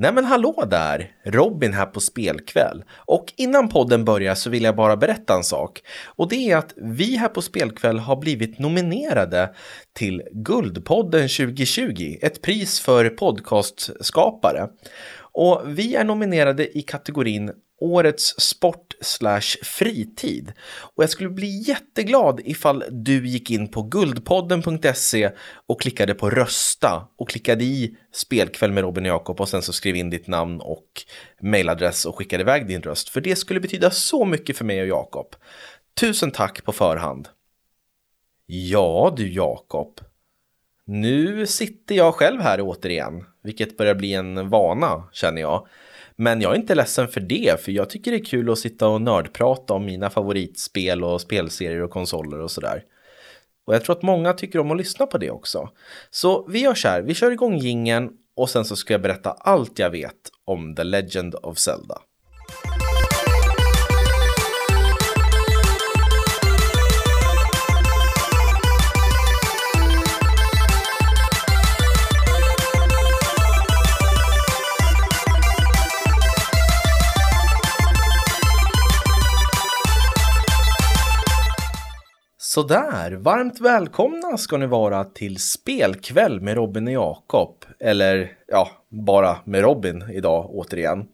Nej 0.00 0.12
men 0.12 0.24
hallå 0.24 0.64
där! 0.70 1.10
Robin 1.24 1.72
här 1.72 1.86
på 1.86 2.00
Spelkväll. 2.00 2.84
Och 2.96 3.32
innan 3.36 3.68
podden 3.68 4.04
börjar 4.04 4.34
så 4.34 4.50
vill 4.50 4.62
jag 4.62 4.76
bara 4.76 4.96
berätta 4.96 5.34
en 5.34 5.44
sak. 5.44 5.80
Och 6.06 6.28
det 6.28 6.50
är 6.50 6.56
att 6.56 6.74
vi 6.76 7.16
här 7.16 7.28
på 7.28 7.42
Spelkväll 7.42 7.98
har 7.98 8.16
blivit 8.16 8.58
nominerade 8.58 9.54
till 9.92 10.22
Guldpodden 10.32 11.28
2020. 11.28 12.16
Ett 12.22 12.42
pris 12.42 12.80
för 12.80 13.08
podcastskapare. 13.08 14.68
Och 15.20 15.62
vi 15.66 15.94
är 15.94 16.04
nominerade 16.04 16.78
i 16.78 16.82
kategorin 16.82 17.50
årets 17.80 18.40
sport 18.40 18.94
slash 19.00 19.56
fritid. 19.62 20.52
Och 20.96 21.02
jag 21.02 21.10
skulle 21.10 21.30
bli 21.30 21.62
jätteglad 21.68 22.40
ifall 22.44 22.84
du 22.90 23.26
gick 23.28 23.50
in 23.50 23.68
på 23.68 23.82
guldpodden.se 23.82 25.30
och 25.66 25.80
klickade 25.80 26.14
på 26.14 26.30
rösta 26.30 27.08
och 27.16 27.28
klickade 27.28 27.64
i 27.64 27.96
spelkväll 28.12 28.72
med 28.72 28.82
Robin 28.82 29.04
och 29.04 29.08
Jakob 29.08 29.40
och 29.40 29.48
sen 29.48 29.62
så 29.62 29.72
skrev 29.72 29.96
in 29.96 30.10
ditt 30.10 30.26
namn 30.26 30.60
och 30.60 30.88
mailadress 31.42 32.06
och 32.06 32.18
skickade 32.18 32.42
iväg 32.42 32.66
din 32.66 32.82
röst. 32.82 33.08
För 33.08 33.20
det 33.20 33.36
skulle 33.36 33.60
betyda 33.60 33.90
så 33.90 34.24
mycket 34.24 34.56
för 34.56 34.64
mig 34.64 34.80
och 34.80 34.88
Jakob. 34.88 35.36
Tusen 36.00 36.30
tack 36.30 36.64
på 36.64 36.72
förhand. 36.72 37.28
Ja 38.46 39.14
du 39.16 39.32
Jakob. 39.32 40.00
Nu 40.84 41.46
sitter 41.46 41.94
jag 41.94 42.14
själv 42.14 42.40
här 42.40 42.60
återigen, 42.60 43.24
vilket 43.42 43.76
börjar 43.76 43.94
bli 43.94 44.14
en 44.14 44.48
vana 44.48 45.08
känner 45.12 45.40
jag. 45.40 45.66
Men 46.20 46.40
jag 46.40 46.52
är 46.52 46.56
inte 46.56 46.74
ledsen 46.74 47.08
för 47.08 47.20
det, 47.20 47.60
för 47.60 47.72
jag 47.72 47.90
tycker 47.90 48.10
det 48.10 48.16
är 48.16 48.24
kul 48.24 48.50
att 48.50 48.58
sitta 48.58 48.88
och 48.88 49.02
nördprata 49.02 49.74
om 49.74 49.84
mina 49.84 50.10
favoritspel 50.10 51.04
och 51.04 51.20
spelserier 51.20 51.82
och 51.82 51.90
konsoler 51.90 52.40
och 52.40 52.50
sådär. 52.50 52.82
Och 53.66 53.74
jag 53.74 53.84
tror 53.84 53.96
att 53.96 54.02
många 54.02 54.32
tycker 54.32 54.58
om 54.58 54.70
att 54.70 54.76
lyssna 54.76 55.06
på 55.06 55.18
det 55.18 55.30
också. 55.30 55.68
Så 56.10 56.48
vi 56.48 56.58
gör 56.58 56.74
så 56.74 56.88
här, 56.88 57.02
vi 57.02 57.14
kör 57.14 57.30
igång 57.30 57.58
gingen 57.58 58.10
och 58.36 58.50
sen 58.50 58.64
så 58.64 58.76
ska 58.76 58.94
jag 58.94 59.02
berätta 59.02 59.30
allt 59.30 59.78
jag 59.78 59.90
vet 59.90 60.30
om 60.44 60.74
The 60.74 60.84
Legend 60.84 61.34
of 61.34 61.58
Zelda. 61.58 61.98
Sådär, 82.48 83.12
varmt 83.12 83.60
välkomna 83.60 84.38
ska 84.38 84.56
ni 84.56 84.66
vara 84.66 85.04
till 85.04 85.38
spelkväll 85.38 86.40
med 86.40 86.54
Robin 86.54 86.86
och 86.86 86.92
Jakob. 86.92 87.64
Eller 87.80 88.32
ja, 88.46 88.70
bara 88.88 89.36
med 89.44 89.60
Robin 89.60 90.04
idag 90.12 90.50
återigen. 90.50 91.08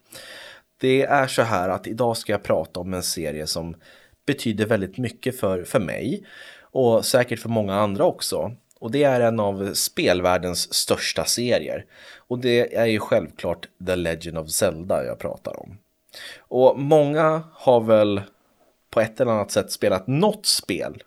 Det 0.80 1.02
är 1.02 1.26
så 1.26 1.42
här 1.42 1.68
att 1.68 1.86
idag 1.86 2.16
ska 2.16 2.32
jag 2.32 2.42
prata 2.42 2.80
om 2.80 2.94
en 2.94 3.02
serie 3.02 3.46
som 3.46 3.74
betyder 4.26 4.66
väldigt 4.66 4.98
mycket 4.98 5.40
för, 5.40 5.64
för 5.64 5.80
mig 5.80 6.24
och 6.60 7.04
säkert 7.04 7.38
för 7.38 7.48
många 7.48 7.74
andra 7.74 8.04
också. 8.04 8.52
Och 8.78 8.90
det 8.90 9.02
är 9.04 9.20
en 9.20 9.40
av 9.40 9.74
spelvärldens 9.74 10.74
största 10.74 11.24
serier. 11.24 11.84
Och 12.16 12.38
det 12.38 12.74
är 12.74 12.86
ju 12.86 12.98
självklart 12.98 13.68
The 13.86 13.96
Legend 13.96 14.38
of 14.38 14.50
Zelda 14.50 15.04
jag 15.04 15.18
pratar 15.18 15.60
om. 15.60 15.78
Och 16.38 16.78
många 16.78 17.42
har 17.52 17.80
väl 17.80 18.22
på 18.90 19.00
ett 19.00 19.20
eller 19.20 19.32
annat 19.32 19.50
sätt 19.50 19.72
spelat 19.72 20.06
något 20.06 20.46
spel 20.46 21.02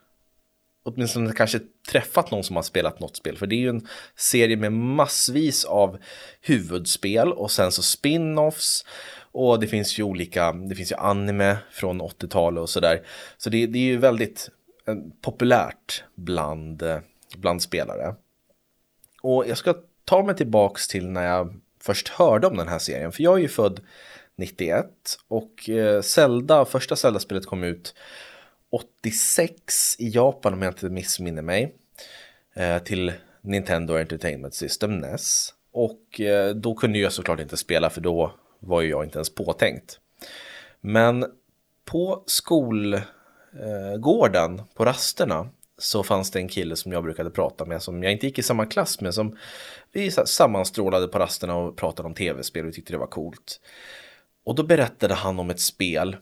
åtminstone 0.87 1.33
kanske 1.33 1.59
träffat 1.91 2.31
någon 2.31 2.43
som 2.43 2.55
har 2.55 2.63
spelat 2.63 2.99
något 2.99 3.15
spel. 3.15 3.37
För 3.37 3.47
det 3.47 3.55
är 3.55 3.59
ju 3.59 3.69
en 3.69 3.87
serie 4.15 4.57
med 4.57 4.73
massvis 4.73 5.65
av 5.65 5.97
huvudspel 6.41 7.33
och 7.33 7.51
sen 7.51 7.71
så 7.71 7.81
spin-offs. 7.81 8.85
Och 9.31 9.59
det 9.59 9.67
finns 9.67 9.99
ju 9.99 10.03
olika, 10.03 10.51
det 10.51 10.75
finns 10.75 10.91
ju 10.91 10.95
anime 10.95 11.57
från 11.71 12.01
80-talet 12.01 12.61
och 12.61 12.69
sådär. 12.69 13.01
Så 13.37 13.49
det, 13.49 13.67
det, 13.67 13.79
är 13.79 13.83
ju 13.83 13.97
väldigt 13.97 14.49
eh, 14.87 14.95
populärt 15.21 16.03
bland, 16.15 16.81
eh, 16.81 16.99
bland 17.37 17.61
spelare. 17.61 18.15
Och 19.21 19.47
jag 19.47 19.57
ska 19.57 19.75
ta 20.05 20.23
mig 20.23 20.35
tillbaks 20.35 20.87
till 20.87 21.07
när 21.07 21.25
jag 21.25 21.59
först 21.81 22.07
hörde 22.07 22.47
om 22.47 22.57
den 22.57 22.67
här 22.67 22.79
serien. 22.79 23.11
För 23.11 23.23
jag 23.23 23.37
är 23.37 23.41
ju 23.41 23.47
född 23.47 23.79
91 24.37 24.85
och 25.27 25.69
eh, 25.69 26.01
Zelda, 26.01 26.65
första 26.65 26.95
Zelda-spelet 26.95 27.45
kom 27.45 27.63
ut 27.63 27.95
86 28.71 29.95
i 29.99 30.09
Japan 30.09 30.53
om 30.53 30.61
jag 30.61 30.71
inte 30.71 30.89
missminner 30.89 31.41
mig. 31.41 31.75
Eh, 32.53 32.79
till 32.79 33.13
Nintendo 33.41 33.97
Entertainment 33.97 34.53
System 34.53 34.97
NES. 34.97 35.53
Och 35.71 36.21
eh, 36.21 36.55
då 36.55 36.75
kunde 36.75 36.99
jag 36.99 37.13
såklart 37.13 37.39
inte 37.39 37.57
spela 37.57 37.89
för 37.89 38.01
då 38.01 38.33
var 38.59 38.81
ju 38.81 38.89
jag 38.89 39.03
inte 39.03 39.17
ens 39.17 39.35
påtänkt. 39.35 39.99
Men 40.81 41.25
på 41.85 42.23
skolgården, 42.25 42.99
eh, 44.59 44.65
på 44.73 44.85
rasterna, 44.85 45.49
så 45.77 46.03
fanns 46.03 46.31
det 46.31 46.39
en 46.39 46.47
kille 46.47 46.75
som 46.75 46.91
jag 46.91 47.03
brukade 47.03 47.29
prata 47.29 47.65
med 47.65 47.81
som 47.81 48.03
jag 48.03 48.11
inte 48.11 48.25
gick 48.25 48.39
i 48.39 48.43
samma 48.43 48.65
klass 48.65 49.01
med. 49.01 49.13
Som 49.13 49.37
vi 49.91 50.11
sammanstrålade 50.11 51.07
på 51.07 51.19
rasterna 51.19 51.55
och 51.55 51.75
pratade 51.75 52.07
om 52.07 52.13
tv-spel 52.13 52.67
och 52.67 52.73
tyckte 52.73 52.93
det 52.93 52.97
var 52.97 53.07
coolt. 53.07 53.61
Och 54.43 54.55
då 54.55 54.63
berättade 54.63 55.13
han 55.13 55.39
om 55.39 55.49
ett 55.49 55.59
spel 55.59 56.17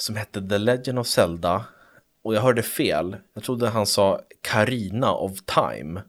som 0.00 0.16
hette 0.16 0.48
The 0.48 0.58
Legend 0.58 0.98
of 0.98 1.06
Zelda 1.06 1.64
och 2.22 2.34
jag 2.34 2.40
hörde 2.40 2.62
fel. 2.62 3.16
Jag 3.34 3.44
trodde 3.44 3.68
han 3.68 3.86
sa 3.86 4.20
Karina 4.40 5.14
of 5.14 5.32
Time. 5.44 6.02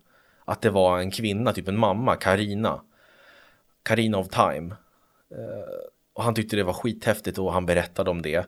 Att 0.45 0.61
det 0.61 0.69
var 0.69 0.99
en 0.99 1.11
kvinna, 1.11 1.53
typ 1.53 1.67
en 1.67 1.77
mamma, 1.77 2.15
Karina. 2.15 2.81
Karina 3.83 4.17
of 4.17 4.27
Time. 4.29 4.75
Eh, 5.31 5.85
och 6.13 6.23
han 6.23 6.35
tyckte 6.35 6.55
det 6.55 6.63
var 6.63 6.73
skithäftigt 6.73 7.37
och 7.37 7.53
han 7.53 7.65
berättade 7.65 8.09
om 8.09 8.21
det. 8.21 8.45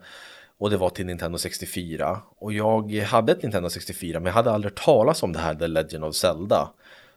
Och 0.57 0.69
det 0.69 0.77
var 0.77 0.89
till 0.89 1.05
Nintendo 1.05 1.37
64. 1.37 2.21
Och 2.37 2.53
jag 2.53 2.91
hade 2.93 3.31
ett 3.31 3.43
Nintendo 3.43 3.69
64 3.69 4.19
men 4.19 4.25
jag 4.25 4.33
hade 4.33 4.51
aldrig 4.51 4.75
talat 4.75 5.23
om 5.23 5.33
det 5.33 5.39
här 5.39 5.55
The 5.55 5.67
Legend 5.67 6.03
of 6.03 6.15
Zelda. 6.15 6.69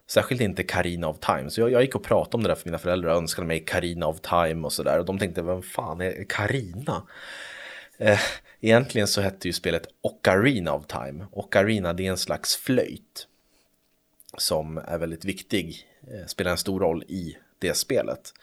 Särskilt 0.08 0.40
inte 0.40 0.62
Karina 0.62 1.08
of 1.08 1.18
Time. 1.18 1.50
Så 1.50 1.60
jag, 1.60 1.72
jag 1.72 1.82
gick 1.82 1.94
och 1.94 2.04
pratade 2.04 2.36
om 2.36 2.42
det 2.42 2.48
där 2.48 2.54
för 2.54 2.68
mina 2.68 2.78
föräldrar 2.78 3.10
och 3.10 3.16
önskade 3.16 3.48
mig 3.48 3.64
Karina 3.64 4.06
of 4.06 4.20
Time 4.20 4.64
och 4.64 4.72
sådär. 4.72 4.98
Och 4.98 5.04
de 5.04 5.18
tänkte, 5.18 5.42
vem 5.42 5.62
fan 5.62 6.00
är 6.00 6.24
Karina? 6.28 7.02
Eh, 7.98 8.20
egentligen 8.60 9.08
så 9.08 9.20
hette 9.20 9.48
ju 9.48 9.52
spelet 9.52 9.86
Ocarina 10.02 10.74
of 10.74 10.86
Time. 10.86 11.26
Ocarina 11.32 11.92
det 11.92 12.06
är 12.06 12.10
en 12.10 12.16
slags 12.16 12.56
flöjt 12.56 13.26
som 14.38 14.78
är 14.78 14.98
väldigt 14.98 15.24
viktig, 15.24 15.88
eh, 16.10 16.26
spelar 16.26 16.50
en 16.50 16.58
stor 16.58 16.80
roll 16.80 17.02
i 17.08 17.36
det 17.58 17.74
spelet. 17.74 18.34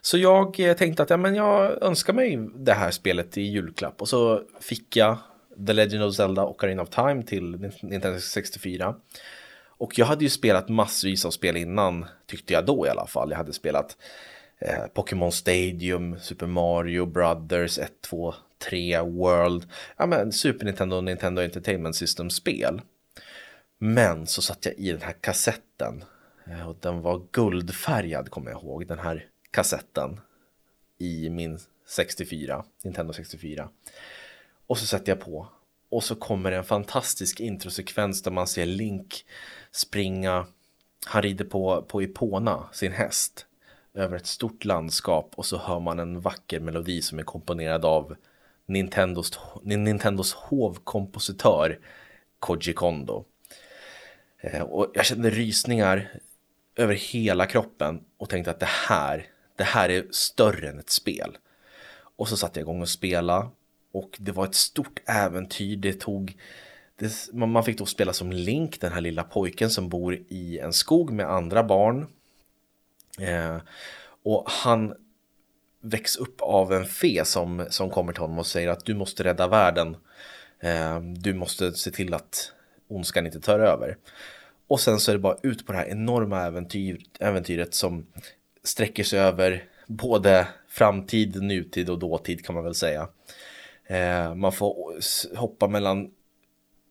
Så 0.00 0.18
jag 0.18 0.60
eh, 0.60 0.76
tänkte 0.76 1.02
att 1.02 1.10
ja, 1.10 1.16
men 1.16 1.34
jag 1.34 1.82
önskar 1.82 2.12
mig 2.12 2.48
det 2.54 2.72
här 2.72 2.90
spelet 2.90 3.38
i 3.38 3.42
julklapp 3.42 4.02
och 4.02 4.08
så 4.08 4.42
fick 4.60 4.96
jag 4.96 5.18
The 5.66 5.72
Legend 5.72 6.04
of 6.04 6.14
Zelda 6.14 6.46
Ocarina 6.46 6.82
of 6.82 6.90
Time 6.90 7.22
till 7.22 7.70
Nintendo 7.82 8.20
64. 8.20 8.94
Och 9.78 9.98
jag 9.98 10.06
hade 10.06 10.24
ju 10.24 10.30
spelat 10.30 10.68
massvis 10.68 11.24
av 11.24 11.30
spel 11.30 11.56
innan, 11.56 12.06
tyckte 12.26 12.52
jag 12.52 12.66
då 12.66 12.86
i 12.86 12.90
alla 12.90 13.06
fall. 13.06 13.30
Jag 13.30 13.36
hade 13.36 13.52
spelat 13.52 13.96
eh, 14.60 14.86
Pokémon 14.94 15.32
Stadium, 15.32 16.18
Super 16.20 16.46
Mario 16.46 17.06
Brothers 17.06 17.78
1, 17.78 17.92
2, 18.00 18.34
3 18.58 19.00
World, 19.00 19.68
ja 19.96 20.06
men 20.06 20.32
Super 20.32 20.66
Nintendo 20.66 20.96
och 20.96 21.04
Nintendo 21.04 21.42
Entertainment 21.42 21.96
System-spel. 21.96 22.80
Men 23.78 24.26
så 24.26 24.42
satt 24.42 24.64
jag 24.64 24.74
i 24.74 24.92
den 24.92 25.02
här 25.02 25.12
kassetten. 25.12 26.04
Eh, 26.46 26.68
och 26.68 26.76
den 26.80 27.00
var 27.00 27.26
guldfärgad 27.32 28.30
kommer 28.30 28.50
jag 28.50 28.62
ihåg, 28.62 28.86
den 28.86 28.98
här 28.98 29.26
kassetten. 29.50 30.20
I 30.98 31.30
min 31.30 31.58
64, 31.86 32.64
Nintendo 32.84 33.12
64. 33.12 33.68
Och 34.66 34.78
så 34.78 34.86
sätter 34.86 35.12
jag 35.12 35.20
på. 35.20 35.48
Och 35.88 36.04
så 36.04 36.14
kommer 36.14 36.52
en 36.52 36.64
fantastisk 36.64 37.40
introsekvens 37.40 38.22
där 38.22 38.30
man 38.30 38.46
ser 38.46 38.66
Link 38.66 39.24
springa, 39.70 40.46
han 41.06 41.22
rider 41.22 41.44
på, 41.44 41.82
på 41.82 42.02
Ipona, 42.02 42.68
sin 42.72 42.92
häst, 42.92 43.45
över 43.96 44.16
ett 44.16 44.26
stort 44.26 44.64
landskap 44.64 45.32
och 45.36 45.46
så 45.46 45.58
hör 45.58 45.80
man 45.80 45.98
en 45.98 46.20
vacker 46.20 46.60
melodi 46.60 47.02
som 47.02 47.18
är 47.18 47.22
komponerad 47.22 47.84
av 47.84 48.16
Nintendos, 48.66 49.38
Nintendos 49.62 50.32
hovkompositör 50.32 51.78
Koji 52.38 52.72
Kondo. 52.72 53.24
Eh, 54.40 54.62
och 54.62 54.90
jag 54.94 55.06
kände 55.06 55.30
rysningar 55.30 56.08
över 56.76 56.94
hela 56.94 57.46
kroppen 57.46 58.00
och 58.16 58.28
tänkte 58.28 58.50
att 58.50 58.60
det 58.60 58.68
här, 58.88 59.26
det 59.56 59.64
här 59.64 59.88
är 59.88 60.06
större 60.10 60.68
än 60.68 60.78
ett 60.78 60.90
spel. 60.90 61.38
Och 62.16 62.28
så 62.28 62.36
satte 62.36 62.60
jag 62.60 62.64
igång 62.64 62.82
och 62.82 62.88
spela 62.88 63.50
och 63.92 64.16
det 64.18 64.32
var 64.32 64.44
ett 64.44 64.54
stort 64.54 65.00
äventyr. 65.06 65.76
Det 65.76 66.00
tog 66.00 66.36
det, 66.96 67.32
man 67.32 67.64
fick 67.64 67.78
då 67.78 67.86
spela 67.86 68.12
som 68.12 68.32
Link, 68.32 68.80
den 68.80 68.92
här 68.92 69.00
lilla 69.00 69.24
pojken 69.24 69.70
som 69.70 69.88
bor 69.88 70.14
i 70.28 70.58
en 70.58 70.72
skog 70.72 71.12
med 71.12 71.30
andra 71.30 71.64
barn. 71.64 72.06
Eh, 73.20 73.56
och 74.22 74.44
han 74.46 74.94
väcks 75.80 76.16
upp 76.16 76.40
av 76.40 76.72
en 76.72 76.86
fe 76.86 77.24
som, 77.24 77.66
som 77.70 77.90
kommer 77.90 78.12
till 78.12 78.20
honom 78.20 78.38
och 78.38 78.46
säger 78.46 78.68
att 78.68 78.84
du 78.84 78.94
måste 78.94 79.24
rädda 79.24 79.48
världen. 79.48 79.96
Eh, 80.60 81.00
du 81.00 81.34
måste 81.34 81.72
se 81.72 81.90
till 81.90 82.14
att 82.14 82.52
ondskan 82.88 83.26
inte 83.26 83.40
tar 83.40 83.58
över. 83.58 83.96
Och 84.68 84.80
sen 84.80 85.00
så 85.00 85.10
är 85.10 85.14
det 85.14 85.18
bara 85.18 85.38
ut 85.42 85.66
på 85.66 85.72
det 85.72 85.78
här 85.78 85.88
enorma 85.88 86.42
äventyr, 86.42 87.00
äventyret 87.20 87.74
som 87.74 88.06
sträcker 88.64 89.04
sig 89.04 89.18
över 89.20 89.64
både 89.86 90.48
framtid, 90.68 91.42
nutid 91.42 91.90
och 91.90 91.98
dåtid 91.98 92.44
kan 92.46 92.54
man 92.54 92.64
väl 92.64 92.74
säga. 92.74 93.08
Eh, 93.86 94.34
man 94.34 94.52
får 94.52 94.94
hoppa 95.36 95.68
mellan 95.68 96.10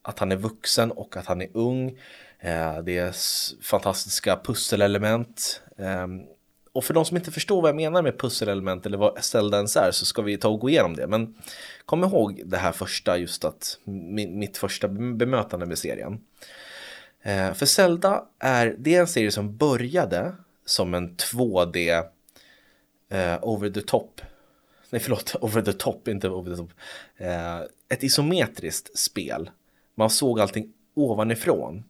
att 0.01 0.19
han 0.19 0.31
är 0.31 0.35
vuxen 0.35 0.91
och 0.91 1.17
att 1.17 1.25
han 1.25 1.41
är 1.41 1.49
ung. 1.53 1.89
Eh, 2.39 2.77
det 2.77 2.97
är 2.97 3.13
fantastiska 3.63 4.39
pusselelement. 4.43 5.61
Ehm, 5.77 6.21
och 6.73 6.83
för 6.83 6.93
de 6.93 7.05
som 7.05 7.17
inte 7.17 7.31
förstår 7.31 7.61
vad 7.61 7.69
jag 7.69 7.75
menar 7.75 8.01
med 8.01 8.19
pusselelement 8.19 8.85
eller 8.85 8.97
vad 8.97 9.23
Zelda 9.23 9.57
ens 9.57 9.75
är 9.75 9.91
så 9.91 10.05
ska 10.05 10.21
vi 10.21 10.37
ta 10.37 10.47
och 10.47 10.59
gå 10.59 10.69
igenom 10.69 10.95
det. 10.95 11.07
Men 11.07 11.35
kom 11.85 12.03
ihåg 12.03 12.41
det 12.45 12.57
här 12.57 12.71
första, 12.71 13.17
just 13.17 13.45
att 13.45 13.79
mitt 13.83 14.57
första 14.57 14.87
bemötande 14.87 15.65
med 15.65 15.77
serien. 15.77 16.19
Eh, 17.21 17.53
för 17.53 17.65
Zelda 17.65 18.25
är, 18.39 18.75
det 18.77 18.95
är 18.95 18.99
en 18.99 19.07
serie 19.07 19.31
som 19.31 19.57
började 19.57 20.35
som 20.65 20.93
en 20.93 21.15
2D 21.15 22.03
eh, 23.09 23.37
over 23.41 23.69
the 23.69 23.81
top. 23.81 24.21
Nej 24.89 25.01
förlåt, 25.01 25.35
over 25.41 25.61
the 25.61 25.73
top, 25.73 26.07
inte 26.07 26.29
over 26.29 26.51
the 26.51 26.57
top. 26.57 26.71
Eh, 27.17 27.59
ett 27.89 28.03
isometriskt 28.03 28.97
spel. 28.97 29.49
Man 29.95 30.09
såg 30.09 30.39
allting 30.39 30.73
ovanifrån 30.93 31.83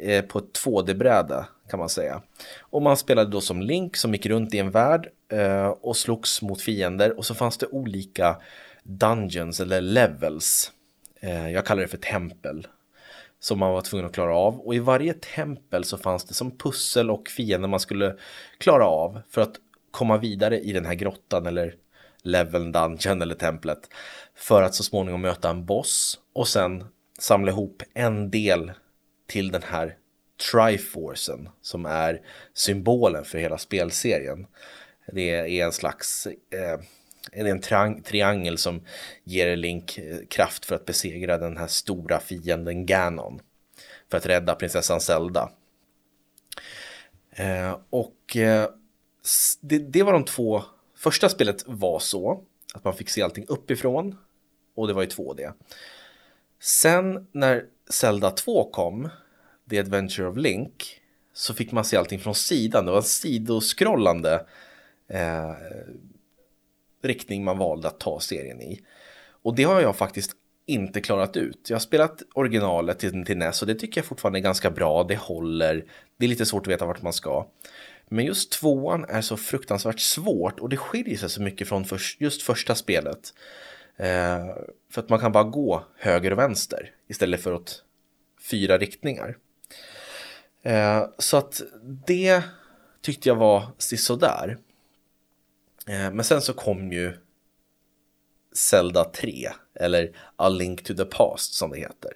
eh, 0.00 0.24
på 0.24 0.38
ett 0.38 0.60
2D-bräde 0.64 1.44
kan 1.70 1.78
man 1.78 1.88
säga. 1.88 2.22
Och 2.60 2.82
man 2.82 2.96
spelade 2.96 3.30
då 3.30 3.40
som 3.40 3.62
Link 3.62 3.96
som 3.96 4.12
gick 4.12 4.26
runt 4.26 4.54
i 4.54 4.58
en 4.58 4.70
värld 4.70 5.08
eh, 5.32 5.66
och 5.66 5.96
slogs 5.96 6.42
mot 6.42 6.62
fiender 6.62 7.18
och 7.18 7.26
så 7.26 7.34
fanns 7.34 7.58
det 7.58 7.66
olika 7.66 8.36
dungeons 8.82 9.60
eller 9.60 9.80
levels. 9.80 10.72
Eh, 11.20 11.50
jag 11.50 11.66
kallar 11.66 11.82
det 11.82 11.88
för 11.88 11.98
tempel 11.98 12.66
som 13.40 13.58
man 13.58 13.72
var 13.72 13.80
tvungen 13.80 14.06
att 14.06 14.14
klara 14.14 14.34
av. 14.34 14.60
Och 14.60 14.74
i 14.74 14.78
varje 14.78 15.14
tempel 15.14 15.84
så 15.84 15.98
fanns 15.98 16.24
det 16.24 16.34
som 16.34 16.58
pussel 16.58 17.10
och 17.10 17.28
fiender 17.28 17.68
man 17.68 17.80
skulle 17.80 18.16
klara 18.58 18.84
av 18.84 19.20
för 19.30 19.40
att 19.40 19.54
komma 19.90 20.16
vidare 20.16 20.60
i 20.60 20.72
den 20.72 20.86
här 20.86 20.94
grottan 20.94 21.46
eller 21.46 21.74
leveln, 22.22 22.72
dungeon 22.72 23.22
eller 23.22 23.34
templet. 23.34 23.90
För 24.34 24.62
att 24.62 24.74
så 24.74 24.82
småningom 24.82 25.20
möta 25.20 25.50
en 25.50 25.64
boss 25.64 26.18
och 26.32 26.48
sen 26.48 26.84
samla 27.18 27.50
ihop 27.50 27.82
en 27.94 28.30
del 28.30 28.72
till 29.26 29.50
den 29.50 29.62
här 29.62 29.96
Triforcen 30.50 31.48
som 31.62 31.86
är 31.86 32.20
symbolen 32.54 33.24
för 33.24 33.38
hela 33.38 33.58
spelserien. 33.58 34.46
Det 35.12 35.30
är 35.60 35.64
en 35.64 35.72
slags 35.72 36.26
eh, 36.26 36.80
är 37.32 37.44
en 37.44 37.60
triang 37.60 38.02
triangel 38.02 38.58
som 38.58 38.80
ger 39.24 39.56
Link 39.56 39.98
eh, 39.98 40.18
kraft 40.28 40.64
för 40.64 40.74
att 40.74 40.84
besegra 40.84 41.38
den 41.38 41.56
här 41.56 41.66
stora 41.66 42.20
fienden 42.20 42.86
Ganon. 42.86 43.40
För 44.10 44.16
att 44.18 44.26
rädda 44.26 44.54
prinsessan 44.54 45.00
Zelda. 45.00 45.50
Eh, 47.30 47.78
och 47.90 48.36
eh, 48.36 48.68
det, 49.60 49.78
det, 49.78 50.02
var 50.02 50.12
de 50.12 50.24
två, 50.24 50.62
första 50.96 51.28
spelet 51.28 51.62
var 51.66 51.98
så 51.98 52.44
att 52.74 52.84
man 52.84 52.94
fick 52.94 53.08
se 53.08 53.22
allting 53.22 53.44
uppifrån 53.48 54.18
och 54.74 54.86
det 54.86 54.92
var 54.92 55.02
ju 55.02 55.08
2D. 55.08 55.52
Sen 56.60 57.26
när 57.32 57.64
Zelda 57.90 58.30
2 58.30 58.70
kom, 58.70 59.08
The 59.70 59.78
Adventure 59.78 60.28
of 60.28 60.36
Link, 60.36 61.00
så 61.32 61.54
fick 61.54 61.72
man 61.72 61.84
se 61.84 61.96
allting 61.96 62.18
från 62.18 62.34
sidan. 62.34 62.84
Det 62.84 62.90
var 62.90 62.98
en 62.98 63.04
sidoskrollande 63.04 64.46
eh, 65.08 65.52
riktning 67.02 67.44
man 67.44 67.58
valde 67.58 67.88
att 67.88 68.00
ta 68.00 68.20
serien 68.20 68.62
i. 68.62 68.80
Och 69.42 69.54
det 69.54 69.62
har 69.62 69.80
jag 69.80 69.96
faktiskt 69.96 70.32
inte 70.66 71.00
klarat 71.00 71.36
ut. 71.36 71.70
Jag 71.70 71.74
har 71.74 71.80
spelat 71.80 72.22
originalet 72.34 72.98
till, 72.98 73.26
till 73.26 73.38
NES 73.38 73.62
och 73.62 73.68
det 73.68 73.74
tycker 73.74 74.00
jag 74.00 74.06
fortfarande 74.06 74.38
är 74.38 74.42
ganska 74.42 74.70
bra. 74.70 75.04
Det 75.04 75.16
håller. 75.16 75.84
Det 76.16 76.24
är 76.24 76.28
lite 76.28 76.46
svårt 76.46 76.66
att 76.66 76.72
veta 76.72 76.86
vart 76.86 77.02
man 77.02 77.12
ska. 77.12 77.46
Men 78.08 78.24
just 78.24 78.52
tvåan 78.52 79.04
är 79.08 79.20
så 79.20 79.36
fruktansvärt 79.36 80.00
svårt 80.00 80.60
och 80.60 80.68
det 80.68 80.76
skiljer 80.76 81.16
sig 81.16 81.30
så 81.30 81.42
mycket 81.42 81.68
från 81.68 81.84
för, 81.84 82.00
just 82.18 82.42
första 82.42 82.74
spelet. 82.74 83.34
Eh, 83.96 84.46
för 84.90 85.02
att 85.02 85.08
man 85.08 85.20
kan 85.20 85.32
bara 85.32 85.44
gå 85.44 85.84
höger 85.96 86.30
och 86.30 86.38
vänster 86.38 86.90
istället 87.08 87.42
för 87.42 87.52
åt 87.52 87.84
fyra 88.50 88.78
riktningar. 88.78 89.36
Eh, 90.62 91.04
så 91.18 91.36
att 91.36 91.62
det 92.06 92.42
tyckte 93.00 93.28
jag 93.28 93.36
var 93.36 93.66
sådär. 93.78 94.58
Eh, 95.86 96.10
men 96.12 96.24
sen 96.24 96.42
så 96.42 96.52
kom 96.52 96.92
ju 96.92 97.12
Zelda 98.52 99.04
3, 99.04 99.48
eller 99.74 100.16
A 100.36 100.48
Link 100.48 100.84
to 100.84 100.94
the 100.94 101.04
Past 101.04 101.54
som 101.54 101.70
det 101.70 101.78
heter. 101.78 102.12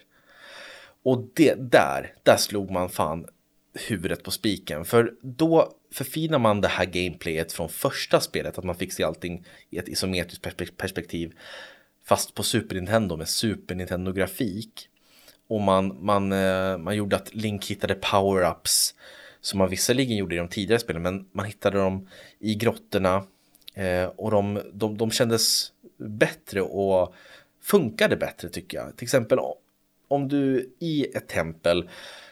Och 1.03 1.25
det, 1.35 1.55
där, 1.55 2.15
där 2.23 2.37
slog 2.37 2.71
man 2.71 2.89
fan 2.89 3.27
huvudet 3.75 4.23
på 4.23 4.31
spiken. 4.31 4.85
För 4.85 5.15
då 5.23 5.73
förfinar 5.93 6.39
man 6.39 6.61
det 6.61 6.69
här 6.69 6.85
gameplayet 6.85 7.53
från 7.53 7.69
första 7.69 8.21
spelet, 8.21 8.59
att 8.59 8.65
man 8.65 8.75
fick 8.75 8.93
se 8.93 9.05
allting 9.05 9.47
i 9.71 9.79
ett 9.79 9.89
isometriskt 9.89 10.77
perspektiv. 10.77 11.33
Fast 12.05 12.35
på 12.35 12.43
Super 12.43 12.75
Nintendo 12.75 13.17
med 13.17 13.29
Super 13.29 13.75
Nintendo-grafik. 13.75 14.89
Och 15.53 15.61
man, 15.61 15.97
man, 16.01 16.33
eh, 16.33 16.79
man 16.79 16.97
gjorde 16.97 17.17
att 17.17 17.35
Link 17.35 17.67
hittade 17.67 17.95
power-ups 17.95 18.95
som 19.41 19.59
man 19.59 19.71
visserligen 19.71 20.17
gjorde 20.17 20.35
i 20.35 20.39
de 20.39 20.49
tidigare 20.49 20.81
spelen, 20.81 21.03
men 21.03 21.29
man 21.33 21.47
hittade 21.47 21.79
dem 21.79 22.09
i 22.39 22.55
grottorna 22.55 23.23
Eh, 23.75 24.05
och 24.05 24.31
de, 24.31 24.63
de, 24.73 24.97
de 24.97 25.11
kändes 25.11 25.73
bättre 25.97 26.63
och 26.63 27.15
funkade 27.61 28.17
bättre 28.17 28.49
tycker 28.49 28.79
jag. 28.79 28.97
Till 28.97 29.05
exempel 29.05 29.39
om 30.09 30.29
du 30.29 30.75
i 30.79 31.07
ett 31.17 31.29
tempel 31.29 31.89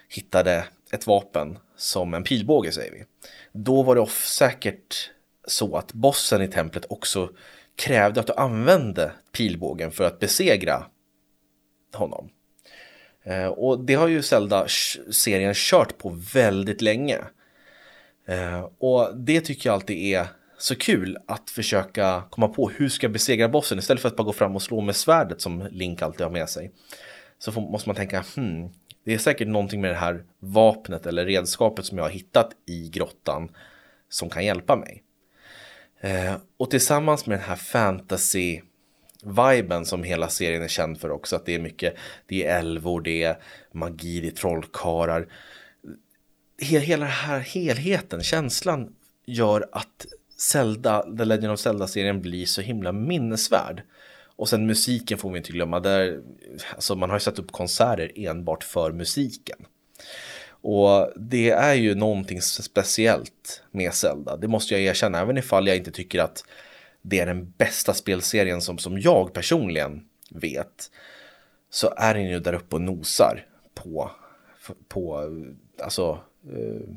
hittade 0.08 0.64
ett 0.92 1.06
vapen 1.06 1.58
som 1.76 2.14
en 2.14 2.24
pilbåge 2.24 2.72
säger 2.72 2.92
vi. 2.92 3.04
Då 3.52 3.82
var 3.82 3.96
det 3.96 4.06
säkert 4.10 5.10
så 5.46 5.76
att 5.76 5.92
bossen 5.92 6.42
i 6.42 6.48
templet 6.48 6.86
också 6.88 7.30
krävde 7.76 8.20
att 8.20 8.26
du 8.26 8.32
använde 8.32 9.12
pilbågen 9.32 9.90
för 9.90 10.04
att 10.04 10.18
besegra 10.18 10.86
honom. 11.92 12.28
Eh, 13.30 13.46
och 13.46 13.84
det 13.84 13.94
har 13.94 14.08
ju 14.08 14.22
Zelda-serien 14.22 15.54
kört 15.54 15.98
på 15.98 16.08
väldigt 16.34 16.82
länge. 16.82 17.18
Eh, 18.26 18.68
och 18.78 19.16
det 19.16 19.40
tycker 19.40 19.68
jag 19.68 19.74
alltid 19.74 20.14
är 20.14 20.26
så 20.58 20.76
kul 20.76 21.18
att 21.26 21.50
försöka 21.50 22.22
komma 22.30 22.48
på 22.48 22.68
hur 22.68 22.88
ska 22.88 23.04
jag 23.04 23.12
besegra 23.12 23.48
bossen 23.48 23.78
istället 23.78 24.02
för 24.02 24.08
att 24.08 24.16
bara 24.16 24.24
gå 24.24 24.32
fram 24.32 24.56
och 24.56 24.62
slå 24.62 24.80
med 24.80 24.96
svärdet 24.96 25.40
som 25.40 25.68
Link 25.70 26.02
alltid 26.02 26.20
har 26.20 26.30
med 26.30 26.48
sig. 26.48 26.70
Så 27.38 27.52
får, 27.52 27.60
måste 27.60 27.88
man 27.88 27.96
tänka, 27.96 28.24
hmm, 28.36 28.68
det 29.04 29.14
är 29.14 29.18
säkert 29.18 29.48
någonting 29.48 29.80
med 29.80 29.90
det 29.90 29.96
här 29.96 30.24
vapnet 30.38 31.06
eller 31.06 31.26
redskapet 31.26 31.84
som 31.84 31.98
jag 31.98 32.04
har 32.04 32.10
hittat 32.10 32.50
i 32.66 32.88
grottan 32.88 33.48
som 34.08 34.30
kan 34.30 34.44
hjälpa 34.44 34.76
mig. 34.76 35.02
Eh, 36.00 36.34
och 36.56 36.70
tillsammans 36.70 37.26
med 37.26 37.38
den 37.38 37.46
här 37.46 37.56
fantasy 37.56 38.60
viben 39.24 39.86
som 39.86 40.02
hela 40.02 40.28
serien 40.28 40.62
är 40.62 40.68
känd 40.68 41.00
för 41.00 41.10
också, 41.10 41.36
att 41.36 41.46
det 41.46 41.54
är 41.54 41.58
mycket, 41.58 41.94
det 42.26 42.46
är 42.46 42.58
älvor, 42.58 43.00
det 43.00 43.22
är 43.22 43.38
magi, 43.72 44.20
det 44.20 44.28
är 44.28 44.32
trollkarlar. 44.32 45.26
Hela 46.58 47.04
den 47.04 47.14
här 47.14 47.40
helheten, 47.40 48.22
känslan 48.22 48.94
gör 49.26 49.68
att 49.72 50.06
Zelda, 50.36 51.16
The 51.18 51.24
Legend 51.24 51.52
of 51.52 51.60
Zelda-serien 51.60 52.20
blir 52.20 52.46
så 52.46 52.60
himla 52.60 52.92
minnesvärd. 52.92 53.82
Och 54.36 54.48
sen 54.48 54.66
musiken 54.66 55.18
får 55.18 55.30
vi 55.30 55.38
inte 55.38 55.52
glömma, 55.52 55.80
där, 55.80 56.20
alltså 56.74 56.94
man 56.94 57.10
har 57.10 57.16
ju 57.16 57.20
satt 57.20 57.38
upp 57.38 57.52
konserter 57.52 58.12
enbart 58.14 58.64
för 58.64 58.92
musiken. 58.92 59.58
Och 60.62 61.12
det 61.16 61.50
är 61.50 61.74
ju 61.74 61.94
någonting 61.94 62.42
speciellt 62.42 63.62
med 63.70 63.94
Zelda, 63.94 64.36
det 64.36 64.48
måste 64.48 64.74
jag 64.74 64.82
erkänna, 64.82 65.20
även 65.20 65.38
ifall 65.38 65.66
jag 65.66 65.76
inte 65.76 65.90
tycker 65.90 66.18
att 66.18 66.44
det 67.02 67.20
är 67.20 67.26
den 67.26 67.50
bästa 67.50 67.94
spelserien 67.94 68.60
som, 68.60 68.78
som 68.78 68.98
jag 68.98 69.32
personligen 69.32 70.04
vet. 70.30 70.90
Så 71.70 71.92
är 71.96 72.14
den 72.14 72.24
ju 72.24 72.40
där 72.40 72.54
uppe 72.54 72.76
och 72.76 72.82
nosar 72.82 73.46
på, 73.74 74.10
på 74.88 75.30
alltså, 75.82 76.20
eh, 76.52 76.94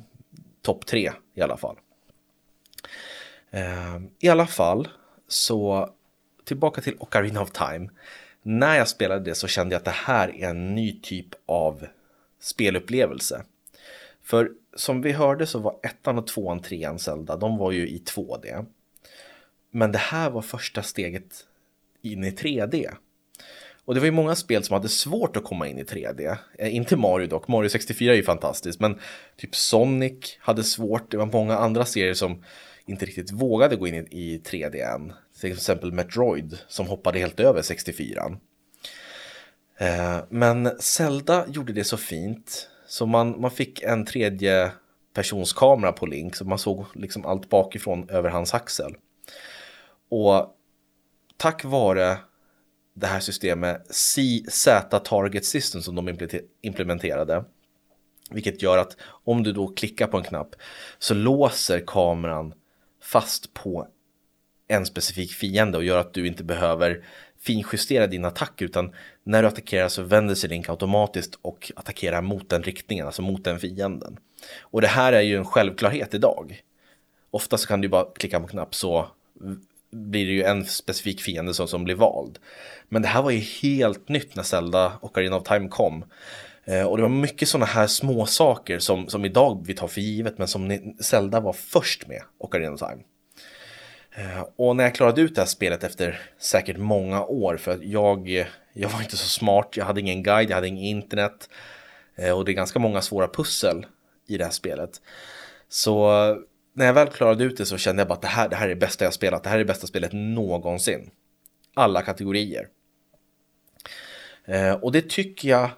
topp 0.61 0.85
tre 0.85 1.11
i 1.33 1.41
alla 1.41 1.57
fall. 1.57 1.77
Eh, 3.51 4.01
I 4.19 4.29
alla 4.29 4.47
fall, 4.47 4.87
så 5.27 5.89
tillbaka 6.45 6.81
till 6.81 6.95
Ocarina 6.99 7.41
of 7.41 7.51
Time. 7.51 7.89
När 8.41 8.77
jag 8.77 8.87
spelade 8.87 9.23
det 9.23 9.35
så 9.35 9.47
kände 9.47 9.75
jag 9.75 9.79
att 9.79 9.85
det 9.85 9.91
här 9.91 10.35
är 10.35 10.49
en 10.49 10.75
ny 10.75 10.99
typ 11.01 11.27
av 11.45 11.87
spelupplevelse. 12.39 13.43
För 14.23 14.51
som 14.75 15.01
vi 15.01 15.11
hörde 15.11 15.47
så 15.47 15.59
var 15.59 15.79
ettan 15.83 16.17
och 16.17 16.27
tvåan, 16.27 16.61
trean 16.61 16.99
Zelda, 16.99 17.35
de 17.35 17.57
var 17.57 17.71
ju 17.71 17.87
i 17.87 17.97
2D. 17.97 18.65
Men 19.75 19.91
det 19.91 19.97
här 19.97 20.29
var 20.29 20.41
första 20.41 20.83
steget 20.83 21.45
in 22.01 22.23
i 22.23 22.31
3D. 22.31 22.93
Och 23.85 23.93
det 23.93 23.99
var 23.99 24.05
ju 24.05 24.11
många 24.11 24.35
spel 24.35 24.63
som 24.63 24.73
hade 24.73 24.89
svårt 24.89 25.37
att 25.37 25.43
komma 25.43 25.67
in 25.67 25.79
i 25.79 25.83
3D. 25.83 26.37
Eh, 26.59 26.75
inte 26.75 26.95
Mario 26.95 27.27
dock, 27.27 27.47
Mario 27.47 27.69
64 27.69 28.11
är 28.11 28.15
ju 28.15 28.23
fantastiskt, 28.23 28.79
men 28.79 28.99
typ 29.37 29.55
Sonic 29.55 30.37
hade 30.39 30.63
svårt. 30.63 31.11
Det 31.11 31.17
var 31.17 31.25
många 31.25 31.57
andra 31.57 31.85
serier 31.85 32.13
som 32.13 32.43
inte 32.85 33.05
riktigt 33.05 33.31
vågade 33.31 33.75
gå 33.75 33.87
in 33.87 34.07
i 34.11 34.41
3D 34.45 34.93
än. 34.95 35.13
Till 35.41 35.51
exempel 35.51 35.91
Metroid 35.91 36.57
som 36.67 36.87
hoppade 36.87 37.19
helt 37.19 37.39
över 37.39 37.61
64. 37.61 38.37
Eh, 39.77 40.17
men 40.29 40.79
Zelda 40.79 41.45
gjorde 41.47 41.73
det 41.73 41.83
så 41.83 41.97
fint 41.97 42.69
så 42.87 43.05
man, 43.05 43.41
man 43.41 43.51
fick 43.51 43.81
en 43.81 44.05
tredje 44.05 44.71
personskamera 45.13 45.91
på 45.91 46.05
Link 46.05 46.35
så 46.35 46.45
man 46.45 46.59
såg 46.59 46.85
liksom 46.93 47.25
allt 47.25 47.49
bakifrån 47.49 48.09
över 48.09 48.29
hans 48.29 48.53
axel. 48.53 48.95
Och 50.09 50.55
tack 51.37 51.63
vare 51.63 52.17
det 52.93 53.07
här 53.07 53.19
systemet 53.19 53.87
CZ 53.87 54.67
Target 55.03 55.45
System 55.45 55.81
som 55.81 55.95
de 55.95 56.17
implementerade 56.61 57.43
vilket 58.31 58.61
gör 58.61 58.77
att 58.77 58.97
om 59.03 59.43
du 59.43 59.51
då 59.51 59.67
klickar 59.67 60.07
på 60.07 60.17
en 60.17 60.23
knapp 60.23 60.55
så 60.99 61.13
låser 61.13 61.83
kameran 61.87 62.53
fast 63.01 63.53
på 63.53 63.87
en 64.67 64.85
specifik 64.85 65.31
fiende 65.31 65.77
och 65.77 65.83
gör 65.83 65.97
att 65.97 66.13
du 66.13 66.27
inte 66.27 66.43
behöver 66.43 67.05
finjustera 67.39 68.07
din 68.07 68.25
attack 68.25 68.61
utan 68.61 68.95
när 69.23 69.41
du 69.41 69.47
attackerar 69.47 69.89
så 69.89 70.03
vänder 70.03 70.35
sig 70.35 70.49
Link 70.49 70.69
automatiskt 70.69 71.39
och 71.41 71.71
attackerar 71.75 72.21
mot 72.21 72.49
den 72.49 72.63
riktningen, 72.63 73.05
alltså 73.05 73.21
mot 73.21 73.43
den 73.43 73.59
fienden. 73.59 74.17
Och 74.61 74.81
det 74.81 74.87
här 74.87 75.13
är 75.13 75.21
ju 75.21 75.37
en 75.37 75.45
självklarhet 75.45 76.13
idag. 76.13 76.61
Ofta 77.31 77.57
så 77.57 77.67
kan 77.67 77.81
du 77.81 77.87
bara 77.87 78.05
klicka 78.15 78.39
på 78.39 78.43
en 78.43 78.49
knapp 78.49 78.75
så 78.75 79.07
blir 79.93 80.25
det 80.25 80.31
ju 80.31 80.43
en 80.43 80.65
specifik 80.65 81.21
fiende 81.21 81.53
som, 81.53 81.67
som 81.67 81.83
blir 81.83 81.95
vald. 81.95 82.39
Men 82.89 83.01
det 83.01 83.07
här 83.07 83.21
var 83.21 83.31
ju 83.31 83.39
helt 83.39 84.09
nytt 84.09 84.35
när 84.35 84.43
Zelda 84.43 84.93
och 85.01 85.17
Arena 85.17 85.35
of 85.35 85.43
Time 85.43 85.67
kom. 85.69 86.05
Eh, 86.65 86.83
och 86.83 86.97
det 86.97 87.03
var 87.03 87.09
mycket 87.09 87.47
sådana 87.47 87.65
här 87.65 87.87
små 87.87 88.25
saker 88.25 88.79
som, 88.79 89.07
som 89.07 89.25
idag 89.25 89.63
vi 89.67 89.73
tar 89.73 89.87
för 89.87 90.01
givet 90.01 90.37
men 90.37 90.47
som 90.47 90.93
Zelda 90.99 91.39
var 91.39 91.53
först 91.53 92.07
med 92.07 92.21
och 92.37 92.55
Arena 92.55 92.73
of 92.73 92.79
Time. 92.79 93.03
Eh, 94.15 94.45
och 94.55 94.75
när 94.75 94.83
jag 94.83 94.95
klarade 94.95 95.21
ut 95.21 95.35
det 95.35 95.41
här 95.41 95.47
spelet 95.47 95.83
efter 95.83 96.21
säkert 96.39 96.77
många 96.77 97.25
år 97.25 97.57
för 97.57 97.71
att 97.71 97.83
jag, 97.83 98.47
jag 98.73 98.89
var 98.89 99.01
inte 99.01 99.17
så 99.17 99.27
smart, 99.27 99.77
jag 99.77 99.85
hade 99.85 100.01
ingen 100.01 100.23
guide, 100.23 100.49
jag 100.49 100.55
hade 100.55 100.67
ingen 100.67 100.83
internet 100.83 101.49
eh, 102.15 102.37
och 102.37 102.45
det 102.45 102.51
är 102.51 102.53
ganska 102.53 102.79
många 102.79 103.01
svåra 103.01 103.27
pussel 103.27 103.85
i 104.27 104.37
det 104.37 104.43
här 104.43 104.51
spelet. 104.51 105.01
Så 105.69 106.09
när 106.73 106.85
jag 106.85 106.93
väl 106.93 107.07
klarade 107.07 107.43
ut 107.43 107.57
det 107.57 107.65
så 107.65 107.77
kände 107.77 107.99
jag 107.99 108.07
bara 108.07 108.13
att 108.13 108.21
det 108.21 108.27
här, 108.27 108.49
det 108.49 108.55
här 108.55 108.65
är 108.65 108.69
det 108.69 108.75
bästa 108.75 109.05
jag 109.05 109.13
spelat, 109.13 109.43
det 109.43 109.49
här 109.49 109.55
är 109.55 109.59
det 109.59 109.65
bästa 109.65 109.87
spelet 109.87 110.13
någonsin. 110.13 111.11
Alla 111.73 112.01
kategorier. 112.01 112.67
Eh, 114.45 114.73
och 114.73 114.91
det 114.91 115.09
tycker 115.09 115.49
jag 115.49 115.69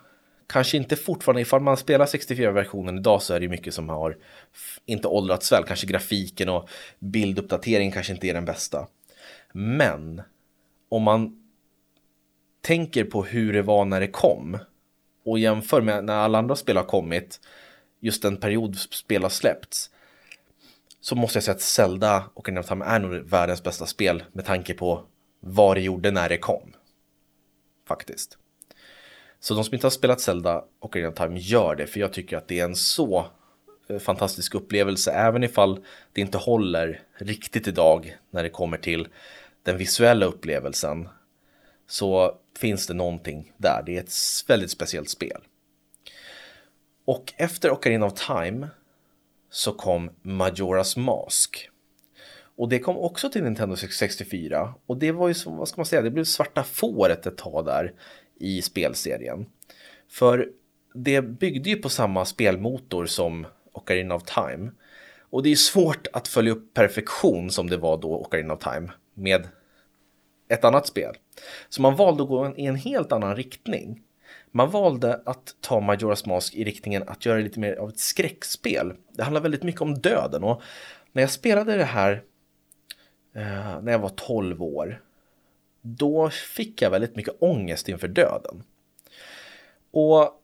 kanske 0.48 0.78
inte 0.78 0.96
fortfarande, 0.96 1.42
ifall 1.42 1.62
man 1.62 1.78
spelar 1.78 2.06
64-versionen 2.06 2.98
idag 2.98 3.22
så 3.22 3.34
är 3.34 3.40
det 3.40 3.48
mycket 3.48 3.74
som 3.74 3.90
har 3.90 4.18
inte 4.86 5.08
åldrats 5.08 5.52
väl, 5.52 5.64
kanske 5.64 5.88
grafiken 5.88 6.50
och 6.50 6.70
bilduppdatering 7.00 7.92
kanske 7.92 8.14
inte 8.14 8.28
är 8.28 8.34
den 8.34 8.46
bästa. 8.46 8.88
Men 9.54 10.22
om 10.90 11.04
man 11.04 11.42
tänker 12.62 13.04
på 13.04 13.24
hur 13.24 13.54
det 13.54 13.62
var 13.62 13.86
när 13.86 14.00
det 14.00 14.08
kom 14.08 14.58
och 15.26 15.40
jämför 15.40 15.82
med 15.82 16.06
när 16.06 16.16
alla 16.16 16.38
andra 16.38 16.56
spel 16.56 16.78
har 16.78 16.84
kommit, 16.84 17.40
just 18.00 18.22
den 18.22 18.38
period 18.38 18.78
spel 18.78 19.24
har 19.24 19.30
släppts, 19.30 19.90
så 21.06 21.16
måste 21.16 21.38
jag 21.38 21.44
säga 21.44 21.56
att 21.56 21.62
Zelda 21.62 22.24
och 22.34 22.50
of 22.50 22.68
Time 22.68 22.86
är 22.86 23.00
nog 23.00 23.14
världens 23.14 23.64
bästa 23.64 23.86
spel 23.86 24.24
med 24.32 24.46
tanke 24.46 24.74
på 24.74 25.04
vad 25.40 25.78
det 25.78 25.82
gjorde 25.82 26.12
när 26.12 26.30
det 26.30 26.38
kom. 26.38 26.74
Faktiskt. 27.88 28.38
Så 29.40 29.54
de 29.54 29.64
som 29.64 29.74
inte 29.74 29.86
har 29.86 29.92
spelat 29.92 30.22
Zelda 30.22 30.66
och 30.80 30.96
of 30.96 31.16
Time 31.16 31.40
gör 31.40 31.76
det, 31.76 31.88
för 31.88 32.00
jag 32.00 32.14
tycker 32.14 32.38
att 32.38 32.48
det 32.48 32.60
är 32.60 32.66
en 32.66 32.76
så 32.76 33.26
eh, 33.88 34.00
fantastisk 34.00 34.56
upplevelse, 34.56 35.12
även 35.12 35.44
ifall 35.44 35.80
det 36.14 36.22
inte 36.22 36.38
håller 36.38 37.02
riktigt 37.18 37.68
idag 37.68 38.18
när 38.30 38.44
det 38.44 38.50
kommer 38.50 38.78
till 38.78 39.08
den 39.64 39.78
visuella 39.78 40.26
upplevelsen. 40.26 41.10
Så 41.88 42.38
finns 42.58 42.88
det 42.88 42.94
någonting 42.94 43.54
där, 43.58 43.84
det 43.86 43.98
är 43.98 44.00
ett 44.00 44.14
väldigt 44.48 44.72
speciellt 44.72 45.10
spel. 45.10 45.42
Och 47.06 47.34
efter 47.38 47.72
Ocarina 47.72 48.06
of 48.06 48.14
Time 48.14 48.68
så 49.56 49.72
kom 49.72 50.10
Majoras 50.22 50.98
Mask. 50.98 51.70
Och 52.58 52.70
det 52.70 52.80
kom 52.80 52.98
också 52.98 53.30
till 53.30 53.44
Nintendo 53.44 53.76
64 53.76 54.74
och 54.86 54.98
det 54.98 55.12
var 55.12 55.28
ju, 55.28 55.34
vad 55.46 55.68
ska 55.68 55.78
man 55.78 55.86
säga, 55.86 56.02
det 56.02 56.12
blev 56.12 56.24
svarta 56.24 56.64
fåret 56.64 57.26
ett 57.26 57.38
tag 57.38 57.66
där 57.66 57.94
i 58.40 58.62
spelserien. 58.62 59.46
För 60.10 60.50
det 60.94 61.22
byggde 61.22 61.70
ju 61.70 61.76
på 61.76 61.90
samma 61.90 62.26
spelmotor 62.26 63.06
som 63.06 63.48
Ocarina 63.74 64.16
of 64.16 64.24
Time. 64.24 64.72
Och 65.20 65.44
det 65.44 65.52
är 65.52 65.56
svårt 65.56 66.08
att 66.14 66.28
följa 66.28 66.52
upp 66.52 66.74
perfektion 66.74 67.52
som 67.52 67.70
det 67.70 67.78
var 67.78 67.98
då 67.98 68.22
Ocarina 68.22 68.54
of 68.54 68.60
Time 68.60 68.92
med 69.14 69.48
ett 70.48 70.64
annat 70.64 70.88
spel. 70.88 71.16
Så 71.70 71.82
man 71.82 71.96
valde 71.96 72.24
att 72.24 72.30
gå 72.30 72.54
i 72.58 72.66
en 72.66 72.76
helt 72.76 73.12
annan 73.12 73.36
riktning. 73.36 74.02
Man 74.56 74.72
valde 74.72 75.22
att 75.26 75.56
ta 75.62 75.80
Majora's 75.80 76.28
Mask 76.28 76.56
i 76.56 76.64
riktningen 76.64 77.04
att 77.08 77.26
göra 77.26 77.38
det 77.38 77.44
lite 77.44 77.60
mer 77.60 77.76
av 77.76 77.90
ett 77.90 78.00
skräckspel. 78.00 78.94
Det 79.14 79.24
handlar 79.24 79.42
väldigt 79.42 79.64
mycket 79.64 79.82
om 79.82 79.94
döden 79.94 80.44
och 80.44 80.62
när 81.12 81.22
jag 81.24 81.32
spelade 81.32 81.78
det 81.78 81.84
här 81.84 82.24
eh, 83.34 83.82
när 83.82 83.92
jag 83.92 84.00
var 84.00 84.10
12 84.10 84.64
år 84.64 85.02
då 85.82 86.30
fick 86.30 86.82
jag 86.82 86.92
väldigt 86.92 87.16
mycket 87.16 87.36
ångest 87.40 87.90
inför 87.90 88.08
döden. 88.08 88.64
Och 89.92 90.42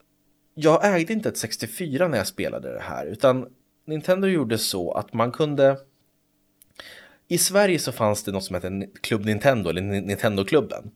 jag 0.53 0.95
ägde 0.95 1.13
inte 1.13 1.29
ett 1.29 1.37
64 1.37 2.07
när 2.07 2.17
jag 2.17 2.27
spelade 2.27 2.73
det 2.73 2.81
här, 2.81 3.05
utan 3.05 3.47
Nintendo 3.85 4.27
gjorde 4.27 4.57
så 4.57 4.91
att 4.91 5.13
man 5.13 5.31
kunde... 5.31 5.77
I 7.27 7.37
Sverige 7.37 7.79
så 7.79 7.91
fanns 7.91 8.23
det 8.23 8.31
något 8.31 8.43
som 8.43 8.53
hette 8.53 8.87
Club 9.01 9.25
Nintendo, 9.25 9.69
eller 9.69 9.81
Nintendo-klubben. 9.81 10.91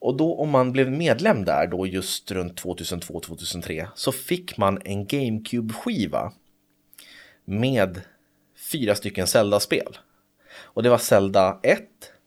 Och 0.00 0.16
då 0.16 0.34
om 0.34 0.50
man 0.50 0.72
blev 0.72 0.90
medlem 0.90 1.44
där 1.44 1.66
då 1.66 1.86
just 1.86 2.30
runt 2.30 2.62
2002-2003 2.62 3.86
så 3.94 4.12
fick 4.12 4.56
man 4.56 4.78
en 4.84 5.06
GameCube-skiva 5.06 6.32
med 7.44 8.00
fyra 8.72 8.94
stycken 8.94 9.26
Zelda-spel. 9.26 9.98
Och 10.52 10.82
det 10.82 10.90
var 10.90 10.98
Zelda 10.98 11.60
1, 11.62 11.80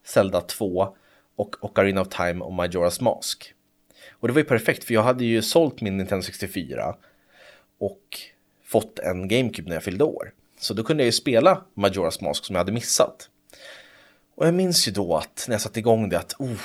Zelda 0.04 0.40
2, 0.40 0.96
och 1.36 1.64
Ocarina 1.64 2.00
of 2.00 2.08
Time 2.08 2.44
och 2.44 2.52
Majora's 2.52 3.02
Mask. 3.02 3.54
Och 4.10 4.28
det 4.28 4.34
var 4.34 4.40
ju 4.40 4.46
perfekt 4.46 4.84
för 4.84 4.94
jag 4.94 5.02
hade 5.02 5.24
ju 5.24 5.42
sålt 5.42 5.80
min 5.80 5.96
Nintendo 5.96 6.22
64 6.22 6.96
och 7.78 8.18
fått 8.64 8.98
en 8.98 9.28
GameCube 9.28 9.68
när 9.68 9.76
jag 9.76 9.82
fyllde 9.82 10.04
år. 10.04 10.32
Så 10.60 10.74
då 10.74 10.84
kunde 10.84 11.02
jag 11.02 11.06
ju 11.06 11.12
spela 11.12 11.64
Majora's 11.74 12.24
Mask 12.24 12.44
som 12.44 12.54
jag 12.54 12.60
hade 12.60 12.72
missat. 12.72 13.28
Och 14.34 14.46
jag 14.46 14.54
minns 14.54 14.88
ju 14.88 14.92
då 14.92 15.16
att 15.16 15.44
när 15.48 15.54
jag 15.54 15.60
satte 15.60 15.78
igång 15.78 16.08
det 16.08 16.18
att 16.18 16.34
oh, 16.38 16.60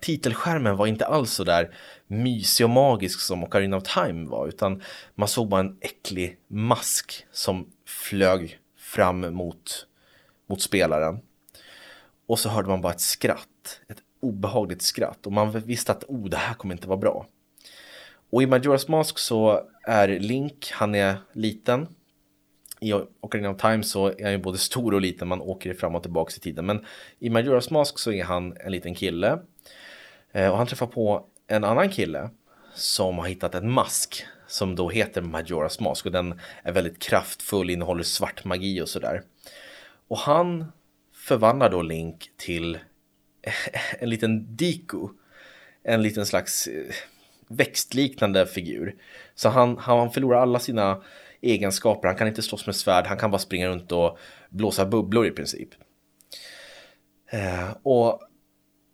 titelskärmen 0.00 0.76
var 0.76 0.86
inte 0.86 1.06
alls 1.06 1.32
så 1.32 1.44
där 1.44 1.74
mysig 2.06 2.64
och 2.66 2.70
magisk 2.70 3.20
som 3.20 3.44
Ocarina 3.44 3.76
of 3.76 3.82
Time 3.82 4.30
var 4.30 4.48
utan 4.48 4.82
man 5.14 5.28
såg 5.28 5.48
bara 5.48 5.60
en 5.60 5.76
äcklig 5.80 6.38
mask 6.48 7.26
som 7.32 7.66
flög 7.86 8.58
fram 8.78 9.34
mot, 9.34 9.86
mot 10.46 10.62
spelaren. 10.62 11.20
Och 12.26 12.38
så 12.38 12.48
hörde 12.48 12.68
man 12.68 12.80
bara 12.80 12.92
ett 12.92 13.00
skratt, 13.00 13.80
ett 13.88 14.02
obehagligt 14.20 14.82
skratt 14.82 15.26
och 15.26 15.32
man 15.32 15.60
visste 15.60 15.92
att 15.92 16.04
oh, 16.04 16.28
det 16.28 16.36
här 16.36 16.54
kommer 16.54 16.74
inte 16.74 16.88
vara 16.88 16.98
bra. 16.98 17.26
Och 18.30 18.42
i 18.42 18.46
Majora's 18.46 18.90
Mask 18.90 19.18
så 19.18 19.60
är 19.82 20.08
Link, 20.08 20.70
han 20.72 20.94
är 20.94 21.16
liten. 21.32 21.86
I 22.80 22.92
Ocarina 23.20 23.50
of 23.50 23.60
Time 23.60 23.82
så 23.82 24.06
är 24.06 24.22
han 24.22 24.32
ju 24.32 24.38
både 24.38 24.58
stor 24.58 24.94
och 24.94 25.00
liten, 25.00 25.28
man 25.28 25.40
åker 25.40 25.74
fram 25.74 25.94
och 25.94 26.02
tillbaka 26.02 26.32
i 26.36 26.40
tiden. 26.40 26.66
Men 26.66 26.84
i 27.18 27.28
Majora's 27.28 27.72
Mask 27.72 27.98
så 27.98 28.12
är 28.12 28.24
han 28.24 28.56
en 28.60 28.72
liten 28.72 28.94
kille. 28.94 29.38
Eh, 30.32 30.50
och 30.50 30.56
han 30.56 30.66
träffar 30.66 30.86
på 30.86 31.26
en 31.46 31.64
annan 31.64 31.90
kille 31.90 32.30
som 32.74 33.18
har 33.18 33.26
hittat 33.26 33.54
en 33.54 33.70
mask 33.70 34.24
som 34.46 34.76
då 34.76 34.90
heter 34.90 35.22
Majora's 35.22 35.82
Mask 35.82 36.06
och 36.06 36.12
den 36.12 36.40
är 36.62 36.72
väldigt 36.72 36.98
kraftfull, 36.98 37.70
innehåller 37.70 38.02
svart 38.02 38.44
magi 38.44 38.80
och 38.80 38.88
sådär. 38.88 39.22
Och 40.08 40.18
han 40.18 40.72
förvandlar 41.14 41.70
då 41.70 41.82
Link 41.82 42.30
till 42.36 42.78
en 43.98 44.10
liten 44.10 44.56
Diku. 44.56 45.08
En 45.82 46.02
liten 46.02 46.26
slags 46.26 46.66
eh, 46.66 46.94
växtliknande 47.48 48.46
figur. 48.46 48.94
Så 49.34 49.48
han, 49.48 49.78
han 49.78 50.10
förlorar 50.10 50.40
alla 50.40 50.58
sina 50.58 51.02
egenskaper. 51.40 52.08
Han 52.08 52.16
kan 52.16 52.28
inte 52.28 52.42
slåss 52.42 52.66
med 52.66 52.76
svärd, 52.76 53.06
han 53.06 53.18
kan 53.18 53.30
bara 53.30 53.38
springa 53.38 53.68
runt 53.68 53.92
och 53.92 54.18
blåsa 54.48 54.86
bubblor 54.86 55.26
i 55.26 55.30
princip. 55.30 55.68
Eh, 57.30 57.70
och 57.82 58.20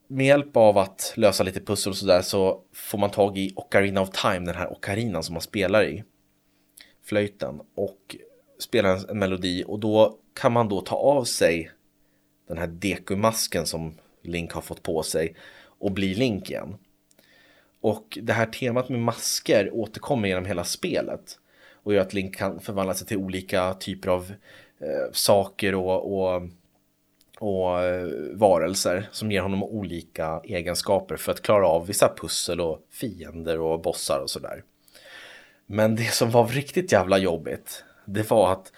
med 0.07 0.27
hjälp 0.27 0.57
av 0.57 0.79
att 0.79 1.13
lösa 1.17 1.45
lite 1.45 1.61
pussel 1.61 1.91
och 1.91 1.97
sådär 1.97 2.23
så 2.23 2.63
får 2.73 2.99
man 2.99 3.11
tag 3.11 3.39
i 3.39 3.53
Ocarina 3.57 4.01
of 4.01 4.11
Time, 4.11 4.47
den 4.47 4.55
här 4.55 4.73
ocarinan 4.73 5.23
som 5.23 5.33
man 5.33 5.43
spelar 5.43 5.85
i. 5.85 6.05
Flöjten 7.05 7.61
och 7.75 8.17
spelar 8.59 9.11
en 9.11 9.19
melodi 9.19 9.65
och 9.67 9.79
då 9.79 10.19
kan 10.35 10.53
man 10.53 10.69
då 10.69 10.81
ta 10.81 10.97
av 10.97 11.25
sig 11.25 11.71
den 12.49 12.59
här 12.59 12.67
dekumasken 12.67 13.67
som 13.67 13.95
Link 14.23 14.53
har 14.53 14.61
fått 14.61 14.83
på 14.83 15.03
sig 15.03 15.35
och 15.79 15.93
bli 15.93 16.15
Link 16.15 16.51
igen. 16.51 16.77
Och 17.81 18.19
det 18.23 18.33
här 18.33 18.47
temat 18.47 18.89
med 18.89 19.01
masker 19.01 19.71
återkommer 19.73 20.29
genom 20.29 20.45
hela 20.45 20.65
spelet 20.65 21.39
och 21.73 21.95
gör 21.95 22.01
att 22.01 22.15
Link 22.15 22.37
kan 22.37 22.61
förvandla 22.61 22.95
sig 22.95 23.07
till 23.07 23.17
olika 23.17 23.75
typer 23.75 24.09
av 24.09 24.33
eh, 24.79 25.13
saker 25.13 25.75
och, 25.75 26.19
och, 26.19 26.43
och 27.39 27.81
eh, 27.81 28.09
varelser 28.33 29.09
som 29.13 29.33
ger 29.33 29.41
honom 29.41 29.63
olika 29.63 30.41
egenskaper 30.45 31.17
för 31.17 31.33
att 31.33 31.43
klara 31.43 31.67
av 31.67 31.87
vissa 31.87 32.15
pussel 32.17 32.61
och 32.61 32.81
fiender 32.93 33.61
och 33.61 33.81
bossar 33.83 34.21
och 34.23 34.31
sådär. 34.31 34.63
Men 35.67 35.97
det 35.97 36.13
som 36.13 36.31
var 36.31 36.47
riktigt 36.49 36.93
jävla 36.93 37.19
jobbigt 37.19 37.85
det 38.07 38.31
var 38.31 38.53
att 38.53 38.73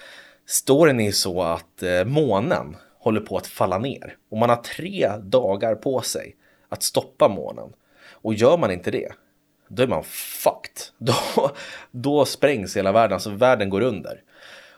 storyn 0.47 1.01
är 1.01 1.13
så 1.13 1.43
att 1.43 1.83
eh, 1.83 2.05
månen 2.05 2.77
håller 2.99 3.21
på 3.21 3.37
att 3.37 3.47
falla 3.47 3.79
ner 3.79 4.17
och 4.31 4.39
man 4.39 4.49
har 4.49 4.57
tre 4.57 5.09
dagar 5.23 5.75
på 5.75 6.01
sig 6.01 6.37
att 6.69 6.83
stoppa 6.83 7.29
månen. 7.29 7.73
Och 8.11 8.35
gör 8.35 8.59
man 8.59 8.71
inte 8.71 8.91
det, 8.91 9.13
då 9.69 9.83
är 9.83 9.87
man 9.87 10.05
fucked. 10.05 10.83
Då, 10.99 11.51
då 11.91 12.25
sprängs 12.25 12.77
hela 12.77 12.93
världen, 12.93 13.21
så 13.21 13.31
världen 13.31 13.71
går 13.71 13.81
under. 13.81 14.23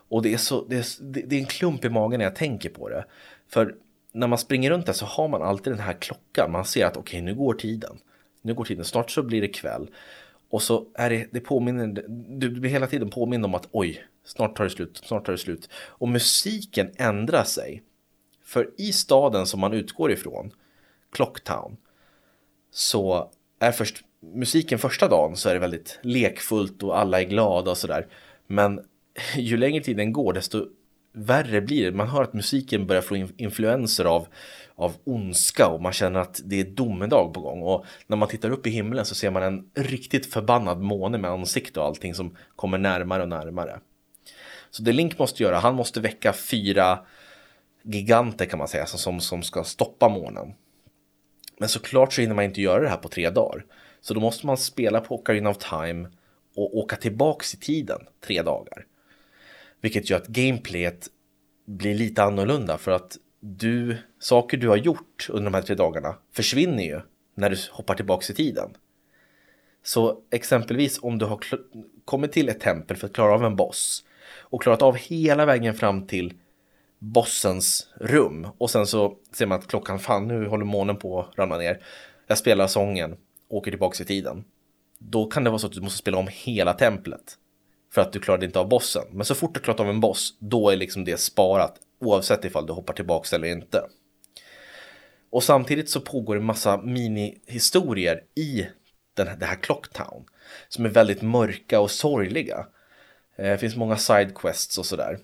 Och 0.08 0.22
det 0.22 0.32
är, 0.32 0.36
så, 0.36 0.64
det, 0.64 0.76
är, 0.76 0.86
det 1.26 1.36
är 1.36 1.40
en 1.40 1.46
klump 1.46 1.84
i 1.84 1.88
magen 1.88 2.18
när 2.18 2.24
jag 2.24 2.36
tänker 2.36 2.70
på 2.70 2.88
det. 2.88 3.04
För 3.52 3.74
när 4.12 4.26
man 4.26 4.38
springer 4.38 4.70
runt 4.70 4.86
där 4.86 4.92
så 4.92 5.06
har 5.06 5.28
man 5.28 5.42
alltid 5.42 5.72
den 5.72 5.80
här 5.80 5.92
klockan. 5.92 6.52
Man 6.52 6.64
ser 6.64 6.86
att 6.86 6.96
okej, 6.96 7.18
okay, 7.18 7.22
nu 7.22 7.34
går 7.34 7.54
tiden. 7.54 7.98
Nu 8.42 8.54
går 8.54 8.64
tiden, 8.64 8.84
snart 8.84 9.10
så 9.10 9.22
blir 9.22 9.40
det 9.40 9.48
kväll. 9.48 9.90
Och 10.50 10.62
så 10.62 10.86
är 10.94 11.10
det, 11.10 11.28
det 11.30 11.40
påminner, 11.40 12.04
du 12.28 12.50
blir 12.50 12.70
hela 12.70 12.86
tiden 12.86 13.10
påmind 13.10 13.44
om 13.44 13.54
att 13.54 13.68
oj, 13.70 14.04
snart 14.24 14.56
tar 14.56 14.64
det 14.64 14.70
slut, 14.70 15.00
snart 15.04 15.26
tar 15.26 15.32
det 15.32 15.38
slut. 15.38 15.68
Och 15.74 16.08
musiken 16.08 16.90
ändrar 16.96 17.44
sig. 17.44 17.82
För 18.44 18.70
i 18.76 18.92
staden 18.92 19.46
som 19.46 19.60
man 19.60 19.72
utgår 19.72 20.12
ifrån, 20.12 20.52
Clocktown, 21.12 21.76
så 22.70 23.30
är 23.58 23.72
först 23.72 24.04
musiken 24.20 24.78
första 24.78 25.08
dagen 25.08 25.36
så 25.36 25.48
är 25.48 25.54
det 25.54 25.60
väldigt 25.60 25.98
lekfullt 26.02 26.82
och 26.82 26.98
alla 26.98 27.20
är 27.20 27.24
glada 27.24 27.70
och 27.70 27.78
sådär. 27.78 28.06
Men 28.46 28.80
ju 29.36 29.56
längre 29.56 29.84
tiden 29.84 30.12
går 30.12 30.32
desto 30.32 30.66
värre 31.24 31.60
blir 31.60 31.84
det. 31.84 31.96
Man 31.96 32.08
hör 32.08 32.22
att 32.22 32.32
musiken 32.32 32.86
börjar 32.86 33.02
få 33.02 33.16
influenser 33.16 34.04
av, 34.04 34.26
av 34.74 34.92
ondska 35.04 35.68
och 35.68 35.82
man 35.82 35.92
känner 35.92 36.20
att 36.20 36.40
det 36.44 36.60
är 36.60 36.64
domedag 36.64 37.34
på 37.34 37.40
gång. 37.40 37.62
Och 37.62 37.84
när 38.06 38.16
man 38.16 38.28
tittar 38.28 38.50
upp 38.50 38.66
i 38.66 38.70
himlen 38.70 39.04
så 39.04 39.14
ser 39.14 39.30
man 39.30 39.42
en 39.42 39.70
riktigt 39.74 40.32
förbannad 40.32 40.80
måne 40.80 41.18
med 41.18 41.30
ansikte 41.30 41.80
och 41.80 41.86
allting 41.86 42.14
som 42.14 42.36
kommer 42.56 42.78
närmare 42.78 43.22
och 43.22 43.28
närmare. 43.28 43.80
Så 44.70 44.82
det 44.82 44.92
Link 44.92 45.18
måste 45.18 45.42
göra, 45.42 45.58
han 45.58 45.74
måste 45.74 46.00
väcka 46.00 46.32
fyra 46.32 46.98
giganter 47.82 48.46
kan 48.46 48.58
man 48.58 48.68
säga 48.68 48.86
som, 48.86 49.20
som 49.20 49.42
ska 49.42 49.64
stoppa 49.64 50.08
månen. 50.08 50.54
Men 51.58 51.68
såklart 51.68 52.12
så 52.12 52.20
hinner 52.20 52.34
man 52.34 52.44
inte 52.44 52.60
göra 52.60 52.82
det 52.82 52.88
här 52.88 52.96
på 52.96 53.08
tre 53.08 53.30
dagar. 53.30 53.64
Så 54.00 54.14
då 54.14 54.20
måste 54.20 54.46
man 54.46 54.56
spela 54.56 55.00
på 55.00 55.14
Ocarina 55.14 55.50
of 55.50 55.58
Time 55.58 56.08
och 56.56 56.78
åka 56.78 56.96
tillbaks 56.96 57.54
i 57.54 57.56
tiden 57.56 58.00
tre 58.26 58.42
dagar. 58.42 58.86
Vilket 59.80 60.10
gör 60.10 60.16
att 60.16 60.28
gameplayet 60.28 61.08
blir 61.66 61.94
lite 61.94 62.22
annorlunda 62.22 62.78
för 62.78 62.90
att 62.90 63.18
du, 63.40 63.96
saker 64.18 64.56
du 64.56 64.68
har 64.68 64.76
gjort 64.76 65.26
under 65.30 65.44
de 65.50 65.54
här 65.54 65.62
tre 65.62 65.74
dagarna 65.74 66.16
försvinner 66.32 66.82
ju 66.82 67.00
när 67.34 67.50
du 67.50 67.56
hoppar 67.70 67.94
tillbaks 67.94 68.30
i 68.30 68.34
tiden. 68.34 68.70
Så 69.82 70.22
exempelvis 70.30 70.98
om 71.02 71.18
du 71.18 71.24
har 71.24 71.40
kommit 72.04 72.32
till 72.32 72.48
ett 72.48 72.60
tempel 72.60 72.96
för 72.96 73.06
att 73.06 73.12
klara 73.12 73.34
av 73.34 73.44
en 73.44 73.56
boss 73.56 74.04
och 74.38 74.62
klarat 74.62 74.82
av 74.82 74.96
hela 74.96 75.46
vägen 75.46 75.74
fram 75.74 76.06
till 76.06 76.34
bossens 76.98 77.88
rum 77.94 78.46
och 78.58 78.70
sen 78.70 78.86
så 78.86 79.16
ser 79.32 79.46
man 79.46 79.58
att 79.58 79.66
klockan, 79.66 79.98
fan 79.98 80.28
nu 80.28 80.46
håller 80.46 80.64
månen 80.64 80.96
på 80.96 81.20
att 81.20 81.38
ramla 81.38 81.58
ner. 81.58 81.82
Jag 82.26 82.38
spelar 82.38 82.66
sången, 82.66 83.16
åker 83.48 83.70
tillbaks 83.70 84.00
i 84.00 84.04
tiden. 84.04 84.44
Då 84.98 85.26
kan 85.26 85.44
det 85.44 85.50
vara 85.50 85.58
så 85.58 85.66
att 85.66 85.72
du 85.72 85.80
måste 85.80 85.98
spela 85.98 86.18
om 86.18 86.28
hela 86.30 86.72
templet 86.72 87.38
för 87.92 88.00
att 88.00 88.12
du 88.12 88.20
klarade 88.20 88.46
inte 88.46 88.58
av 88.58 88.68
bossen. 88.68 89.04
Men 89.10 89.24
så 89.24 89.34
fort 89.34 89.54
du 89.54 89.60
klarat 89.60 89.80
av 89.80 89.88
en 89.88 90.00
boss, 90.00 90.34
då 90.38 90.70
är 90.70 90.76
liksom 90.76 91.04
det 91.04 91.20
sparat 91.20 91.74
oavsett 92.00 92.44
ifall 92.44 92.66
du 92.66 92.72
hoppar 92.72 92.94
tillbaka 92.94 93.36
eller 93.36 93.48
inte. 93.48 93.82
Och 95.30 95.44
samtidigt 95.44 95.90
så 95.90 96.00
pågår 96.00 96.34
det 96.34 96.40
massa 96.40 96.76
minihistorier 96.82 98.22
i 98.34 98.66
den, 99.14 99.38
det 99.38 99.46
här 99.46 99.56
Clocktown 99.56 100.24
som 100.68 100.84
är 100.84 100.88
väldigt 100.88 101.22
mörka 101.22 101.80
och 101.80 101.90
sorgliga. 101.90 102.66
Det 103.36 103.58
finns 103.58 103.76
många 103.76 103.96
sidequests 103.96 104.78
och 104.78 104.86
sådär. 104.86 105.18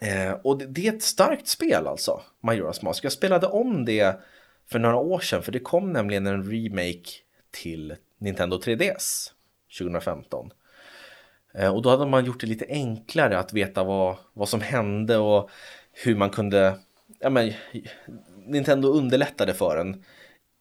Eh, 0.00 0.32
och 0.32 0.58
det, 0.58 0.86
är 0.86 0.94
ett 0.94 1.02
starkt 1.02 1.48
spel 1.48 1.86
alltså, 1.86 2.22
Majora's 2.42 2.84
Mask. 2.84 3.04
Jag 3.04 3.12
spelade 3.12 3.46
om 3.46 3.84
det 3.84 4.20
för 4.66 4.78
några 4.78 4.96
år 4.96 5.20
sedan 5.20 5.42
för 5.42 5.52
det 5.52 5.58
kom 5.58 5.92
nämligen 5.92 6.26
en 6.26 6.50
remake 6.50 7.10
till 7.50 7.96
Nintendo 8.18 8.58
3DS 8.58 9.30
2015. 9.78 10.50
Eh, 11.58 11.74
och 11.74 11.82
då 11.82 11.90
hade 11.90 12.06
man 12.06 12.24
gjort 12.24 12.40
det 12.40 12.46
lite 12.46 12.66
enklare 12.68 13.38
att 13.38 13.52
veta 13.52 13.84
vad, 13.84 14.16
vad 14.32 14.48
som 14.48 14.60
hände 14.60 15.18
och 15.18 15.50
hur 15.92 16.16
man 16.16 16.30
kunde... 16.30 16.78
Ja, 17.18 17.30
men, 17.30 17.52
Nintendo 18.46 18.88
underlättade 18.88 19.54
för 19.54 19.76
en 19.76 20.04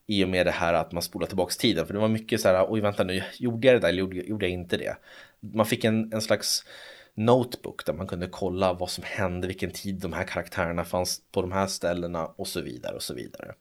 i 0.07 0.25
och 0.25 0.29
med 0.29 0.45
det 0.45 0.51
här 0.51 0.73
att 0.73 0.91
man 0.91 1.01
spolar 1.01 1.27
tillbaka 1.27 1.53
tiden. 1.59 1.87
För 1.87 1.93
det 1.93 1.99
var 1.99 2.07
mycket 2.07 2.41
så 2.41 2.47
här, 2.47 2.65
oj 2.69 2.81
vänta 2.81 3.03
nu, 3.03 3.23
gjorde 3.37 3.67
jag 3.67 3.75
det 3.75 3.79
där 3.79 3.89
eller 3.89 3.99
gjorde, 3.99 4.15
gjorde 4.15 4.45
jag 4.45 4.53
inte 4.53 4.77
det? 4.77 4.97
Man 5.39 5.65
fick 5.65 5.83
en, 5.83 6.13
en 6.13 6.21
slags 6.21 6.65
notebook 7.13 7.85
där 7.85 7.93
man 7.93 8.07
kunde 8.07 8.27
kolla 8.27 8.73
vad 8.73 8.89
som 8.89 9.03
hände, 9.07 9.47
vilken 9.47 9.71
tid 9.71 9.95
de 9.95 10.13
här 10.13 10.23
karaktärerna 10.23 10.85
fanns 10.85 11.21
på 11.31 11.41
de 11.41 11.51
här 11.51 11.67
ställena 11.67 12.25
och 12.25 12.47
så 12.47 12.61
vidare 12.61 12.95
och 12.95 13.03
så 13.03 13.13
vidare. 13.13 13.53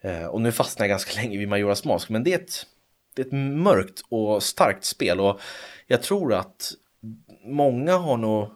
Eh, 0.00 0.26
och 0.26 0.40
nu 0.40 0.52
fastnar 0.52 0.86
jag 0.86 0.90
ganska 0.90 1.20
länge 1.20 1.38
vid 1.38 1.48
Majoras 1.48 1.84
Mask, 1.84 2.08
men 2.08 2.24
det 2.24 2.32
är 2.32 2.38
ett, 2.38 2.66
det 3.16 3.22
är 3.22 3.26
ett 3.26 3.56
mörkt 3.56 4.02
och 4.08 4.42
starkt 4.42 4.84
spel 4.84 5.20
och 5.20 5.40
jag 5.86 6.02
tror 6.02 6.34
att 6.34 6.72
många 7.44 7.96
har 7.96 8.16
nog 8.16 8.50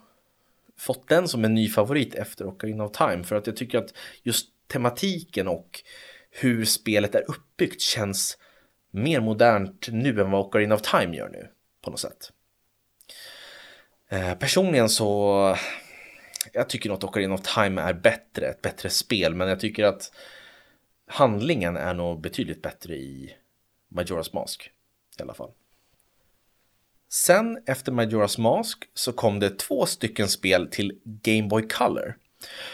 fått 0.79 1.09
den 1.09 1.29
som 1.29 1.45
en 1.45 1.55
ny 1.55 1.69
favorit 1.69 2.15
efter 2.15 2.47
Ocarina 2.47 2.85
of 2.85 2.93
Time 2.93 3.25
för 3.25 3.37
att 3.37 3.47
jag 3.47 3.57
tycker 3.57 3.79
att 3.79 3.95
just 4.23 4.49
tematiken 4.67 5.49
och 5.49 5.83
hur 6.31 6.65
spelet 6.65 7.15
är 7.15 7.31
uppbyggt 7.31 7.81
känns 7.81 8.39
mer 8.91 9.21
modernt 9.21 9.89
nu 9.91 10.21
än 10.21 10.31
vad 10.31 10.47
Ocarina 10.47 10.75
of 10.75 10.83
Time 10.83 11.17
gör 11.17 11.29
nu 11.29 11.49
på 11.83 11.91
något 11.91 12.01
sätt. 12.01 12.33
Eh, 14.09 14.35
personligen 14.35 14.89
så 14.89 15.57
jag 16.53 16.69
tycker 16.69 16.89
nog 16.89 16.99
att 16.99 17.05
Ocarina 17.05 17.35
of 17.35 17.55
Time 17.55 17.83
är 17.83 17.93
bättre, 17.93 18.47
ett 18.47 18.63
bättre 18.63 18.91
spel, 18.91 19.35
men 19.35 19.49
jag 19.49 19.61
tycker 19.61 19.85
att 19.85 20.13
handlingen 21.07 21.77
är 21.77 21.95
nog 21.95 22.21
betydligt 22.21 22.63
bättre 22.63 22.95
i 22.95 23.37
Majora's 23.95 24.35
Mask 24.35 24.71
i 25.19 25.23
alla 25.23 25.35
fall. 25.35 25.51
Sen 27.09 27.63
efter 27.67 27.93
Majora's 27.93 28.41
Mask 28.41 28.85
så 28.95 29.13
kom 29.13 29.41
det 29.41 29.59
två 29.59 29.87
stycken 29.87 30.29
spel 30.29 30.69
till 30.71 30.99
Game 31.05 31.49
Boy 31.49 31.69
Color. 31.69 32.17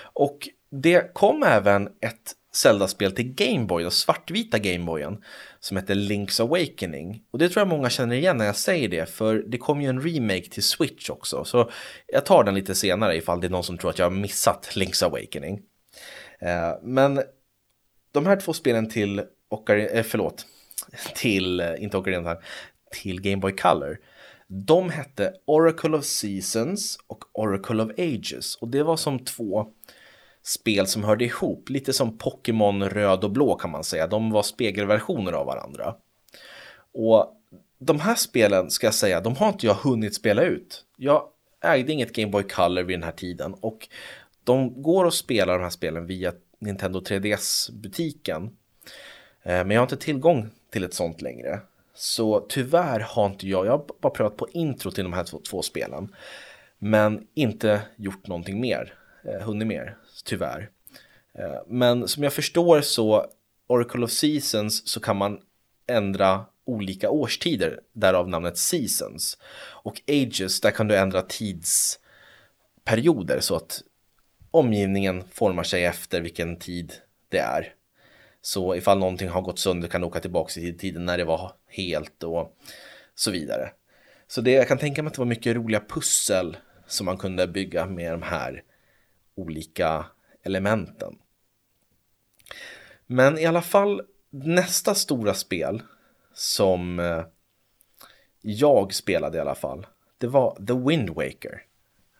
Och 0.02 0.48
det 0.70 1.14
kom 1.14 1.42
även 1.42 1.86
ett 1.86 2.34
Zelda-spel 2.56 3.12
till 3.12 3.34
Game 3.34 3.66
Boy, 3.66 3.82
den 3.82 3.90
svartvita 3.90 4.58
Gameboyen, 4.58 5.24
som 5.60 5.76
heter 5.76 5.94
Link's 5.94 6.42
Awakening. 6.42 7.22
Och 7.30 7.38
det 7.38 7.48
tror 7.48 7.60
jag 7.60 7.68
många 7.68 7.90
känner 7.90 8.16
igen 8.16 8.36
när 8.36 8.44
jag 8.44 8.56
säger 8.56 8.88
det, 8.88 9.06
för 9.06 9.44
det 9.46 9.58
kom 9.58 9.82
ju 9.82 9.88
en 9.88 10.02
remake 10.02 10.48
till 10.50 10.62
Switch 10.62 11.10
också. 11.10 11.44
Så 11.44 11.70
jag 12.06 12.26
tar 12.26 12.44
den 12.44 12.54
lite 12.54 12.74
senare 12.74 13.16
ifall 13.16 13.40
det 13.40 13.46
är 13.46 13.50
någon 13.50 13.64
som 13.64 13.78
tror 13.78 13.90
att 13.90 13.98
jag 13.98 14.06
har 14.06 14.10
missat 14.10 14.70
Link's 14.74 15.04
Awakening. 15.04 15.62
Eh, 16.38 16.72
men 16.82 17.22
de 18.12 18.26
här 18.26 18.40
två 18.40 18.52
spelen 18.52 18.88
till, 18.88 19.22
Ocarina, 19.48 19.88
eh, 19.88 20.02
förlåt, 20.02 20.46
till, 21.14 21.60
eh, 21.60 21.82
inte 21.82 21.96
Ocarina, 21.96 22.36
till 22.90 23.20
Game 23.20 23.36
Boy 23.36 23.52
Color 23.52 23.98
de 24.48 24.90
hette 24.90 25.34
Oracle 25.44 25.96
of 25.96 26.04
Seasons 26.04 26.98
och 27.06 27.24
Oracle 27.32 27.82
of 27.82 27.90
Ages 27.98 28.56
och 28.56 28.68
det 28.68 28.82
var 28.82 28.96
som 28.96 29.18
två 29.18 29.66
spel 30.42 30.86
som 30.86 31.04
hörde 31.04 31.24
ihop, 31.24 31.70
lite 31.70 31.92
som 31.92 32.18
Pokémon 32.18 32.88
röd 32.88 33.24
och 33.24 33.30
blå 33.30 33.54
kan 33.54 33.70
man 33.70 33.84
säga. 33.84 34.06
De 34.06 34.30
var 34.30 34.42
spegelversioner 34.42 35.32
av 35.32 35.46
varandra. 35.46 35.94
Och 36.92 37.32
de 37.78 38.00
här 38.00 38.14
spelen 38.14 38.70
ska 38.70 38.86
jag 38.86 38.94
säga, 38.94 39.20
de 39.20 39.36
har 39.36 39.48
inte 39.48 39.66
jag 39.66 39.74
hunnit 39.74 40.14
spela 40.14 40.42
ut. 40.42 40.84
Jag 40.96 41.28
ägde 41.60 41.92
inget 41.92 42.12
Game 42.12 42.32
Boy 42.32 42.42
Color 42.42 42.82
vid 42.82 42.96
den 42.98 43.04
här 43.04 43.12
tiden 43.12 43.54
och 43.60 43.88
de 44.44 44.82
går 44.82 45.06
att 45.06 45.14
spela 45.14 45.52
de 45.52 45.62
här 45.62 45.70
spelen 45.70 46.06
via 46.06 46.32
Nintendo 46.58 47.00
3DS-butiken. 47.00 48.44
Eh, 49.42 49.64
men 49.64 49.70
jag 49.70 49.80
har 49.80 49.86
inte 49.86 49.96
tillgång 49.96 50.50
till 50.70 50.84
ett 50.84 50.94
sånt 50.94 51.22
längre. 51.22 51.60
Så 51.94 52.40
tyvärr 52.40 53.00
har 53.00 53.26
inte 53.26 53.48
jag, 53.48 53.66
jag 53.66 53.70
har 53.70 53.84
bara 54.00 54.12
prövat 54.12 54.36
på 54.36 54.48
intro 54.48 54.90
till 54.90 55.04
de 55.04 55.12
här 55.12 55.24
två, 55.24 55.40
två 55.50 55.62
spelen. 55.62 56.14
Men 56.78 57.26
inte 57.34 57.82
gjort 57.96 58.26
någonting 58.26 58.60
mer, 58.60 58.94
eh, 59.24 59.40
hunnit 59.46 59.68
mer, 59.68 59.96
tyvärr. 60.24 60.70
Eh, 61.34 61.62
men 61.66 62.08
som 62.08 62.22
jag 62.22 62.32
förstår 62.32 62.80
så, 62.80 63.26
Oracle 63.66 64.04
of 64.04 64.10
Seasons 64.10 64.88
så 64.88 65.00
kan 65.00 65.16
man 65.16 65.40
ändra 65.86 66.44
olika 66.64 67.10
årstider, 67.10 67.80
därav 67.92 68.28
namnet 68.28 68.58
Seasons. 68.58 69.38
Och 69.84 70.02
Ages, 70.08 70.60
där 70.60 70.70
kan 70.70 70.88
du 70.88 70.96
ändra 70.96 71.22
tidsperioder 71.22 73.40
så 73.40 73.56
att 73.56 73.82
omgivningen 74.50 75.24
formar 75.32 75.62
sig 75.62 75.84
efter 75.84 76.20
vilken 76.20 76.56
tid 76.56 76.92
det 77.28 77.38
är. 77.38 77.74
Så 78.46 78.74
ifall 78.74 78.98
någonting 78.98 79.28
har 79.28 79.42
gått 79.42 79.58
sönder 79.58 79.88
kan 79.88 80.00
du 80.00 80.06
åka 80.06 80.20
tillbaka 80.20 80.60
i 80.60 80.72
tiden 80.72 81.04
när 81.04 81.18
det 81.18 81.24
var 81.24 81.52
helt 81.66 82.22
och 82.22 82.56
så 83.14 83.30
vidare. 83.30 83.70
Så 84.26 84.40
det, 84.40 84.50
jag 84.50 84.68
kan 84.68 84.78
tänka 84.78 85.02
mig 85.02 85.08
att 85.08 85.14
det 85.14 85.20
var 85.20 85.26
mycket 85.26 85.56
roliga 85.56 85.80
pussel 85.88 86.56
som 86.86 87.06
man 87.06 87.18
kunde 87.18 87.46
bygga 87.46 87.86
med 87.86 88.12
de 88.12 88.22
här 88.22 88.62
olika 89.34 90.06
elementen. 90.42 91.18
Men 93.06 93.38
i 93.38 93.46
alla 93.46 93.62
fall 93.62 94.02
nästa 94.30 94.94
stora 94.94 95.34
spel 95.34 95.82
som 96.34 96.98
eh, 96.98 97.24
jag 98.40 98.94
spelade 98.94 99.38
i 99.38 99.40
alla 99.40 99.54
fall, 99.54 99.86
det 100.18 100.26
var 100.26 100.66
The 100.66 100.88
Wind 100.88 101.10
Waker 101.10 101.62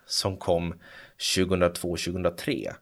som 0.07 0.37
kom 0.37 0.75
2002-2003. 1.19 2.75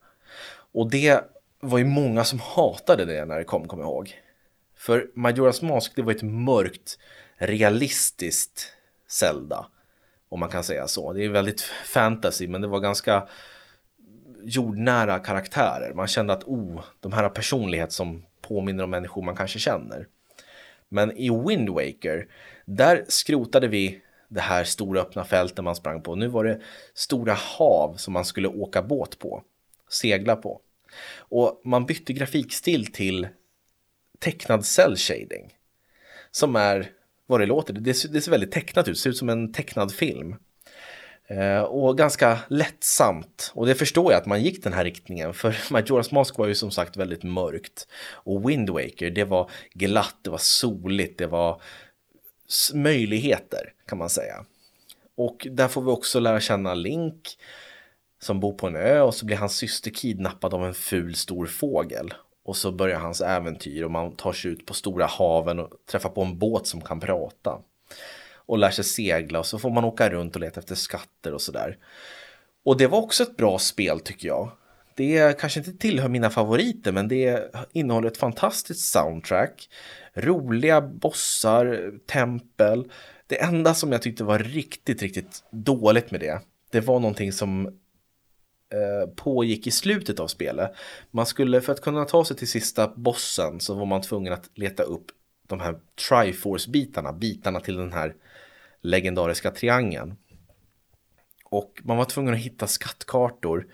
Och 0.73 0.91
det 0.91 1.25
var 1.65 1.79
ju 1.79 1.85
många 1.85 2.25
som 2.25 2.41
hatade 2.41 3.05
det 3.05 3.25
när 3.25 3.39
det 3.39 3.45
kom, 3.45 3.69
kommer 3.69 3.83
jag 3.85 3.91
ihåg. 3.91 4.15
För 4.77 5.11
Majora's 5.15 5.65
Mask, 5.65 5.93
det 5.97 6.03
var 6.03 6.13
ett 6.13 6.23
mörkt, 6.23 6.99
realistiskt 7.37 8.73
Zelda. 9.09 9.67
Om 10.29 10.41
man 10.41 10.49
kan 10.49 10.65
säga 10.65 10.89
så. 10.89 11.13
Det 11.13 11.25
är 11.25 11.29
väldigt 11.29 11.61
fantasy, 11.85 12.49
men 12.49 12.61
det 12.61 12.69
var 12.69 12.81
ganska 12.81 13.29
jordnära 14.45 15.19
karaktärer. 15.19 15.95
Man 15.95 16.07
kände 16.07 16.33
att 16.33 16.45
oh, 16.45 16.85
de 17.01 17.13
här 17.13 17.23
har 17.23 17.31
personlighet 17.31 17.93
som 17.93 18.25
påminner 18.41 18.85
om 18.85 18.91
människor 18.91 19.23
man 19.23 19.37
kanske 19.37 19.59
känner. 19.59 20.07
Men 20.89 21.17
i 21.17 21.31
Wind 21.49 21.69
Waker, 21.69 22.29
där 22.65 23.05
skrotade 23.09 23.69
vi 23.69 24.01
det 24.29 24.41
här 24.41 24.65
stora 24.65 25.01
öppna 25.01 25.25
fältet 25.25 25.65
man 25.65 25.77
sprang 25.77 26.03
på. 26.03 26.15
Nu 26.15 26.29
var 26.29 26.45
det 26.45 26.61
stora 26.95 27.35
hav 27.35 27.95
som 27.97 28.13
man 28.13 28.25
skulle 28.25 28.49
åka 28.49 28.83
båt 28.83 29.19
på, 29.19 29.43
segla 29.89 30.37
på. 30.37 30.61
Och 31.17 31.61
man 31.65 31.87
bytte 31.87 32.13
grafikstil 32.13 32.87
till 32.87 33.29
tecknad 34.19 34.67
cell 34.67 34.97
shading. 34.97 35.55
Som 36.31 36.57
är 36.57 36.91
vad 37.27 37.41
det 37.41 37.47
låter, 37.47 37.73
det 37.73 37.95
ser, 37.95 38.09
det 38.09 38.21
ser 38.21 38.31
väldigt 38.31 38.53
tecknat 38.53 38.89
ut, 38.89 38.95
det 38.95 39.01
ser 39.01 39.11
ut 39.11 39.17
som 39.17 39.29
en 39.29 39.53
tecknad 39.53 39.93
film. 39.93 40.37
Eh, 41.27 41.63
och 41.63 41.99
ganska 41.99 42.39
lättsamt. 42.49 43.53
Och 43.55 43.67
det 43.67 43.75
förstår 43.75 44.13
jag 44.13 44.21
att 44.21 44.27
man 44.27 44.43
gick 44.43 44.65
den 44.65 44.73
här 44.73 44.85
riktningen. 44.85 45.35
För 45.35 45.51
Majora's 45.71 46.15
Mask 46.15 46.39
var 46.39 46.47
ju 46.47 46.55
som 46.55 46.71
sagt 46.71 46.97
väldigt 46.97 47.23
mörkt. 47.23 47.89
Och 48.13 48.51
Wind 48.51 48.71
Waker, 48.71 49.11
det 49.11 49.25
var 49.25 49.51
glatt, 49.73 50.17
det 50.23 50.31
var 50.31 50.39
soligt, 50.39 51.19
det 51.19 51.27
var 51.27 51.63
möjligheter 52.75 53.73
kan 53.87 53.99
man 53.99 54.11
säga. 54.11 54.45
Och 55.17 55.47
där 55.51 55.69
får 55.69 55.83
vi 55.83 55.91
också 55.91 56.21
lära 56.21 56.41
känna 56.41 56.75
Link 56.75 57.39
som 58.25 58.41
bor 58.41 58.53
på 58.53 58.67
en 58.67 58.77
ö 58.77 59.01
och 59.01 59.15
så 59.15 59.27
blir 59.27 59.37
hans 59.37 59.57
syster 59.57 59.91
kidnappad 59.91 60.55
av 60.55 60.65
en 60.65 60.75
ful 60.75 61.15
stor 61.15 61.47
fågel. 61.47 62.15
Och 62.45 62.57
så 62.57 62.73
börjar 62.73 62.99
hans 62.99 63.21
äventyr 63.21 63.83
och 63.83 63.91
man 63.91 64.17
tar 64.17 64.33
sig 64.33 64.51
ut 64.51 64.67
på 64.67 64.75
stora 64.75 65.07
haven 65.07 65.59
och 65.59 65.71
träffar 65.91 66.11
på 66.11 66.23
en 66.23 66.39
båt 66.39 66.67
som 66.67 66.81
kan 66.81 67.01
prata. 67.01 67.59
Och 68.37 68.59
lär 68.59 68.71
sig 68.71 68.85
segla 68.85 69.39
och 69.39 69.47
så 69.47 69.59
får 69.59 69.71
man 69.71 69.85
åka 69.85 70.11
runt 70.11 70.35
och 70.35 70.41
leta 70.41 70.61
efter 70.61 70.75
skatter 70.75 71.35
och 71.35 71.41
sådär. 71.41 71.77
Och 72.65 72.77
det 72.77 72.87
var 72.87 72.99
också 72.99 73.23
ett 73.23 73.37
bra 73.37 73.59
spel 73.59 74.01
tycker 74.01 74.29
jag. 74.29 74.51
Det 74.95 75.41
kanske 75.41 75.61
inte 75.61 75.73
tillhör 75.73 76.09
mina 76.09 76.31
favoriter 76.31 76.93
men 76.93 77.09
det 77.09 77.55
innehåller 77.73 78.09
ett 78.09 78.17
fantastiskt 78.17 78.93
soundtrack. 78.93 79.69
Roliga 80.15 80.81
bossar, 80.81 81.93
tempel. 82.07 82.91
Det 83.27 83.43
enda 83.43 83.75
som 83.75 83.93
jag 83.93 84.03
tyckte 84.03 84.25
var 84.25 84.39
riktigt, 84.39 85.03
riktigt 85.03 85.45
dåligt 85.51 86.11
med 86.11 86.21
det, 86.21 86.41
det 86.71 86.81
var 86.81 87.01
någonting 87.01 87.33
som 87.33 87.79
Eh, 88.75 89.09
pågick 89.17 89.67
i 89.67 89.71
slutet 89.71 90.21
av 90.21 90.27
spelet. 90.27 90.73
Man 91.11 91.27
skulle, 91.27 91.61
för 91.61 91.73
att 91.73 91.81
kunna 91.81 92.05
ta 92.05 92.25
sig 92.25 92.37
till 92.37 92.49
sista 92.49 92.89
bossen 92.97 93.61
så 93.61 93.75
var 93.75 93.87
man 93.87 94.03
tvungen 94.03 94.33
att 94.33 94.51
leta 94.55 94.83
upp 94.83 95.07
de 95.49 95.61
här 95.61 95.81
Triforce-bitarna, 96.09 97.13
bitarna 97.13 97.61
till 97.61 97.77
den 97.77 97.93
här 97.93 98.15
legendariska 98.81 99.51
triangeln. 99.51 100.17
Och 101.45 101.81
man 101.85 101.97
var 101.97 102.05
tvungen 102.05 102.35
att 102.35 102.41
hitta 102.41 102.67
skattkartor 102.67 103.67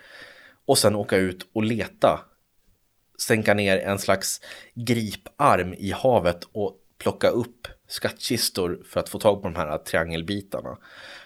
och 0.67 0.79
sen 0.79 0.97
åka 0.97 1.17
ut 1.17 1.51
och 1.53 1.63
leta. 1.63 2.21
Sänka 3.19 3.55
ner 3.55 3.79
en 3.79 3.99
slags 3.99 4.41
griparm 4.75 5.75
i 5.75 5.91
havet 5.91 6.45
och 6.53 6.77
plocka 6.99 7.29
upp 7.29 7.69
skattkistor 7.89 8.83
för 8.85 9.01
att 9.01 9.09
få 9.09 9.19
tag 9.19 9.43
på 9.43 9.49
de 9.49 9.57
här 9.57 9.79
triangelbitarna. 9.79 10.71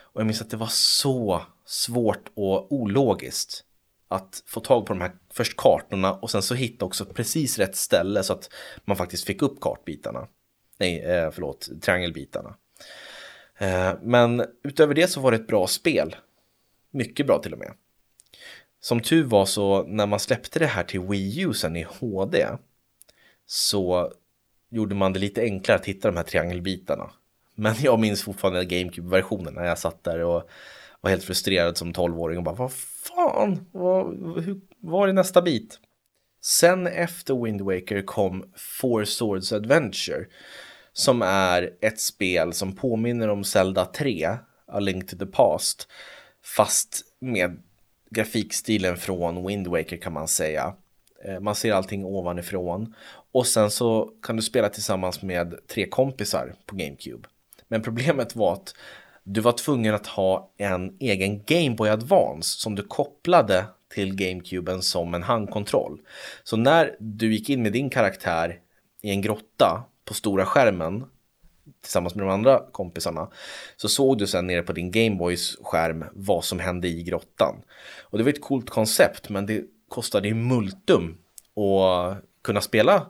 Och 0.03 0.21
jag 0.21 0.27
minns 0.27 0.43
att 0.43 0.51
det 0.51 0.57
var 0.57 0.71
så 0.71 1.43
svårt 1.64 2.31
och 2.35 2.72
ologiskt 2.72 3.64
att 4.09 4.42
få 4.46 4.61
tag 4.61 4.87
på 4.87 4.92
de 4.92 5.00
här 5.00 5.12
först 5.33 5.57
kartorna 5.57 6.12
och 6.12 6.31
sen 6.31 6.42
så 6.42 6.55
hitta 6.55 6.85
också 6.85 7.05
precis 7.05 7.59
rätt 7.59 7.77
ställe 7.77 8.22
så 8.22 8.33
att 8.33 8.50
man 8.85 8.96
faktiskt 8.96 9.24
fick 9.24 9.42
upp 9.42 9.61
kartbitarna. 9.61 10.29
Nej, 10.79 11.00
eh, 11.00 11.31
förlåt, 11.31 11.70
triangelbitarna. 11.83 12.57
Eh, 13.59 13.92
men 14.03 14.44
utöver 14.64 14.94
det 14.94 15.11
så 15.11 15.20
var 15.20 15.31
det 15.31 15.37
ett 15.37 15.46
bra 15.46 15.66
spel. 15.66 16.16
Mycket 16.90 17.27
bra 17.27 17.38
till 17.38 17.53
och 17.53 17.59
med. 17.59 17.72
Som 18.81 19.00
tur 19.00 19.24
var 19.24 19.46
så 19.46 19.83
när 19.83 20.07
man 20.07 20.20
släppte 20.20 20.59
det 20.59 20.66
här 20.66 20.85
till 20.85 21.00
Wii 21.00 21.40
U 21.40 21.53
sen 21.55 21.77
i 21.77 21.83
HD 21.83 22.46
så 23.46 24.12
gjorde 24.70 24.94
man 24.94 25.12
det 25.12 25.18
lite 25.18 25.42
enklare 25.42 25.79
att 25.79 25.87
hitta 25.87 26.09
de 26.09 26.16
här 26.16 26.24
triangelbitarna. 26.24 27.11
Men 27.55 27.74
jag 27.81 28.00
minns 28.00 28.22
fortfarande 28.22 28.64
GameCube-versionen 28.64 29.55
när 29.55 29.64
jag 29.64 29.79
satt 29.79 30.05
där 30.05 30.18
och 30.18 30.48
var 31.05 31.11
helt 31.11 31.25
frustrerad 31.25 31.77
som 31.77 31.93
12-åring 31.93 32.38
och 32.38 32.45
bara 32.45 32.55
vad 32.55 32.73
fan, 32.73 33.67
vad, 33.73 34.07
hur, 34.45 34.61
var 34.81 35.09
är 35.09 35.12
nästa 35.12 35.43
bit? 35.43 35.79
Sen 36.43 36.87
efter 36.87 37.45
Wind 37.45 37.61
Waker 37.61 38.03
kom 38.03 38.45
Four 38.57 39.05
Swords 39.05 39.53
Adventure 39.53 40.27
som 40.93 41.23
är 41.23 41.71
ett 41.81 42.01
spel 42.01 42.53
som 42.53 42.77
påminner 42.77 43.29
om 43.29 43.45
Zelda 43.45 43.85
3, 43.85 44.29
A 44.67 44.81
Link 44.81 45.11
to 45.11 45.17
the 45.17 45.27
Past, 45.27 45.88
fast 46.57 47.03
med 47.19 47.62
grafikstilen 48.11 48.97
från 48.97 49.47
Wind 49.47 49.67
Waker 49.67 49.97
kan 49.97 50.12
man 50.12 50.29
säga. 50.29 50.75
Eh, 51.25 51.40
man 51.40 51.55
ser 51.55 51.73
allting 51.73 52.05
ovanifrån 52.05 52.95
och 53.33 53.47
sen 53.47 53.71
så 53.71 54.12
kan 54.23 54.37
du 54.37 54.43
spela 54.43 54.69
tillsammans 54.69 55.23
med 55.23 55.55
tre 55.67 55.88
kompisar 55.88 56.55
på 56.67 56.77
GameCube. 56.77 57.29
Men 57.69 57.83
problemet 57.83 58.37
var 58.37 58.53
att 58.53 58.75
du 59.25 59.41
var 59.41 59.53
tvungen 59.53 59.95
att 59.95 60.07
ha 60.07 60.53
en 60.57 60.97
egen 61.01 61.45
Game 61.45 61.77
Boy 61.77 61.89
Advance 61.89 62.61
som 62.61 62.75
du 62.75 62.83
kopplade 62.83 63.65
till 63.95 64.15
GameCuben 64.15 64.83
som 64.83 65.15
en 65.15 65.23
handkontroll. 65.23 66.01
Så 66.45 66.57
när 66.57 66.97
du 67.01 67.33
gick 67.33 67.51
in 67.51 67.63
med 67.63 67.73
din 67.73 67.91
karaktär 67.91 68.61
i 69.03 69.11
en 69.11 69.23
grotta 69.23 69.85
på 70.05 70.15
stora 70.15 70.47
skärmen 70.47 71.05
tillsammans 71.83 72.15
med 72.15 72.27
de 72.27 72.31
andra 72.31 72.63
kompisarna 72.73 73.31
så 73.77 73.89
såg 73.89 74.19
du 74.19 74.27
sen 74.27 74.47
nere 74.47 74.63
på 74.63 74.73
din 74.73 74.91
Gameboys 74.91 75.57
skärm 75.63 76.05
vad 76.13 76.45
som 76.45 76.59
hände 76.59 76.89
i 76.89 77.03
grottan. 77.03 77.55
Och 78.01 78.19
det 78.19 78.25
var 78.25 78.31
ett 78.31 78.41
coolt 78.41 78.71
koncept 78.71 79.29
men 79.29 79.47
det 79.47 79.65
kostade 79.89 80.29
ju 80.29 80.35
multum 80.35 81.19
att 81.57 82.25
kunna 82.43 82.61
spela 82.61 83.07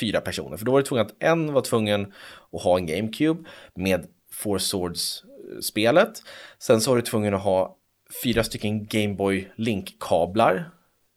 fyra 0.00 0.20
personer. 0.20 0.56
För 0.56 0.64
då 0.64 0.72
var 0.72 0.80
det 0.80 0.86
tvungen 0.86 1.06
att 1.06 1.22
en 1.22 1.52
var 1.52 1.62
tvungen 1.62 2.12
att 2.52 2.62
ha 2.62 2.78
en 2.78 2.86
GameCube 2.86 3.48
med 3.74 4.06
Four 4.32 4.58
swords 4.58 5.24
spelet, 5.62 6.22
Sen 6.58 6.80
så 6.80 6.90
var 6.90 6.96
du 6.96 7.02
tvungen 7.02 7.34
att 7.34 7.42
ha 7.42 7.76
fyra 8.22 8.44
stycken 8.44 8.86
Gameboy 8.86 9.50
Link-kablar 9.56 10.70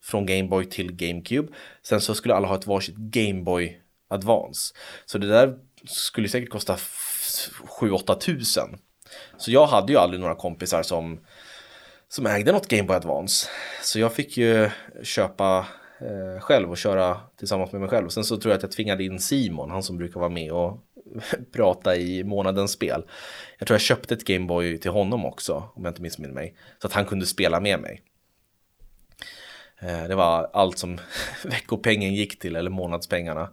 från 0.04 0.26
Gameboy 0.26 0.66
till 0.66 0.92
GameCube. 0.92 1.54
Sen 1.84 2.02
så 2.02 2.16
skulle 2.16 2.36
alla 2.36 2.48
ha 2.48 2.56
ett 2.56 2.68
varsitt 2.68 2.96
Gameboy 2.96 3.82
Advance. 4.08 4.74
Så 5.06 5.18
det 5.18 5.28
där 5.28 5.58
skulle 5.86 6.30
säkert 6.30 6.50
kosta 6.50 6.76
7-8 7.80 8.16
tusen. 8.16 8.80
Så 9.38 9.52
jag 9.52 9.66
hade 9.66 9.94
ju 9.94 10.00
aldrig 10.00 10.22
några 10.22 10.36
kompisar 10.36 10.84
som, 10.84 11.20
som 12.08 12.26
ägde 12.26 12.52
något 12.52 12.68
Gameboy 12.68 12.96
Advance. 12.96 13.48
Så 13.84 14.00
jag 14.00 14.14
fick 14.14 14.38
ju 14.38 14.70
köpa 15.04 15.68
eh, 16.02 16.42
själv 16.42 16.70
och 16.70 16.78
köra 16.78 17.18
tillsammans 17.38 17.72
med 17.72 17.82
mig 17.82 17.90
själv. 17.90 18.10
Sen 18.10 18.24
så 18.24 18.38
tror 18.38 18.52
jag 18.52 18.58
att 18.58 18.64
jag 18.64 18.72
tvingade 18.72 19.04
in 19.04 19.20
Simon, 19.20 19.72
han 19.72 19.84
som 19.84 19.98
brukar 19.98 20.20
vara 20.20 20.30
med 20.30 20.52
och 20.52 20.80
prata 21.52 21.96
i 21.96 22.24
månadens 22.24 22.72
spel. 22.72 23.04
Jag 23.60 23.68
tror 23.68 23.76
jag 23.76 23.82
köpte 23.82 24.14
ett 24.14 24.26
Gameboy 24.26 24.78
till 24.78 24.92
honom 24.92 25.26
också, 25.26 25.70
om 25.76 25.84
jag 25.86 25.92
inte 25.92 26.02
missminner 26.02 26.34
mig. 26.34 26.56
Så 26.82 26.88
att 26.88 26.94
han 26.94 27.06
kunde 27.06 27.26
spela 27.26 27.60
med 27.60 27.80
mig. 27.80 28.02
Eh, 29.80 30.04
det 30.04 30.16
var 30.16 30.50
allt 30.54 30.78
som 30.78 31.00
veckopengen 31.44 32.14
gick 32.14 32.40
till, 32.40 32.56
eller 32.56 32.70
månadspengarna. 32.70 33.50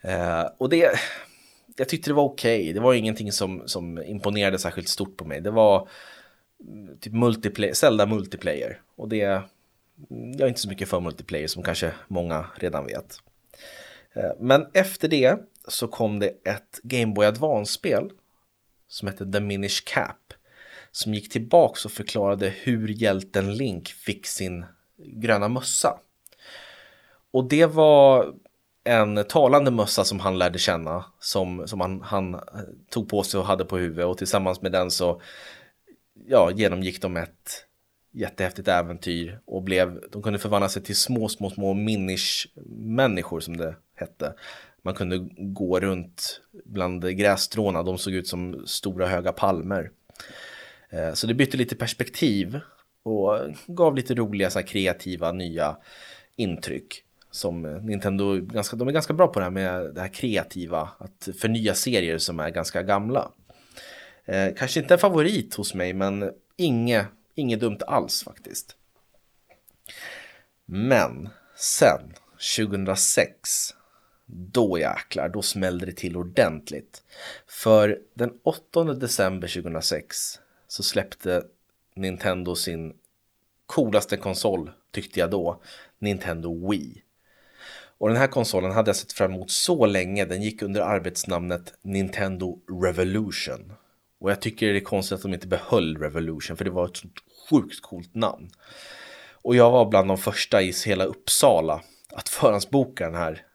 Eh, 0.00 0.44
och 0.58 0.68
det, 0.68 0.98
jag 1.76 1.88
tyckte 1.88 2.10
det 2.10 2.14
var 2.14 2.24
okej. 2.24 2.60
Okay. 2.60 2.72
Det 2.72 2.80
var 2.80 2.94
ingenting 2.94 3.32
som, 3.32 3.62
som 3.66 4.02
imponerade 4.02 4.58
särskilt 4.58 4.88
stort 4.88 5.16
på 5.16 5.24
mig. 5.24 5.40
Det 5.40 5.50
var 5.50 5.88
mm, 6.68 6.98
typ 6.98 7.12
multiplayer, 7.12 7.74
Zelda 7.74 8.06
multiplayer. 8.06 8.80
Och 8.96 9.08
det, 9.08 9.22
mm, 9.22 10.32
jag 10.32 10.40
är 10.40 10.48
inte 10.48 10.60
så 10.60 10.68
mycket 10.68 10.88
för 10.88 11.00
multiplayer 11.00 11.46
som 11.46 11.62
kanske 11.62 11.92
många 12.08 12.46
redan 12.54 12.86
vet. 12.86 13.18
Eh, 14.14 14.32
men 14.40 14.66
efter 14.72 15.08
det 15.08 15.38
så 15.68 15.88
kom 15.88 16.18
det 16.18 16.28
ett 16.28 16.80
Game 16.82 17.14
Boy 17.14 17.26
Advance-spel 17.26 18.10
som 18.88 19.08
hette 19.08 19.32
The 19.32 19.40
Minish 19.40 19.84
Cap. 19.86 20.32
Som 20.90 21.14
gick 21.14 21.32
tillbaks 21.32 21.84
och 21.84 21.92
förklarade 21.92 22.48
hur 22.48 22.88
hjälten 22.88 23.54
Link 23.54 23.88
fick 23.88 24.26
sin 24.26 24.64
gröna 24.96 25.48
mössa. 25.48 25.98
Och 27.30 27.48
det 27.48 27.66
var 27.66 28.34
en 28.84 29.24
talande 29.24 29.70
mössa 29.70 30.04
som 30.04 30.20
han 30.20 30.38
lärde 30.38 30.58
känna 30.58 31.04
som, 31.18 31.68
som 31.68 31.80
han, 31.80 32.00
han 32.00 32.34
eh, 32.34 32.40
tog 32.90 33.08
på 33.08 33.22
sig 33.22 33.40
och 33.40 33.46
hade 33.46 33.64
på 33.64 33.78
huvudet 33.78 34.06
och 34.06 34.18
tillsammans 34.18 34.62
med 34.62 34.72
den 34.72 34.90
så 34.90 35.20
ja, 36.26 36.50
genomgick 36.54 37.02
de 37.02 37.16
ett 37.16 37.66
jättehäftigt 38.12 38.68
äventyr 38.68 39.40
och 39.44 39.62
blev, 39.62 40.00
de 40.10 40.22
kunde 40.22 40.38
förvandla 40.38 40.68
sig 40.68 40.82
till 40.82 40.96
små, 40.96 41.28
små, 41.28 41.50
små 41.50 41.74
minish-människor 41.74 43.40
som 43.40 43.56
det 43.56 43.74
hette. 44.02 44.34
Man 44.82 44.94
kunde 44.94 45.18
gå 45.36 45.80
runt 45.80 46.40
bland 46.64 47.16
grässtråna, 47.16 47.82
de 47.82 47.98
såg 47.98 48.14
ut 48.14 48.28
som 48.28 48.66
stora 48.66 49.06
höga 49.06 49.32
palmer. 49.32 49.90
Eh, 50.90 51.12
så 51.12 51.26
det 51.26 51.34
bytte 51.34 51.56
lite 51.56 51.76
perspektiv 51.76 52.60
och 53.02 53.38
gav 53.66 53.96
lite 53.96 54.14
roliga 54.14 54.50
så 54.50 54.58
här, 54.58 54.66
kreativa 54.66 55.32
nya 55.32 55.76
intryck 56.36 57.04
som 57.30 57.64
eh, 57.64 57.82
Nintendo, 57.82 58.40
ganska, 58.40 58.76
de 58.76 58.88
är 58.88 58.92
ganska 58.92 59.12
bra 59.12 59.26
på 59.28 59.38
det 59.38 59.44
här 59.44 59.50
med 59.50 59.94
det 59.94 60.00
här 60.00 60.08
kreativa, 60.08 60.88
att 60.98 61.28
förnya 61.38 61.74
serier 61.74 62.18
som 62.18 62.40
är 62.40 62.50
ganska 62.50 62.82
gamla. 62.82 63.32
Eh, 64.24 64.54
kanske 64.56 64.80
inte 64.80 64.94
en 64.94 65.00
favorit 65.00 65.54
hos 65.54 65.74
mig, 65.74 65.92
men 65.92 66.30
inget, 66.56 67.06
inget 67.34 67.60
dumt 67.60 67.78
alls 67.86 68.24
faktiskt. 68.24 68.76
Men 70.64 71.28
sen 71.56 72.14
2006, 72.56 73.74
då 74.34 74.78
jäklar, 74.78 75.28
då 75.28 75.42
smällde 75.42 75.86
det 75.86 75.92
till 75.92 76.16
ordentligt. 76.16 77.02
För 77.46 77.98
den 78.14 78.30
8 78.42 78.84
december 78.84 79.48
2006 79.48 80.16
så 80.68 80.82
släppte 80.82 81.42
Nintendo 81.96 82.54
sin 82.54 82.94
coolaste 83.66 84.16
konsol, 84.16 84.70
tyckte 84.90 85.20
jag 85.20 85.30
då, 85.30 85.62
Nintendo 85.98 86.70
Wii. 86.70 87.02
Och 87.98 88.08
den 88.08 88.16
här 88.16 88.26
konsolen 88.26 88.72
hade 88.72 88.88
jag 88.88 88.96
sett 88.96 89.12
fram 89.12 89.32
emot 89.32 89.50
så 89.50 89.86
länge. 89.86 90.24
Den 90.24 90.42
gick 90.42 90.62
under 90.62 90.80
arbetsnamnet 90.80 91.74
Nintendo 91.82 92.58
Revolution. 92.82 93.72
Och 94.20 94.30
jag 94.30 94.40
tycker 94.40 94.72
det 94.72 94.78
är 94.78 94.84
konstigt 94.84 95.16
att 95.16 95.22
de 95.22 95.34
inte 95.34 95.46
behöll 95.46 95.96
Revolution 95.96 96.56
för 96.56 96.64
det 96.64 96.70
var 96.70 96.84
ett 96.84 96.96
sånt 96.96 97.18
sjukt 97.50 97.82
coolt 97.82 98.14
namn. 98.14 98.50
Och 99.42 99.56
jag 99.56 99.70
var 99.70 99.86
bland 99.86 100.08
de 100.08 100.18
första 100.18 100.62
i 100.62 100.72
hela 100.86 101.04
Uppsala 101.04 101.82
att 102.12 102.28
förhandsboka 102.28 103.04
den 103.04 103.14
här. 103.14 103.46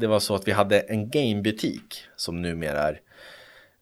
Det 0.00 0.06
var 0.06 0.20
så 0.20 0.34
att 0.34 0.48
vi 0.48 0.52
hade 0.52 0.80
en 0.80 1.10
gamebutik 1.10 2.02
som 2.16 2.42
numera 2.42 2.82
är 2.82 3.00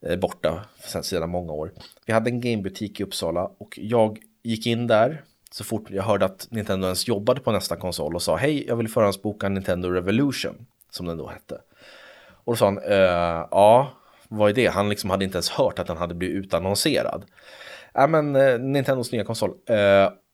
eh, 0.06 0.16
borta 0.16 0.64
sedan 1.02 1.30
många 1.30 1.52
år. 1.52 1.72
Vi 2.06 2.12
hade 2.12 2.30
en 2.30 2.40
gamebutik 2.40 3.00
i 3.00 3.04
Uppsala 3.04 3.50
och 3.58 3.78
jag 3.82 4.18
gick 4.42 4.66
in 4.66 4.86
där 4.86 5.22
så 5.50 5.64
fort 5.64 5.90
jag 5.90 6.02
hörde 6.02 6.24
att 6.24 6.48
Nintendo 6.50 6.86
ens 6.86 7.08
jobbade 7.08 7.40
på 7.40 7.52
nästa 7.52 7.76
konsol 7.76 8.14
och 8.14 8.22
sa 8.22 8.36
hej, 8.36 8.66
jag 8.66 8.76
vill 8.76 8.88
förhandsboka 8.88 9.48
Nintendo 9.48 9.90
Revolution, 9.90 10.66
som 10.90 11.06
den 11.06 11.16
då 11.18 11.28
hette. 11.28 11.54
Och 12.44 12.52
då 12.52 12.56
sa 12.56 12.64
han, 12.64 12.78
äh, 12.78 13.46
ja, 13.50 13.92
vad 14.28 14.50
är 14.50 14.54
det? 14.54 14.66
Han 14.66 14.88
liksom 14.88 15.10
hade 15.10 15.24
inte 15.24 15.36
ens 15.36 15.50
hört 15.50 15.78
att 15.78 15.86
den 15.86 15.96
hade 15.96 16.14
blivit 16.14 16.44
utannonserad. 16.44 17.24
Ja, 17.94 18.06
men 18.06 18.36
äh, 18.36 18.58
Nintendos 18.58 19.12
nya 19.12 19.24
konsol. 19.24 19.50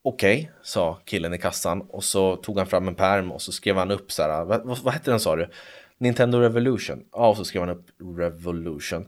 Okej, 0.06 0.40
okay, 0.40 0.52
sa 0.62 1.00
killen 1.04 1.34
i 1.34 1.38
kassan 1.38 1.80
och 1.80 2.04
så 2.04 2.36
tog 2.36 2.58
han 2.58 2.66
fram 2.66 2.88
en 2.88 2.94
pärm 2.94 3.32
och 3.32 3.42
så 3.42 3.52
skrev 3.52 3.76
han 3.76 3.90
upp 3.90 4.12
så 4.12 4.22
här, 4.22 4.44
vad, 4.44 4.66
vad, 4.66 4.78
vad 4.78 4.94
hette 4.94 5.10
den 5.10 5.20
sa 5.20 5.36
du? 5.36 5.50
Nintendo 5.98 6.38
Revolution. 6.38 7.04
Ja, 7.12 7.28
och 7.28 7.36
så 7.36 7.44
skrev 7.44 7.62
han 7.62 7.76
upp 7.76 7.86
Revolution. 8.18 9.06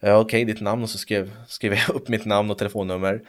Ja, 0.00 0.18
Okej, 0.18 0.42
okay, 0.42 0.52
ditt 0.52 0.60
namn 0.60 0.82
och 0.82 0.90
så 0.90 0.98
skrev, 0.98 1.30
skrev 1.46 1.72
jag 1.72 1.96
upp 1.96 2.08
mitt 2.08 2.24
namn 2.24 2.50
och 2.50 2.58
telefonnummer. 2.58 3.22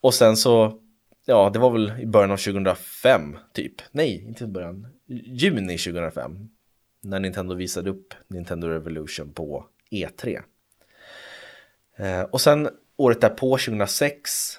Och 0.00 0.14
sen 0.14 0.36
så 0.36 0.80
ja, 1.24 1.50
det 1.52 1.58
var 1.58 1.70
väl 1.70 1.92
i 2.00 2.06
början 2.06 2.30
av 2.30 2.36
2005 2.36 3.38
typ. 3.52 3.74
Nej, 3.90 4.24
inte 4.28 4.44
i 4.44 4.46
början. 4.46 4.86
Juni 5.06 5.78
2005. 5.78 6.48
När 7.02 7.20
Nintendo 7.20 7.54
visade 7.54 7.90
upp 7.90 8.14
Nintendo 8.28 8.68
Revolution 8.68 9.32
på 9.32 9.66
E3. 9.90 10.40
Eh, 11.96 12.22
och 12.22 12.40
sen 12.40 12.68
året 12.96 13.20
därpå, 13.20 13.58
2006, 13.58 14.58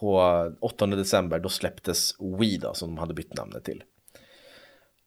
på 0.00 0.52
8 0.60 0.86
december, 0.86 1.38
då 1.38 1.48
släpptes 1.48 2.14
Wii 2.38 2.58
då, 2.58 2.74
som 2.74 2.88
de 2.88 2.98
hade 2.98 3.14
bytt 3.14 3.34
namnet 3.34 3.64
till. 3.64 3.82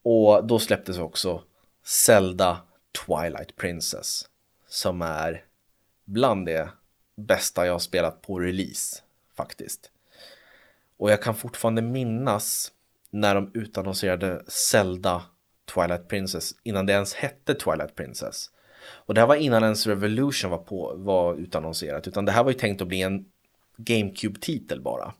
Och 0.04 0.48
då 0.48 0.60
släpptes 0.60 0.98
också 0.98 1.44
Zelda 1.86 2.62
Twilight 3.06 3.56
Princess, 3.56 4.30
som 4.68 5.02
är 5.02 5.46
bland 6.06 6.46
det 6.46 6.70
bästa 7.16 7.66
jag 7.66 7.74
har 7.74 7.80
spelat 7.80 8.22
på 8.22 8.40
release, 8.40 9.02
faktiskt. 9.38 9.92
Och 10.98 11.12
jag 11.12 11.22
kan 11.22 11.36
fortfarande 11.36 11.82
minnas 11.82 12.72
när 13.10 13.36
de 13.36 13.52
utannonserade 13.54 14.44
Zelda 14.48 15.24
Twilight 15.74 16.08
Princess 16.08 16.52
innan 16.64 16.86
det 16.86 16.94
ens 16.94 17.14
hette 17.14 17.54
Twilight 17.54 17.96
Princess. 17.96 18.50
Och 18.86 19.14
det 19.14 19.22
här 19.22 19.28
var 19.28 19.36
innan 19.36 19.64
ens 19.64 19.88
Revolution 19.88 20.52
var, 20.52 20.58
på, 20.58 20.94
var 20.98 21.36
utannonserat 21.36 22.08
utan 22.08 22.26
det 22.26 22.32
här 22.32 22.44
var 22.44 22.52
ju 22.52 22.58
tänkt 22.58 22.82
att 22.82 22.88
bli 22.88 23.02
en 23.02 23.26
GameCube-titel 23.78 24.82
bara. 24.82 25.14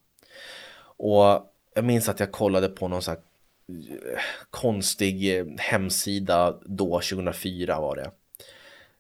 Och 0.98 1.54
jag 1.76 1.86
minns 1.86 2.10
att 2.10 2.20
jag 2.20 2.32
kollade 2.32 2.70
på 2.70 2.88
någon 2.88 3.02
sån 3.02 3.16
här 3.16 3.22
eh, 3.92 4.20
konstig 4.50 5.38
eh, 5.38 5.46
hemsida 5.58 6.60
då, 6.66 7.02
2004 7.02 7.80
var 7.80 7.96
det. 7.96 8.12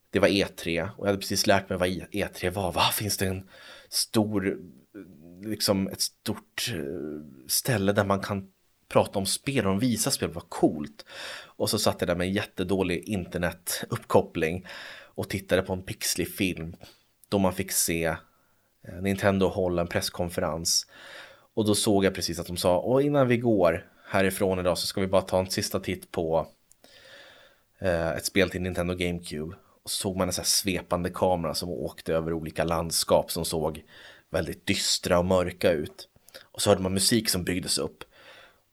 Det 0.09 0.19
var 0.19 0.27
E3 0.27 0.89
och 0.97 0.99
jag 0.99 1.05
hade 1.05 1.17
precis 1.17 1.47
lärt 1.47 1.69
mig 1.69 1.77
vad 1.77 1.89
E3 1.89 2.49
var. 2.49 2.71
Va, 2.71 2.81
finns 2.81 3.17
det 3.17 3.25
en 3.25 3.49
stor 3.89 4.59
liksom 5.45 5.87
ett 5.87 6.01
stort 6.01 6.71
eh, 6.73 7.47
ställe 7.47 7.91
där 7.91 8.05
man 8.05 8.19
kan 8.19 8.47
prata 8.87 9.19
om 9.19 9.25
spel 9.25 9.67
och 9.67 9.83
visa 9.83 10.11
spel, 10.11 10.29
vad 10.29 10.49
coolt. 10.49 11.05
Och 11.45 11.69
så 11.69 11.79
satt 11.79 12.01
jag 12.01 12.07
där 12.07 12.15
med 12.15 12.27
en 12.27 12.33
jättedålig 12.33 13.03
internetuppkoppling 13.03 14.65
och 15.15 15.29
tittade 15.29 15.61
på 15.61 15.73
en 15.73 15.83
pixlig 15.83 16.35
film 16.35 16.75
då 17.29 17.39
man 17.39 17.53
fick 17.53 17.71
se 17.71 18.15
Eh, 18.87 19.01
Nintendo 19.01 19.47
hålla 19.47 19.81
en 19.81 19.87
presskonferens. 19.87 20.87
Och 21.53 21.65
då 21.65 21.75
såg 21.75 22.05
jag 22.05 22.15
precis 22.15 22.39
att 22.39 22.47
de 22.47 22.57
sa, 22.57 22.77
och 22.77 23.01
innan 23.01 23.27
vi 23.27 23.37
går 23.37 23.87
härifrån 24.05 24.59
idag 24.59 24.77
så 24.77 24.87
ska 24.87 25.01
vi 25.01 25.07
bara 25.07 25.21
ta 25.21 25.39
en 25.39 25.49
sista 25.49 25.79
titt 25.79 26.11
på 26.11 26.47
eh, 27.79 28.11
ett 28.11 28.25
spel 28.25 28.49
till 28.49 28.61
Nintendo 28.61 28.93
GameCube. 28.93 29.55
Och 29.83 29.91
så 29.91 29.97
såg 29.97 30.17
man 30.17 30.27
en 30.27 30.33
sån 30.33 30.41
här 30.41 30.47
svepande 30.47 31.09
kamera 31.09 31.53
som 31.53 31.69
åkte 31.69 32.13
över 32.13 32.33
olika 32.33 32.63
landskap 32.63 33.31
som 33.31 33.45
såg 33.45 33.83
väldigt 34.29 34.65
dystra 34.65 35.19
och 35.19 35.25
mörka 35.25 35.71
ut. 35.71 36.09
Och 36.43 36.61
så 36.61 36.69
hörde 36.69 36.81
man 36.81 36.93
musik 36.93 37.29
som 37.29 37.43
byggdes 37.43 37.77
upp. 37.77 38.03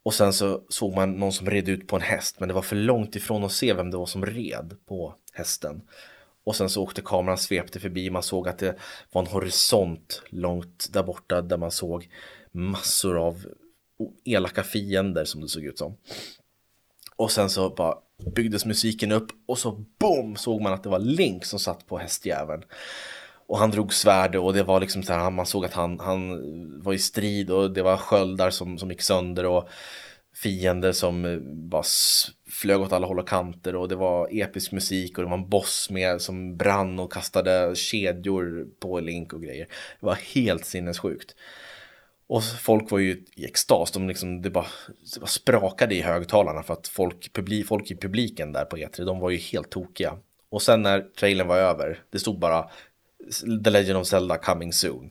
Och 0.02 0.14
sen 0.14 0.32
så 0.32 0.62
såg 0.68 0.94
man 0.94 1.12
någon 1.12 1.32
som 1.32 1.50
red 1.50 1.68
ut 1.68 1.86
på 1.86 1.96
en 1.96 2.02
häst 2.02 2.40
men 2.40 2.48
det 2.48 2.54
var 2.54 2.62
för 2.62 2.76
långt 2.76 3.16
ifrån 3.16 3.44
att 3.44 3.52
se 3.52 3.72
vem 3.72 3.90
det 3.90 3.96
var 3.96 4.06
som 4.06 4.26
red 4.26 4.76
på 4.86 5.14
hästen. 5.32 5.82
Och 6.44 6.56
sen 6.56 6.70
så 6.70 6.82
åkte 6.82 7.02
kameran 7.02 7.38
svepte 7.38 7.80
förbi, 7.80 8.10
man 8.10 8.22
såg 8.22 8.48
att 8.48 8.58
det 8.58 8.76
var 9.12 9.22
en 9.22 9.28
horisont 9.28 10.22
långt 10.28 10.88
där 10.92 11.02
borta 11.02 11.42
där 11.42 11.56
man 11.56 11.70
såg 11.70 12.08
massor 12.52 13.18
av 13.18 13.44
elaka 14.24 14.62
fiender 14.62 15.24
som 15.24 15.40
det 15.40 15.48
såg 15.48 15.64
ut 15.64 15.78
som. 15.78 15.96
Och 17.16 17.30
sen 17.30 17.50
så 17.50 17.70
bara 17.70 17.98
byggdes 18.34 18.64
musiken 18.64 19.12
upp 19.12 19.28
och 19.46 19.58
så 19.58 19.84
boom 19.98 20.36
såg 20.36 20.60
man 20.60 20.72
att 20.72 20.82
det 20.82 20.88
var 20.88 20.98
Link 20.98 21.44
som 21.44 21.58
satt 21.58 21.86
på 21.86 21.98
hästjäveln. 21.98 22.62
Och 23.46 23.58
han 23.58 23.70
drog 23.70 23.94
svärd 23.94 24.36
och 24.36 24.52
det 24.52 24.62
var 24.62 24.80
liksom 24.80 25.02
så 25.02 25.12
här, 25.12 25.30
man 25.30 25.46
såg 25.46 25.64
att 25.64 25.72
han, 25.72 26.00
han 26.00 26.40
var 26.82 26.92
i 26.92 26.98
strid 26.98 27.50
och 27.50 27.70
det 27.70 27.82
var 27.82 27.96
sköldar 27.96 28.50
som, 28.50 28.78
som 28.78 28.90
gick 28.90 29.02
sönder 29.02 29.46
och 29.46 29.68
fiender 30.34 30.92
som 30.92 31.24
eh, 31.24 31.38
bara 31.42 31.84
flög 32.48 32.80
åt 32.80 32.92
alla 32.92 33.06
håll 33.06 33.18
och 33.18 33.28
kanter 33.28 33.74
och 33.74 33.88
det 33.88 33.96
var 33.96 34.28
episk 34.30 34.72
musik 34.72 35.18
och 35.18 35.24
det 35.24 35.30
var 35.30 35.38
en 35.38 35.48
boss 35.48 35.90
med 35.90 36.20
som 36.20 36.56
brann 36.56 36.98
och 36.98 37.12
kastade 37.12 37.76
kedjor 37.76 38.66
på 38.80 39.00
Link 39.00 39.32
och 39.32 39.42
grejer. 39.42 39.66
Det 40.00 40.06
var 40.06 40.14
helt 40.14 40.64
sinnessjukt. 40.64 41.34
Och 42.26 42.44
folk 42.44 42.90
var 42.90 42.98
ju 42.98 43.24
i 43.34 43.44
extas, 43.44 43.90
de 43.90 44.08
liksom, 44.08 44.42
det, 44.42 44.50
bara, 44.50 44.66
det 45.14 45.20
bara 45.20 45.26
sprakade 45.26 45.94
i 45.94 46.00
högtalarna 46.00 46.62
för 46.62 46.74
att 46.74 46.88
folk, 46.88 47.32
publi, 47.32 47.64
folk 47.64 47.90
i 47.90 47.96
publiken 47.96 48.52
där 48.52 48.64
på 48.64 48.76
E3, 48.76 49.04
de 49.04 49.18
var 49.18 49.30
ju 49.30 49.36
helt 49.36 49.70
tokiga. 49.70 50.18
Och 50.50 50.62
sen 50.62 50.82
när 50.82 51.00
trailern 51.00 51.48
var 51.48 51.56
över, 51.56 52.02
det 52.10 52.18
stod 52.18 52.38
bara 52.38 52.70
The 53.64 53.70
Legend 53.70 53.98
of 53.98 54.06
Zelda 54.06 54.38
coming 54.38 54.72
soon. 54.72 55.10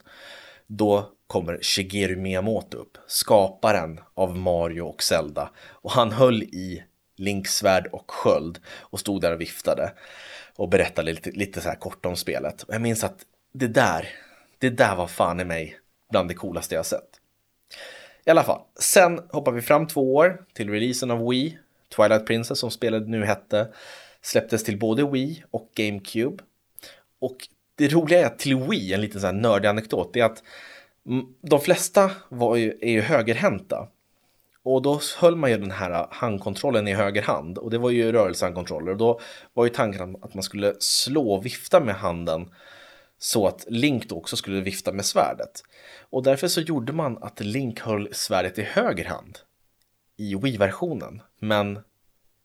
Då 0.68 1.10
kommer 1.30 1.60
Shigeru 1.62 2.16
Miyamoto 2.16 2.78
upp, 2.78 2.98
skaparen 3.08 4.00
av 4.14 4.38
Mario 4.38 4.82
och 4.82 5.04
Zelda. 5.04 5.50
Och 5.58 5.92
han 5.92 6.12
höll 6.12 6.44
i 6.44 6.84
Links 7.16 7.56
svärd 7.56 7.88
och 7.92 8.12
sköld 8.12 8.60
och 8.68 9.00
stod 9.00 9.22
där 9.22 9.34
och 9.34 9.42
viftade 9.42 9.94
och 10.56 10.70
berättade 10.70 11.12
lite, 11.12 11.32
lite 11.32 11.62
så 11.62 11.70
här 11.70 11.76
kort 11.76 12.06
om 12.06 12.16
spelet. 12.16 12.64
Och 12.64 12.74
jag 12.74 12.82
minns 12.82 13.04
att 13.04 13.26
det 13.54 13.68
där, 13.68 14.10
det 14.58 14.70
där 14.70 14.96
var 14.96 15.08
fan 15.08 15.40
i 15.40 15.46
mig 15.46 15.80
bland 16.12 16.30
det 16.30 16.34
coolaste 16.34 16.76
jag 16.76 16.86
sett. 16.86 17.10
I 18.26 18.30
alla 18.30 18.44
fall, 18.44 18.62
sen 18.80 19.22
hoppar 19.30 19.52
vi 19.52 19.62
fram 19.62 19.88
två 19.88 20.16
år 20.16 20.46
till 20.54 20.70
releasen 20.70 21.12
av 21.12 21.30
Wii. 21.30 21.58
Twilight 21.96 22.26
Princess 22.26 22.60
som 22.60 22.72
spelet 22.72 23.08
nu 23.08 23.26
hette 23.26 23.68
släpptes 24.22 24.64
till 24.64 24.80
både 24.80 25.10
Wii 25.10 25.44
och 25.52 25.70
GameCube. 25.76 26.44
Och 27.20 27.38
det 27.76 27.88
roliga 27.88 28.20
är 28.20 28.26
att 28.26 28.40
till 28.40 28.56
Wii, 28.56 28.94
en 28.94 29.02
liten 29.02 29.22
så 29.22 29.28
här 29.28 29.34
nördig 29.34 29.68
anekdot, 29.68 30.14
det 30.14 30.20
är 30.20 30.26
att 30.26 30.44
Mm, 31.06 31.26
de 31.42 31.60
flesta 31.60 32.12
var 32.30 32.56
ju, 32.56 32.78
är 32.82 32.92
ju 32.92 33.02
högerhänta. 33.02 33.88
Och 34.64 34.82
då 34.82 35.00
höll 35.18 35.36
man 35.36 35.52
ju 35.52 35.58
den 35.58 35.72
här 35.72 36.08
handkontrollen 36.12 36.88
i 36.88 36.94
höger 36.94 37.22
hand 37.22 37.58
och 37.58 37.70
det 37.70 37.78
var 37.78 37.90
ju 37.90 38.12
rörelsehandkontroller 38.12 38.92
och 38.92 38.98
då 38.98 39.20
var 39.54 39.66
ju 39.66 39.70
tanken 39.70 40.16
att 40.22 40.34
man 40.34 40.44
skulle 40.44 40.76
slå 40.80 41.32
och 41.32 41.46
vifta 41.46 41.80
med 41.80 41.96
handen 41.96 42.50
så 43.18 43.48
att 43.48 43.66
Link 43.68 44.10
då 44.10 44.16
också 44.16 44.36
skulle 44.36 44.62
vifta 44.62 44.92
med 44.92 45.06
svärdet. 45.06 45.64
Och 46.10 46.24
därför 46.24 46.48
så 46.48 46.62
gjorde 46.62 46.94
man 46.94 47.18
att 47.24 47.40
Link 47.40 47.80
höll 47.80 48.10
svärdet 48.12 48.60
i 48.60 48.62
höger 48.62 49.06
hand 49.06 49.40
i 50.18 50.36
Wii-versionen. 50.36 51.22
Men 51.40 51.80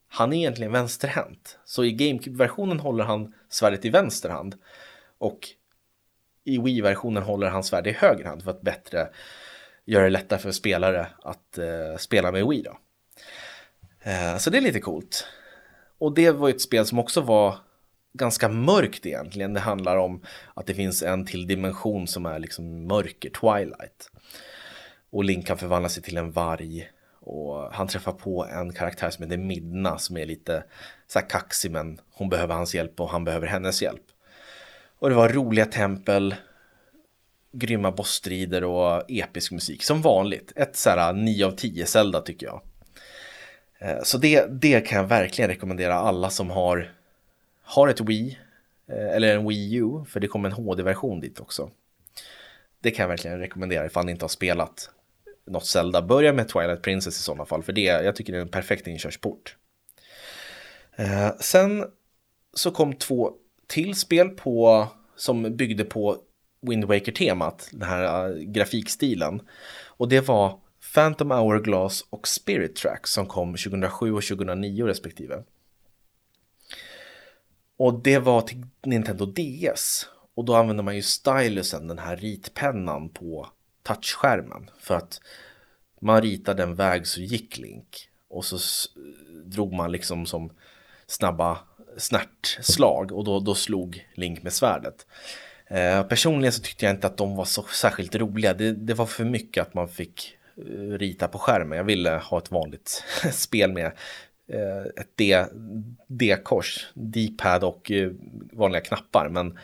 han 0.09 0.33
är 0.33 0.37
egentligen 0.37 0.73
vänsterhänt. 0.73 1.59
Så 1.65 1.85
i 1.85 1.93
GameCube-versionen 1.93 2.81
håller 2.81 3.05
han 3.05 3.35
svärdet 3.49 3.85
i 3.85 3.91
vänster 3.91 4.29
hand. 4.29 4.55
Och 5.19 5.49
i 6.45 6.59
Wii-versionen 6.59 7.23
håller 7.23 7.49
han 7.49 7.65
svärd 7.65 7.87
i 7.87 7.93
höger 7.93 8.25
hand 8.25 8.43
för 8.43 8.51
att 8.51 8.63
bättre 8.63 9.09
göra 9.85 10.05
det 10.05 10.11
lättare 10.11 10.39
för 10.39 10.53
spelare 10.53 11.07
att 11.23 11.59
eh, 11.59 11.97
spela 11.99 12.33
med 12.33 12.47
Wii. 12.47 12.63
Då. 12.63 12.79
Eh, 14.11 14.37
så 14.37 14.51
det 14.51 14.59
är 14.59 14.63
lite 14.63 14.81
coolt. 14.81 15.27
Och 15.99 16.15
det 16.15 16.31
var 16.31 16.49
ju 16.49 16.55
ett 16.55 16.61
spel 16.61 16.87
som 16.87 16.99
också 16.99 17.21
var 17.21 17.57
ganska 18.13 18.49
mörkt 18.49 19.07
egentligen. 19.07 19.55
Det 19.55 19.61
handlar 19.61 19.97
om 19.97 20.23
att 20.55 20.67
det 20.67 20.75
finns 20.75 21.03
en 21.03 21.27
till 21.27 21.47
dimension 21.47 22.07
som 22.07 22.27
är 22.27 22.39
liksom 22.39 22.87
mörker, 22.87 23.31
Twilight. 23.31 24.11
Och 25.11 25.25
Link 25.25 25.47
kan 25.47 25.59
förvandla 25.59 25.89
sig 25.89 26.03
till 26.03 26.17
en 26.17 26.33
varg. 26.33 26.91
Och 27.21 27.73
han 27.73 27.89
träffar 27.89 28.13
på 28.13 28.45
en 28.45 28.73
karaktär 28.73 29.11
som 29.11 29.25
heter 29.25 29.37
Midna 29.37 29.99
som 29.99 30.17
är 30.17 30.27
lite 30.27 30.65
så 31.07 31.19
här 31.19 31.29
kaxig 31.29 31.71
men 31.71 32.01
hon 32.11 32.29
behöver 32.29 32.55
hans 32.55 32.75
hjälp 32.75 33.01
och 33.01 33.11
han 33.11 33.25
behöver 33.25 33.47
hennes 33.47 33.83
hjälp. 33.83 34.03
Och 35.05 35.11
det 35.11 35.17
var 35.17 35.29
roliga 35.29 35.67
tempel, 35.67 36.35
grymma 37.53 37.91
bossstrider 37.91 38.65
och 38.65 39.11
episk 39.11 39.53
musik 39.53 39.83
som 39.83 40.03
vanligt. 40.03 40.53
Ett 40.57 40.77
så 40.77 40.91
här 40.91 41.13
9 41.13 41.47
av 41.47 41.51
10 41.51 41.87
Zelda 41.87 42.21
tycker 42.21 42.47
jag. 42.47 42.63
Eh, 43.79 44.03
så 44.03 44.19
det, 44.19 44.47
det 44.51 44.81
kan 44.81 44.99
jag 44.99 45.09
verkligen 45.09 45.51
rekommendera 45.51 45.95
alla 45.95 46.31
som 46.31 46.51
har, 46.51 46.93
har 47.63 47.89
ett 47.89 48.01
Wii 48.01 48.39
eh, 48.87 49.17
eller 49.17 49.37
en 49.37 49.49
Wii 49.49 49.75
U, 49.75 50.05
för 50.09 50.21
det 50.21 50.29
kommer 50.29 50.49
en 50.49 50.55
HD-version 50.55 51.21
dit 51.21 51.41
också. 51.41 51.71
Det 52.81 52.91
kan 52.91 53.03
jag 53.03 53.09
verkligen 53.09 53.39
rekommendera 53.39 53.87
ifall 53.87 54.05
ni 54.05 54.13
inte 54.13 54.25
har 54.25 54.29
spelat 54.29 54.91
något 55.47 55.67
Zelda. 55.67 56.03
Börja 56.03 56.33
med 56.33 56.49
Twilight 56.49 56.83
Princess 56.83 57.19
i 57.19 57.23
sådana 57.23 57.45
fall, 57.45 57.63
för 57.63 57.73
det, 57.73 57.83
jag 57.83 58.17
tycker 58.17 58.33
det 58.33 58.39
är 58.39 58.43
en 58.43 58.49
perfekt 58.49 58.87
inkörsport. 58.87 59.57
Eh, 60.97 61.37
sen 61.41 61.85
så 62.55 62.71
kom 62.71 62.93
två 62.93 63.33
till 63.67 63.95
spel 63.95 64.29
på, 64.29 64.89
som 65.17 65.57
byggde 65.57 65.85
på 65.85 66.19
Wind 66.61 66.85
Waker-temat, 66.85 67.69
den 67.73 67.89
här 67.89 68.31
uh, 68.31 68.39
grafikstilen. 68.39 69.41
Och 69.87 70.09
det 70.09 70.29
var 70.29 70.61
Phantom 70.95 71.31
Hourglass 71.31 72.05
och 72.11 72.29
Spirit 72.29 72.77
Tracks 72.77 73.13
som 73.13 73.27
kom 73.27 73.57
2007 73.57 74.13
och 74.13 74.23
2009 74.23 74.87
respektive. 74.87 75.43
Och 77.77 78.03
det 78.03 78.19
var 78.19 78.41
till 78.41 78.67
Nintendo 78.85 79.27
DS. 79.27 80.09
Och 80.35 80.45
då 80.45 80.55
använde 80.55 80.83
man 80.83 80.97
ju 80.97 81.03
stylusen, 81.03 81.87
den 81.87 81.99
här 81.99 82.17
ritpennan 82.17 83.09
på 83.09 83.49
touchskärmen. 83.83 84.71
För 84.79 84.95
att 84.95 85.21
man 86.01 86.23
ritade 86.23 86.63
en 86.63 86.75
väg 86.75 87.07
så 87.07 87.21
gick 87.21 87.59
Link. 87.59 88.09
Och 88.29 88.45
så 88.45 88.59
drog 89.45 89.73
man 89.73 89.93
liksom 89.93 90.27
som 90.27 90.51
snabba 91.07 91.59
snärtslag 91.97 93.13
och 93.13 93.25
då, 93.25 93.41
då 93.41 93.55
slog 93.55 94.09
Link 94.15 94.43
med 94.43 94.53
svärdet. 94.53 95.07
Eh, 95.67 96.03
personligen 96.03 96.53
så 96.53 96.63
tyckte 96.63 96.85
jag 96.85 96.95
inte 96.95 97.07
att 97.07 97.17
de 97.17 97.37
var 97.37 97.45
så 97.45 97.63
särskilt 97.63 98.15
roliga. 98.15 98.55
Det, 98.55 98.73
det 98.73 98.95
var 98.95 99.07
för 99.07 99.25
mycket 99.25 99.63
att 99.63 99.75
man 99.75 99.89
fick 99.89 100.37
eh, 100.57 100.99
rita 100.99 101.29
på 101.29 101.39
skärmen. 101.39 101.79
Jag 101.79 101.85
ville 101.85 102.11
ha 102.11 102.39
ett 102.39 102.51
vanligt 102.51 103.05
spel 103.33 103.73
med 103.73 103.87
eh, 104.49 104.85
ett 104.97 105.47
D-kors, 106.07 106.87
D-pad 106.95 107.65
och 107.65 107.91
eh, 107.91 108.11
vanliga 108.53 108.81
knappar. 108.81 109.29
Men 109.29 109.59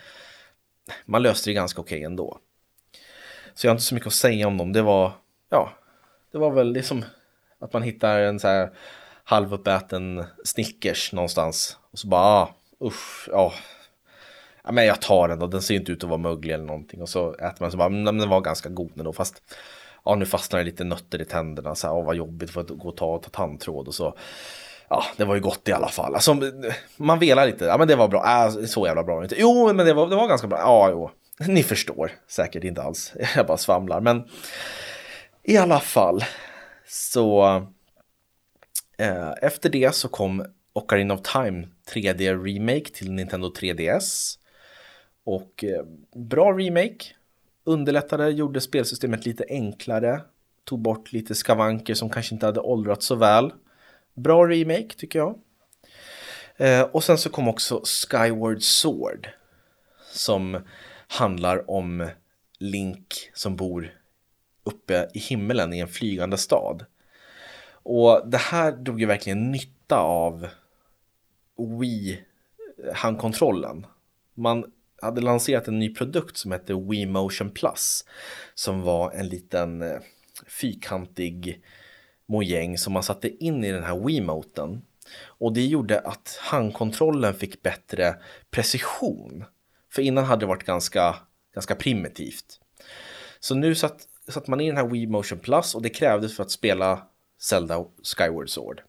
man 1.04 1.22
löste 1.22 1.50
det 1.50 1.54
ganska 1.54 1.80
okej 1.80 1.96
okay 1.96 2.04
ändå. 2.04 2.38
Så 3.54 3.66
jag 3.66 3.70
har 3.70 3.74
inte 3.74 3.84
så 3.84 3.94
mycket 3.94 4.06
att 4.06 4.12
säga 4.12 4.46
om 4.46 4.56
dem. 4.56 4.72
Det 4.72 4.82
var, 4.82 5.12
ja, 5.48 5.72
det 6.32 6.38
var 6.38 6.50
väl 6.50 6.72
det 6.72 6.82
som 6.82 7.04
att 7.58 7.72
man 7.72 7.82
hittar 7.82 8.20
en 8.20 8.40
så 8.40 8.48
här 8.48 8.70
halvuppäten 9.30 10.24
Snickers 10.44 11.12
någonstans. 11.12 11.76
Och 11.92 11.98
så 11.98 12.08
bara, 12.08 12.20
ah, 12.20 12.54
usch, 12.84 13.28
ja. 13.32 13.52
ja. 14.64 14.72
Men 14.72 14.86
jag 14.86 15.00
tar 15.00 15.28
den 15.28 15.38
då, 15.38 15.46
den 15.46 15.62
ser 15.62 15.74
inte 15.74 15.92
ut 15.92 16.04
att 16.04 16.10
vara 16.10 16.18
möglig 16.18 16.54
eller 16.54 16.64
någonting. 16.64 17.02
Och 17.02 17.08
så 17.08 17.34
äter 17.34 17.56
man 17.60 17.70
så 17.70 17.76
bara, 17.76 17.86
mm, 17.86 18.04
men 18.04 18.18
den 18.18 18.28
var 18.28 18.40
ganska 18.40 18.68
god 18.68 18.98
ändå. 18.98 19.12
Fast 19.12 19.42
ja, 20.04 20.14
nu 20.14 20.26
fastnar 20.26 20.58
det 20.58 20.64
lite 20.64 20.84
nötter 20.84 21.22
i 21.22 21.24
tänderna. 21.24 21.74
Så 21.74 21.86
här, 21.86 21.94
åh, 21.94 22.04
vad 22.04 22.16
jobbigt 22.16 22.50
för 22.50 22.60
att 22.60 22.68
gå 22.68 22.88
och 22.88 22.96
ta, 22.96 23.18
ta 23.18 23.30
tandtråd 23.30 23.88
och 23.88 23.94
så. 23.94 24.16
Ja, 24.88 25.04
det 25.16 25.24
var 25.24 25.34
ju 25.34 25.40
gott 25.40 25.68
i 25.68 25.72
alla 25.72 25.88
fall. 25.88 26.14
Alltså, 26.14 26.36
man 26.96 27.18
velar 27.18 27.46
lite. 27.46 27.64
Ja, 27.64 27.78
men 27.78 27.88
det 27.88 27.96
var 27.96 28.08
bra. 28.08 28.44
Äh, 28.44 28.64
så 28.64 28.86
jävla 28.86 29.04
bra 29.04 29.22
inte. 29.22 29.36
Jo, 29.38 29.72
men 29.72 29.86
det 29.86 29.92
var, 29.92 30.08
det 30.08 30.16
var 30.16 30.28
ganska 30.28 30.46
bra. 30.46 30.58
Ja, 30.58 30.90
jo. 30.90 31.10
Ni 31.46 31.62
förstår 31.62 32.12
säkert 32.28 32.64
inte 32.64 32.82
alls. 32.82 33.12
Jag 33.36 33.46
bara 33.46 33.58
svamlar. 33.58 34.00
Men 34.00 34.24
i 35.42 35.56
alla 35.56 35.80
fall 35.80 36.24
så 36.88 37.62
eh, 39.00 39.32
efter 39.42 39.70
det 39.70 39.94
så 39.94 40.08
kom 40.08 40.44
Ocarina 40.72 41.14
of 41.14 41.20
Time 41.22 41.68
3D 41.94 42.44
Remake 42.44 42.84
till 42.84 43.12
Nintendo 43.12 43.52
3DS. 43.52 44.38
Och 45.24 45.64
eh, 45.64 45.84
bra 46.14 46.52
remake. 46.52 47.04
Underlättade, 47.64 48.30
gjorde 48.30 48.60
spelsystemet 48.60 49.26
lite 49.26 49.44
enklare. 49.48 50.20
Tog 50.64 50.78
bort 50.78 51.12
lite 51.12 51.34
skavanker 51.34 51.94
som 51.94 52.10
kanske 52.10 52.34
inte 52.34 52.46
hade 52.46 52.60
åldrats 52.60 53.06
så 53.06 53.14
väl. 53.14 53.52
Bra 54.14 54.46
remake 54.46 54.94
tycker 54.96 55.18
jag. 55.18 55.38
Eh, 56.56 56.82
och 56.82 57.04
sen 57.04 57.18
så 57.18 57.30
kom 57.30 57.48
också 57.48 57.82
Skyward 57.84 58.62
Sword. 58.62 59.28
Som 60.12 60.58
handlar 61.08 61.70
om 61.70 62.08
Link 62.58 63.30
som 63.34 63.56
bor 63.56 63.94
uppe 64.64 65.08
i 65.14 65.18
himmelen 65.18 65.72
i 65.72 65.78
en 65.78 65.88
flygande 65.88 66.38
stad. 66.38 66.84
Och 67.82 68.22
det 68.30 68.38
här 68.38 68.72
drog 68.72 69.00
ju 69.00 69.06
verkligen 69.06 69.50
nytta 69.50 69.98
av 69.98 70.48
Wii 71.80 72.22
eh, 72.84 72.94
handkontrollen. 72.94 73.86
Man 74.34 74.64
hade 75.02 75.20
lanserat 75.20 75.68
en 75.68 75.78
ny 75.78 75.94
produkt 75.94 76.36
som 76.36 76.52
hette 76.52 76.74
Wii 76.74 77.06
Motion 77.06 77.50
Plus 77.50 78.04
som 78.54 78.82
var 78.82 79.12
en 79.12 79.28
liten 79.28 79.82
eh, 79.82 79.98
fyrkantig 80.46 81.62
mojäng 82.26 82.78
som 82.78 82.92
man 82.92 83.02
satte 83.02 83.44
in 83.44 83.64
i 83.64 83.72
den 83.72 83.84
här 83.84 84.06
Wiimoten. 84.06 84.82
Och 85.24 85.52
det 85.52 85.66
gjorde 85.66 86.00
att 86.00 86.38
handkontrollen 86.40 87.34
fick 87.34 87.62
bättre 87.62 88.14
precision. 88.50 89.44
För 89.92 90.02
innan 90.02 90.24
hade 90.24 90.40
det 90.40 90.46
varit 90.46 90.64
ganska, 90.64 91.16
ganska 91.54 91.74
primitivt. 91.74 92.60
Så 93.40 93.54
nu 93.54 93.74
satt, 93.74 94.08
satt 94.28 94.46
man 94.46 94.60
i 94.60 94.66
den 94.66 94.76
här 94.76 94.86
Wii 94.86 95.06
Motion 95.06 95.38
Plus 95.38 95.74
och 95.74 95.82
det 95.82 95.88
krävdes 95.88 96.36
för 96.36 96.42
att 96.42 96.50
spela 96.50 97.06
Zelda 97.40 97.84
Skyward 98.02 98.50
Sword. 98.50 98.82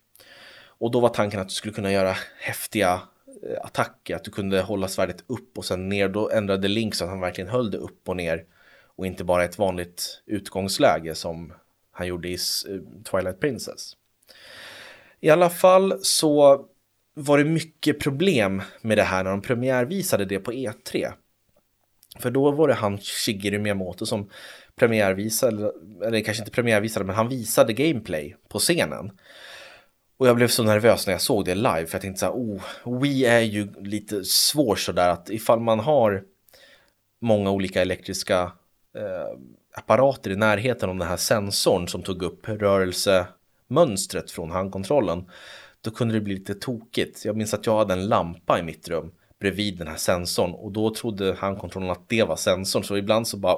Och 0.63 0.91
då 0.91 0.99
var 0.99 1.09
tanken 1.09 1.39
att 1.39 1.47
du 1.47 1.53
skulle 1.53 1.73
kunna 1.73 1.91
göra 1.91 2.15
häftiga 2.39 3.01
eh, 3.49 3.65
attacker, 3.65 4.15
att 4.15 4.23
du 4.23 4.31
kunde 4.31 4.61
hålla 4.61 4.87
svärdet 4.87 5.23
upp 5.27 5.57
och 5.57 5.65
sen 5.65 5.89
ner. 5.89 6.09
Då 6.09 6.29
ändrade 6.29 6.67
Link 6.67 6.95
så 6.95 7.03
att 7.03 7.09
han 7.09 7.19
verkligen 7.19 7.49
höll 7.49 7.71
det 7.71 7.77
upp 7.77 8.09
och 8.09 8.17
ner 8.17 8.45
och 8.95 9.05
inte 9.05 9.23
bara 9.23 9.43
ett 9.43 9.57
vanligt 9.57 10.21
utgångsläge 10.25 11.15
som 11.15 11.53
han 11.91 12.07
gjorde 12.07 12.29
i 12.29 12.33
eh, 12.33 13.03
Twilight 13.11 13.39
Princess. 13.39 13.97
I 15.19 15.29
alla 15.29 15.49
fall 15.49 15.99
så 16.01 16.65
var 17.13 17.37
det 17.37 17.43
mycket 17.43 17.99
problem 17.99 18.61
med 18.81 18.97
det 18.97 19.03
här 19.03 19.23
när 19.23 19.31
de 19.31 19.41
premiärvisade 19.41 20.25
det 20.25 20.39
på 20.39 20.51
E3. 20.51 21.13
För 22.19 22.31
då 22.31 22.51
var 22.51 22.67
det 22.67 22.73
han 22.73 22.97
Shigeru 22.97 23.59
Miyamoto 23.59 24.05
som 24.05 24.29
premiärvisade, 24.81 25.71
eller 26.05 26.21
kanske 26.21 26.41
inte 26.41 26.51
premiärvisade, 26.51 27.05
men 27.05 27.15
han 27.15 27.29
visade 27.29 27.73
gameplay 27.73 28.35
på 28.49 28.59
scenen. 28.59 29.11
Och 30.17 30.27
jag 30.27 30.35
blev 30.35 30.47
så 30.47 30.63
nervös 30.63 31.07
när 31.07 31.13
jag 31.13 31.21
såg 31.21 31.45
det 31.45 31.55
live 31.55 31.85
för 31.85 31.95
jag 31.95 32.01
tänkte 32.01 32.19
så 32.19 32.25
här, 32.25 32.33
oh, 32.33 32.61
Wii 33.01 33.25
är 33.25 33.39
ju 33.39 33.73
lite 33.81 34.23
svår 34.23 34.75
sådär 34.75 35.09
att 35.09 35.29
ifall 35.29 35.59
man 35.59 35.79
har 35.79 36.23
många 37.21 37.51
olika 37.51 37.81
elektriska 37.81 38.51
eh, 38.97 39.39
apparater 39.75 40.31
i 40.31 40.35
närheten 40.35 40.89
om 40.89 40.97
den 40.97 41.07
här 41.07 41.17
sensorn 41.17 41.87
som 41.87 42.03
tog 42.03 42.23
upp 42.23 42.49
rörelsemönstret 42.49 44.31
från 44.31 44.51
handkontrollen, 44.51 45.29
då 45.81 45.91
kunde 45.91 46.13
det 46.13 46.21
bli 46.21 46.33
lite 46.33 46.55
tokigt. 46.55 47.25
Jag 47.25 47.37
minns 47.37 47.53
att 47.53 47.65
jag 47.65 47.77
hade 47.77 47.93
en 47.93 48.07
lampa 48.07 48.59
i 48.59 48.63
mitt 48.63 48.87
rum 48.87 49.11
bredvid 49.39 49.77
den 49.77 49.87
här 49.87 49.97
sensorn 49.97 50.51
och 50.51 50.71
då 50.71 50.95
trodde 50.95 51.35
handkontrollen 51.39 51.89
att 51.89 52.09
det 52.09 52.23
var 52.23 52.35
sensorn 52.35 52.83
så 52.83 52.97
ibland 52.97 53.27
så 53.27 53.37
bara 53.37 53.55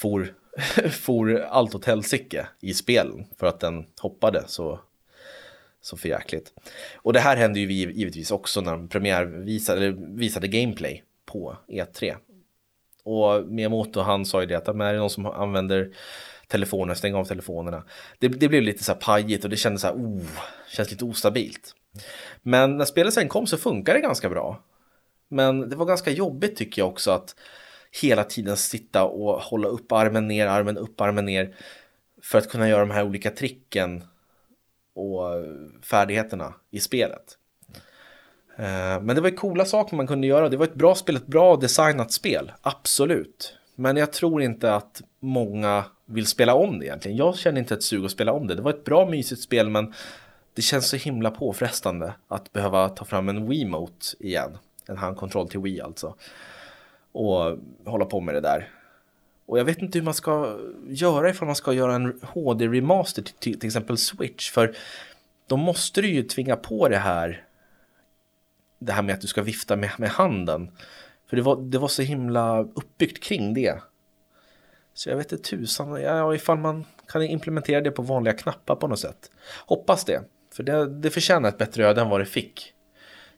for, 0.00 0.34
for 0.90 1.40
allt 1.40 1.74
åt 1.74 1.84
helsike 1.84 2.46
i 2.60 2.74
spelen 2.74 3.26
för 3.38 3.46
att 3.46 3.60
den 3.60 3.86
hoppade 4.00 4.44
så, 4.46 4.80
så 5.80 5.96
förjäkligt. 5.96 6.52
Och 6.96 7.12
det 7.12 7.20
här 7.20 7.36
hände 7.36 7.60
ju 7.60 7.72
givetvis 7.72 8.30
också 8.30 8.60
när 8.60 8.72
de 8.72 8.88
premiärvisade 8.88 9.78
eller 9.86 10.16
visade 10.16 10.48
gameplay 10.48 11.02
på 11.26 11.56
E3. 11.68 12.16
Och 13.02 13.46
Miyamoto 13.46 14.00
han 14.00 14.24
sa 14.24 14.40
ju 14.40 14.46
det 14.46 14.54
att 14.54 14.68
är 14.68 14.92
det 14.92 14.98
någon 14.98 15.10
som 15.10 15.26
använder 15.26 15.90
telefoner, 16.48 16.94
stäng 16.94 17.14
av 17.14 17.24
telefonerna. 17.24 17.84
Det, 18.18 18.28
det 18.28 18.48
blev 18.48 18.62
lite 18.62 18.84
så 18.84 18.92
här 18.92 19.00
pajigt 19.00 19.44
och 19.44 19.50
det 19.50 19.56
kändes 19.56 19.82
så 19.82 19.86
här, 19.86 19.94
oh, 19.94 20.22
känns 20.68 20.90
lite 20.90 21.04
ostabilt. 21.04 21.74
Men 22.42 22.76
när 22.76 22.84
spelet 22.84 23.14
sen 23.14 23.28
kom 23.28 23.46
så 23.46 23.56
funkade 23.56 23.98
det 23.98 24.02
ganska 24.02 24.28
bra. 24.28 24.62
Men 25.28 25.68
det 25.68 25.76
var 25.76 25.86
ganska 25.86 26.10
jobbigt 26.10 26.56
tycker 26.56 26.82
jag 26.82 26.88
också 26.88 27.10
att 27.10 27.34
hela 28.02 28.24
tiden 28.24 28.56
sitta 28.56 29.04
och 29.04 29.40
hålla 29.40 29.68
upp 29.68 29.92
armen 29.92 30.28
ner, 30.28 30.46
armen 30.46 30.78
upp, 30.78 31.00
armen 31.00 31.24
ner 31.24 31.54
för 32.22 32.38
att 32.38 32.50
kunna 32.50 32.68
göra 32.68 32.80
de 32.80 32.90
här 32.90 33.04
olika 33.04 33.30
tricken 33.30 34.04
och 34.94 35.22
färdigheterna 35.82 36.54
i 36.70 36.80
spelet. 36.80 37.38
Eh, 38.56 39.00
men 39.00 39.06
det 39.06 39.20
var 39.20 39.28
ju 39.28 39.36
coola 39.36 39.64
saker 39.64 39.96
man 39.96 40.06
kunde 40.06 40.26
göra. 40.26 40.48
Det 40.48 40.56
var 40.56 40.64
ett 40.64 40.74
bra 40.74 40.94
spel, 40.94 41.16
ett 41.16 41.26
bra 41.26 41.56
designat 41.56 42.12
spel. 42.12 42.52
Absolut. 42.62 43.54
Men 43.74 43.96
jag 43.96 44.12
tror 44.12 44.42
inte 44.42 44.74
att 44.74 45.02
många 45.20 45.84
vill 46.06 46.26
spela 46.26 46.54
om 46.54 46.78
det 46.78 46.86
egentligen. 46.86 47.16
Jag 47.16 47.36
känner 47.36 47.58
inte 47.58 47.74
ett 47.74 47.82
sug 47.82 48.04
att 48.04 48.10
spela 48.10 48.32
om 48.32 48.46
det. 48.46 48.54
Det 48.54 48.62
var 48.62 48.70
ett 48.70 48.84
bra 48.84 49.06
mysigt 49.10 49.42
spel 49.42 49.70
men 49.70 49.94
det 50.54 50.62
känns 50.62 50.88
så 50.88 50.96
himla 50.96 51.30
påfrestande 51.30 52.14
att 52.28 52.52
behöva 52.52 52.88
ta 52.88 53.04
fram 53.04 53.28
en 53.28 53.48
Wiimote 53.48 54.06
igen. 54.20 54.58
En 54.88 54.96
handkontroll 54.96 55.48
till 55.48 55.60
Wii 55.60 55.80
alltså. 55.80 56.14
Och 57.12 57.58
hålla 57.84 58.04
på 58.04 58.20
med 58.20 58.34
det 58.34 58.40
där. 58.40 58.70
Och 59.46 59.58
jag 59.58 59.64
vet 59.64 59.78
inte 59.78 59.98
hur 59.98 60.04
man 60.04 60.14
ska 60.14 60.58
göra 60.88 61.30
ifall 61.30 61.46
man 61.46 61.56
ska 61.56 61.72
göra 61.72 61.94
en 61.94 62.20
HD-remaster 62.22 63.22
till, 63.22 63.34
till, 63.34 63.60
till 63.60 63.66
exempel 63.66 63.98
Switch. 63.98 64.50
För 64.50 64.74
då 65.46 65.56
måste 65.56 66.00
du 66.00 66.08
ju 66.08 66.22
tvinga 66.22 66.56
på 66.56 66.88
det 66.88 66.98
här 66.98 67.44
det 68.78 68.92
här 68.92 69.02
med 69.02 69.14
att 69.14 69.20
du 69.20 69.26
ska 69.26 69.42
vifta 69.42 69.76
med, 69.76 69.90
med 69.98 70.10
handen. 70.10 70.70
För 71.26 71.36
det 71.36 71.42
var, 71.42 71.56
det 71.56 71.78
var 71.78 71.88
så 71.88 72.02
himla 72.02 72.60
uppbyggt 72.60 73.22
kring 73.22 73.54
det. 73.54 73.82
Så 74.94 75.10
jag 75.10 75.16
vet 75.16 75.32
inte 75.32 75.44
tusan, 75.50 76.02
ja, 76.02 76.34
ifall 76.34 76.58
man 76.58 76.84
kan 77.06 77.22
implementera 77.22 77.80
det 77.80 77.90
på 77.90 78.02
vanliga 78.02 78.34
knappar 78.34 78.76
på 78.76 78.88
något 78.88 79.00
sätt. 79.00 79.30
Hoppas 79.66 80.04
det, 80.04 80.22
för 80.54 80.62
det, 80.62 80.88
det 80.88 81.10
förtjänar 81.10 81.48
ett 81.48 81.58
bättre 81.58 81.86
öde 81.86 82.00
än 82.00 82.08
vad 82.08 82.20
det 82.20 82.26
fick. 82.26 82.72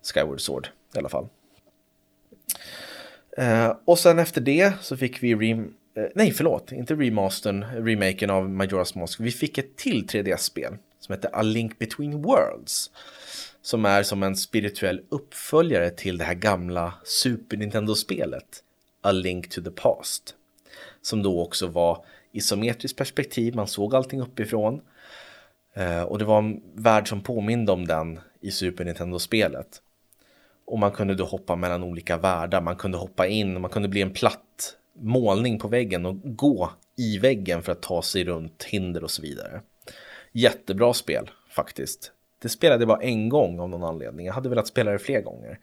Skyward 0.02 0.40
Sword 0.40 0.68
i 0.94 0.98
alla 0.98 1.08
fall. 1.08 1.28
Eh, 3.36 3.76
och 3.84 3.98
sen 3.98 4.18
efter 4.18 4.40
det 4.40 4.72
så 4.80 4.96
fick 4.96 5.22
vi 5.22 5.34
rem 5.34 5.74
eh, 5.94 6.04
nej 6.14 6.32
förlåt, 6.32 6.72
inte 6.72 6.94
remastern, 6.94 7.64
remaken 7.64 8.30
av 8.30 8.48
Majora's 8.48 8.98
Mask. 8.98 9.20
Vi 9.20 9.30
fick 9.30 9.58
ett 9.58 9.76
till 9.76 10.06
3D-spel 10.06 10.76
som 11.00 11.14
heter 11.14 11.30
A 11.32 11.42
Link 11.42 11.78
Between 11.78 12.22
Worlds 12.22 12.90
som 13.62 13.84
är 13.84 14.02
som 14.02 14.22
en 14.22 14.36
spirituell 14.36 15.00
uppföljare 15.08 15.90
till 15.90 16.18
det 16.18 16.24
här 16.24 16.34
gamla 16.34 16.94
Super 17.04 17.56
Nintendo-spelet 17.56 18.62
A 19.02 19.12
Link 19.12 19.48
to 19.48 19.62
the 19.62 19.70
Past. 19.70 20.34
Som 21.02 21.22
då 21.22 21.42
också 21.42 21.66
var 21.66 22.04
isometriskt 22.32 22.98
perspektiv, 22.98 23.54
man 23.54 23.66
såg 23.66 23.94
allting 23.94 24.20
uppifrån. 24.20 24.80
Eh, 25.74 26.02
och 26.02 26.18
det 26.18 26.24
var 26.24 26.38
en 26.38 26.62
värld 26.74 27.08
som 27.08 27.20
påminde 27.20 27.72
om 27.72 27.86
den 27.86 28.20
i 28.40 28.50
Super 28.50 28.84
Nintendo-spelet. 28.84 29.82
Och 30.70 30.78
man 30.78 30.92
kunde 30.92 31.14
då 31.14 31.24
hoppa 31.24 31.56
mellan 31.56 31.82
olika 31.82 32.16
världar, 32.16 32.60
man 32.60 32.76
kunde 32.76 32.98
hoppa 32.98 33.26
in, 33.26 33.60
man 33.60 33.70
kunde 33.70 33.88
bli 33.88 34.02
en 34.02 34.12
platt 34.12 34.76
målning 34.92 35.58
på 35.58 35.68
väggen 35.68 36.06
och 36.06 36.36
gå 36.36 36.70
i 36.96 37.18
väggen 37.18 37.62
för 37.62 37.72
att 37.72 37.82
ta 37.82 38.02
sig 38.02 38.24
runt 38.24 38.64
hinder 38.64 39.04
och 39.04 39.10
så 39.10 39.22
vidare. 39.22 39.60
Jättebra 40.32 40.94
spel 40.94 41.30
faktiskt. 41.48 42.12
Det 42.42 42.48
spelade 42.48 42.80
jag 42.80 42.88
bara 42.88 43.02
en 43.02 43.28
gång 43.28 43.60
av 43.60 43.68
någon 43.68 43.84
anledning. 43.84 44.26
Jag 44.26 44.34
hade 44.34 44.48
velat 44.48 44.66
spela 44.66 44.90
det 44.90 44.98
fler 44.98 45.20
gånger. 45.20 45.58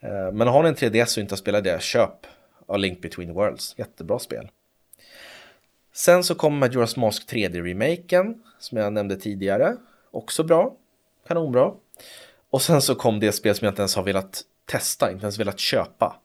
Eh, 0.00 0.32
men 0.32 0.48
har 0.48 0.62
ni 0.62 0.68
en 0.68 0.74
3DS 0.74 1.18
och 1.18 1.20
inte 1.20 1.32
har 1.32 1.36
spelat 1.36 1.64
det, 1.64 1.82
köp 1.82 2.26
A 2.66 2.76
Link 2.76 3.02
Between 3.02 3.34
Worlds. 3.34 3.74
Jättebra 3.78 4.18
spel. 4.18 4.48
Sen 5.92 6.24
så 6.24 6.34
kom 6.34 6.64
Majora's 6.64 6.98
Mask 6.98 7.32
3D-remaken, 7.32 8.34
som 8.58 8.78
jag 8.78 8.92
nämnde 8.92 9.16
tidigare. 9.16 9.76
Också 10.10 10.44
bra. 10.44 10.76
Kanonbra. 11.28 11.72
Och 12.50 12.62
sen 12.62 12.82
så 12.82 12.94
kom 12.94 13.20
det 13.20 13.32
spel 13.32 13.54
som 13.54 13.64
jag 13.64 13.72
inte 13.72 13.82
ens 13.82 13.96
har 13.96 14.02
velat 14.02 14.42
testa, 14.66 15.12
inte 15.12 15.24
ens 15.24 15.38
velat 15.38 15.58
köpa. 15.58 16.16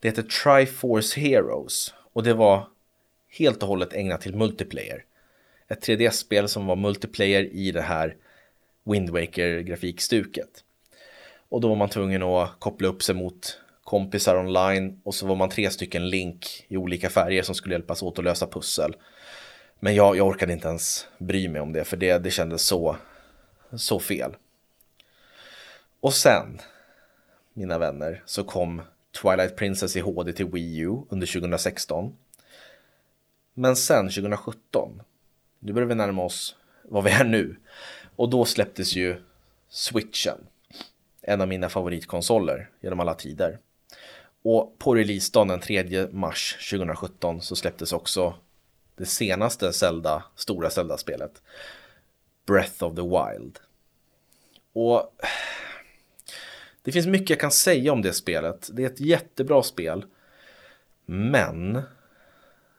Det 0.00 0.08
heter 0.08 0.22
Triforce 0.22 1.20
Heroes 1.20 1.94
och 2.12 2.22
det 2.22 2.34
var 2.34 2.68
helt 3.28 3.62
och 3.62 3.68
hållet 3.68 3.92
ägnat 3.92 4.20
till 4.20 4.36
multiplayer. 4.36 5.04
Ett 5.68 5.86
3D-spel 5.88 6.48
som 6.48 6.66
var 6.66 6.76
multiplayer 6.76 7.42
i 7.42 7.70
det 7.70 7.82
här 7.82 8.16
Wind 8.84 9.10
Waker-grafikstuket. 9.10 10.64
Och 11.48 11.60
då 11.60 11.68
var 11.68 11.76
man 11.76 11.88
tvungen 11.88 12.22
att 12.22 12.50
koppla 12.58 12.88
upp 12.88 13.02
sig 13.02 13.14
mot 13.14 13.58
kompisar 13.84 14.36
online 14.36 15.00
och 15.04 15.14
så 15.14 15.26
var 15.26 15.36
man 15.36 15.48
tre 15.48 15.70
stycken 15.70 16.08
link 16.08 16.64
i 16.68 16.76
olika 16.76 17.10
färger 17.10 17.42
som 17.42 17.54
skulle 17.54 17.74
hjälpas 17.74 18.02
åt 18.02 18.18
att 18.18 18.24
lösa 18.24 18.46
pussel. 18.46 18.96
Men 19.80 19.94
jag, 19.94 20.16
jag 20.16 20.26
orkade 20.26 20.52
inte 20.52 20.68
ens 20.68 21.06
bry 21.18 21.48
mig 21.48 21.60
om 21.60 21.72
det 21.72 21.84
för 21.84 21.96
det, 21.96 22.18
det 22.18 22.30
kändes 22.30 22.62
så, 22.62 22.96
så 23.76 23.98
fel. 23.98 24.34
Och 26.02 26.14
sen, 26.14 26.60
mina 27.52 27.78
vänner, 27.78 28.22
så 28.26 28.44
kom 28.44 28.82
Twilight 29.22 29.56
Princess 29.56 29.96
i 29.96 30.00
HD 30.00 30.32
till 30.32 30.46
Wii 30.46 30.78
U 30.78 31.02
under 31.08 31.26
2016. 31.26 32.16
Men 33.54 33.76
sen 33.76 34.08
2017, 34.08 35.02
nu 35.58 35.72
börjar 35.72 35.88
vi 35.88 35.94
närma 35.94 36.22
oss 36.22 36.56
vad 36.84 37.04
vi 37.04 37.10
är 37.10 37.24
nu. 37.24 37.56
Och 38.16 38.30
då 38.30 38.44
släpptes 38.44 38.96
ju 38.96 39.22
Switchen, 39.68 40.38
en 41.20 41.40
av 41.40 41.48
mina 41.48 41.68
favoritkonsoler 41.68 42.70
genom 42.80 43.00
alla 43.00 43.14
tider. 43.14 43.58
Och 44.42 44.78
på 44.78 44.94
releasedagen 44.94 45.48
den 45.48 45.60
3 45.60 46.08
mars 46.12 46.68
2017 46.70 47.42
så 47.42 47.56
släpptes 47.56 47.92
också 47.92 48.34
det 48.96 49.06
senaste 49.06 49.72
Zelda, 49.72 50.24
stora 50.36 50.70
Zelda-spelet, 50.70 51.42
Breath 52.46 52.84
of 52.84 52.94
the 52.94 53.02
Wild. 53.02 53.58
Och 54.72 55.12
det 56.82 56.92
finns 56.92 57.06
mycket 57.06 57.30
jag 57.30 57.40
kan 57.40 57.50
säga 57.50 57.92
om 57.92 58.02
det 58.02 58.12
spelet. 58.12 58.70
Det 58.72 58.82
är 58.82 58.86
ett 58.86 59.00
jättebra 59.00 59.62
spel. 59.62 60.04
Men 61.06 61.82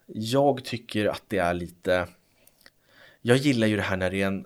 jag 0.08 0.66
tycker 0.66 1.06
att 1.06 1.24
det 1.28 1.38
är 1.38 1.54
lite... 1.54 2.08
Jag 3.22 3.38
gillar 3.38 3.68
ju 3.68 3.76
det 3.76 3.82
här 3.82 3.98
när 3.98 4.10
det 4.10 4.22
är 4.22 4.28
en 4.28 4.46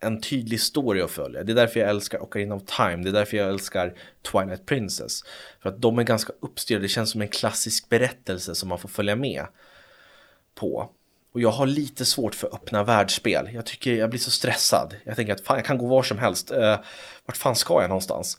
en 0.00 0.20
tydlig 0.20 0.60
story 0.60 1.00
att 1.00 1.10
följa. 1.10 1.44
Det 1.44 1.52
är 1.52 1.56
därför 1.56 1.80
jag 1.80 1.90
älskar 1.90 2.22
Ocarina 2.22 2.54
of 2.54 2.62
Time, 2.64 2.96
det 2.96 3.10
är 3.10 3.12
därför 3.12 3.36
jag 3.36 3.48
älskar 3.48 3.94
Twilight 4.22 4.66
Princess. 4.66 5.20
För 5.60 5.68
att 5.68 5.82
de 5.82 5.98
är 5.98 6.02
ganska 6.02 6.32
uppstyrda, 6.40 6.82
det 6.82 6.88
känns 6.88 7.10
som 7.10 7.22
en 7.22 7.28
klassisk 7.28 7.88
berättelse 7.88 8.54
som 8.54 8.68
man 8.68 8.78
får 8.78 8.88
följa 8.88 9.16
med 9.16 9.46
på. 10.54 10.90
Och 11.32 11.40
jag 11.40 11.50
har 11.50 11.66
lite 11.66 12.04
svårt 12.04 12.34
för 12.34 12.54
öppna 12.54 12.84
världsspel. 12.84 13.50
Jag 13.54 13.66
tycker 13.66 13.94
jag 13.94 14.10
blir 14.10 14.20
så 14.20 14.30
stressad. 14.30 14.96
Jag 15.04 15.16
tänker 15.16 15.32
att 15.32 15.40
fan, 15.40 15.56
jag 15.56 15.66
kan 15.66 15.78
gå 15.78 15.86
var 15.86 16.02
som 16.02 16.18
helst. 16.18 16.52
Uh, 16.52 16.76
vart 17.26 17.36
fan 17.36 17.56
ska 17.56 17.80
jag 17.80 17.88
någonstans? 17.88 18.38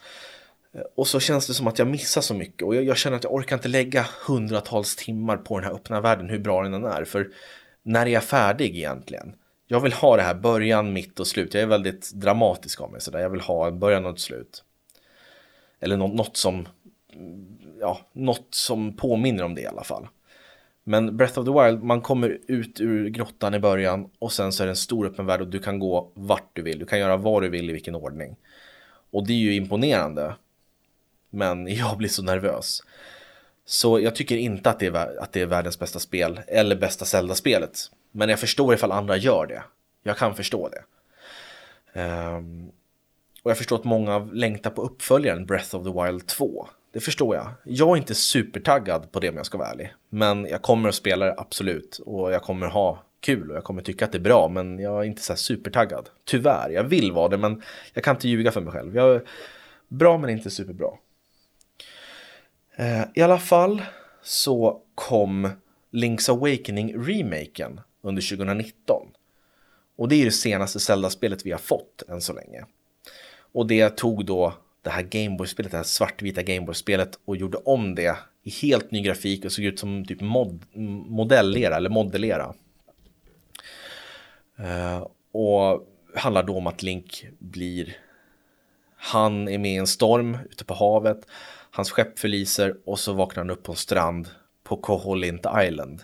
Eh, 0.76 0.82
och 0.96 1.08
så 1.08 1.20
känns 1.20 1.48
det 1.48 1.54
som 1.54 1.68
att 1.68 1.80
jag 1.80 1.88
missar 1.88 2.22
så 2.22 2.34
mycket 2.34 2.62
och 2.62 2.76
jag, 2.76 2.84
jag, 2.84 2.98
känner 2.98 3.18
att 3.18 3.24
jag 3.24 3.34
orkar 3.34 3.56
inte 3.56 3.68
lägga 3.68 4.06
hundratals 4.28 4.96
timmar 4.96 5.38
på 5.38 5.60
den 5.60 5.70
här 5.70 5.76
öppna 5.76 6.02
världen, 6.02 6.30
hur 6.30 6.40
bra 6.40 6.64
den 6.64 6.74
än 6.74 6.86
är. 6.86 7.06
För 7.06 7.30
när 7.84 8.06
är 8.06 8.10
jag 8.10 8.24
färdig 8.24 8.78
egentligen? 8.78 9.36
jag 9.68 9.80
vill 9.80 9.94
ha 9.94 10.16
det 10.16 10.22
här 10.22 10.36
början, 10.36 10.94
mitt 10.94 11.20
och 11.20 11.28
slut. 11.28 11.54
Jag 11.54 11.64
är 11.64 11.68
väldigt 11.68 12.12
dramatisk 12.14 12.82
av 12.82 12.92
mig 12.92 13.02
sådär. 13.02 13.20
Jag 13.20 13.30
vill 13.30 13.42
ha 13.42 13.68
en 13.68 13.80
början 13.80 14.06
och 14.06 14.14
ett 14.14 14.20
slut. 14.20 14.64
Eller 15.80 15.98
något, 15.98 16.14
något 16.14 16.38
som, 16.38 16.68
ja, 17.80 18.00
något 18.14 18.48
som 18.50 18.96
påminner 18.96 19.44
om 19.44 19.56
det 19.56 19.62
i 19.62 19.68
alla 19.68 19.84
fall. 19.84 20.08
Men 20.84 21.18
Breath 21.18 21.40
of 21.40 21.46
the 21.46 21.52
Wild, 21.52 21.84
man 21.84 22.02
kommer 22.02 22.40
ut 22.48 22.82
ur 22.82 23.10
grottan 23.10 23.54
i 23.54 23.60
början 23.60 24.10
och 24.20 24.32
sen 24.32 24.52
så 24.52 24.64
är 24.64 24.68
det 24.68 24.72
en 24.72 24.76
stor 24.76 25.06
öppen 25.06 25.26
värld 25.26 25.42
och 25.42 25.48
du 25.48 25.60
kan 25.60 25.80
gå 25.80 26.12
vart 26.14 26.50
du 26.54 26.62
vill. 26.62 26.80
Du 26.80 26.86
kan 26.86 27.00
göra 27.00 27.18
vad 27.18 27.42
du 27.42 27.50
vill 27.50 27.70
i 27.70 27.74
vilken 27.74 27.96
ordning. 27.96 28.36
Och 29.12 29.28
det 29.28 29.34
är 29.34 29.38
ju 29.38 29.56
imponerande. 29.56 30.36
Men 31.36 31.68
jag 31.76 31.98
blir 31.98 32.10
så 32.10 32.24
nervös. 32.24 32.84
Så 33.66 34.00
jag 34.00 34.16
tycker 34.16 34.38
inte 34.38 34.70
att 34.70 34.80
det 34.80 34.86
är, 34.86 35.22
att 35.22 35.32
det 35.32 35.42
är 35.42 35.46
världens 35.46 35.80
bästa 35.80 36.00
spel 36.00 36.40
eller 36.48 36.76
bästa 36.76 37.06
Zelda-spelet. 37.06 37.80
Men 38.12 38.30
jag 38.30 38.40
förstår 38.40 38.74
ifall 38.74 38.92
andra 38.92 39.18
gör 39.18 39.46
det. 39.48 39.64
Jag 40.04 40.18
kan 40.18 40.36
förstå 40.36 40.70
det. 40.70 40.84
Um, 42.02 42.72
och 43.44 43.52
jag 43.52 43.58
förstår 43.58 43.76
att 43.76 43.84
många 43.84 44.20
längtar 44.20 44.70
på 44.70 44.82
uppföljaren 44.82 45.46
Breath 45.46 45.76
of 45.76 45.84
the 45.84 46.04
Wild 46.04 46.28
2. 46.28 46.68
Det 46.94 47.00
förstår 47.00 47.36
jag. 47.36 47.48
Jag 47.64 47.90
är 47.90 47.98
inte 47.98 48.16
supertaggad 48.16 49.12
på 49.12 49.20
det 49.20 49.30
om 49.30 49.38
jag 49.38 49.46
ska 49.46 49.58
vara 49.58 49.70
ärlig. 49.70 49.94
Men 50.10 50.46
jag 50.46 50.62
kommer 50.62 50.90
att 50.90 50.96
spela 50.96 51.26
det 51.26 51.36
absolut. 51.38 52.00
Och 52.06 52.32
jag 52.32 52.42
kommer 52.42 52.68
ha 52.68 53.04
kul 53.20 53.52
och 53.52 53.58
jag 53.58 53.64
kommer 53.64 53.82
tycka 53.82 54.06
att 54.06 54.12
det 54.12 54.18
är 54.18 54.20
bra. 54.20 54.48
Men 54.48 54.80
jag 54.80 55.00
är 55.00 55.04
inte 55.04 55.22
så 55.22 55.36
supertaggad. 55.36 56.10
Tyvärr, 56.26 56.70
jag 56.70 56.84
vill 56.84 57.12
vara 57.12 57.28
det 57.28 57.38
men 57.38 57.62
jag 57.94 58.04
kan 58.04 58.16
inte 58.16 58.28
ljuga 58.28 58.52
för 58.52 58.62
mig 58.62 58.74
själv. 58.74 58.96
Jag 58.96 59.16
är 59.16 59.22
bra 59.88 60.18
men 60.18 60.30
inte 60.30 60.50
superbra. 60.50 60.90
Eh, 62.76 63.04
I 63.14 63.22
alla 63.22 63.40
fall 63.40 63.82
så 64.24 64.82
kom 64.96 65.50
Link's 65.92 66.30
Awakening-remaken 66.30 67.82
under 68.02 68.38
2019. 68.38 69.08
Och 69.98 70.10
det 70.10 70.16
är 70.16 70.26
det 70.26 70.32
senaste 70.32 70.80
Zelda-spelet 70.80 71.46
vi 71.46 71.52
har 71.52 71.60
fått 71.60 72.04
än 72.10 72.22
så 72.22 72.34
länge. 72.34 72.66
Och 73.52 73.68
det 73.68 73.90
tog 73.90 74.26
då 74.26 74.54
det 74.82 74.90
här 74.90 75.02
Gameboy-spelet, 75.02 75.72
det 75.72 75.78
här 75.78 75.84
svartvita 75.84 76.44
Gameboy-spelet 76.44 77.20
och 77.26 77.38
gjorde 77.38 77.58
om 77.58 77.96
det 77.96 78.18
i 78.44 78.50
helt 78.50 78.92
ny 78.92 79.02
grafik 79.02 79.46
och 79.46 79.52
såg 79.52 79.66
ut 79.66 79.80
som 79.80 80.06
typ 80.06 80.22
mod 80.22 80.66
modellera 81.10 81.76
eller 81.76 81.90
modellera. 81.90 82.54
Uh, 84.60 85.08
och 85.32 85.88
handlar 86.16 86.44
då 86.44 86.58
om 86.58 86.68
att 86.68 86.84
Link 86.84 87.26
blir 87.40 87.98
han 88.98 89.48
är 89.48 89.58
med 89.58 89.72
i 89.72 89.76
en 89.76 89.88
storm 89.88 90.38
ute 90.52 90.66
på 90.66 90.74
havet. 90.74 91.28
Hans 91.76 91.92
skepp 91.92 92.20
förliser 92.20 92.76
och 92.86 93.00
så 93.00 93.14
vaknar 93.14 93.44
han 93.44 93.50
upp 93.50 93.64
på 93.64 93.72
en 93.72 93.76
strand 93.76 94.30
på 94.64 94.78
Koholint 94.78 95.46
Island. 95.64 96.04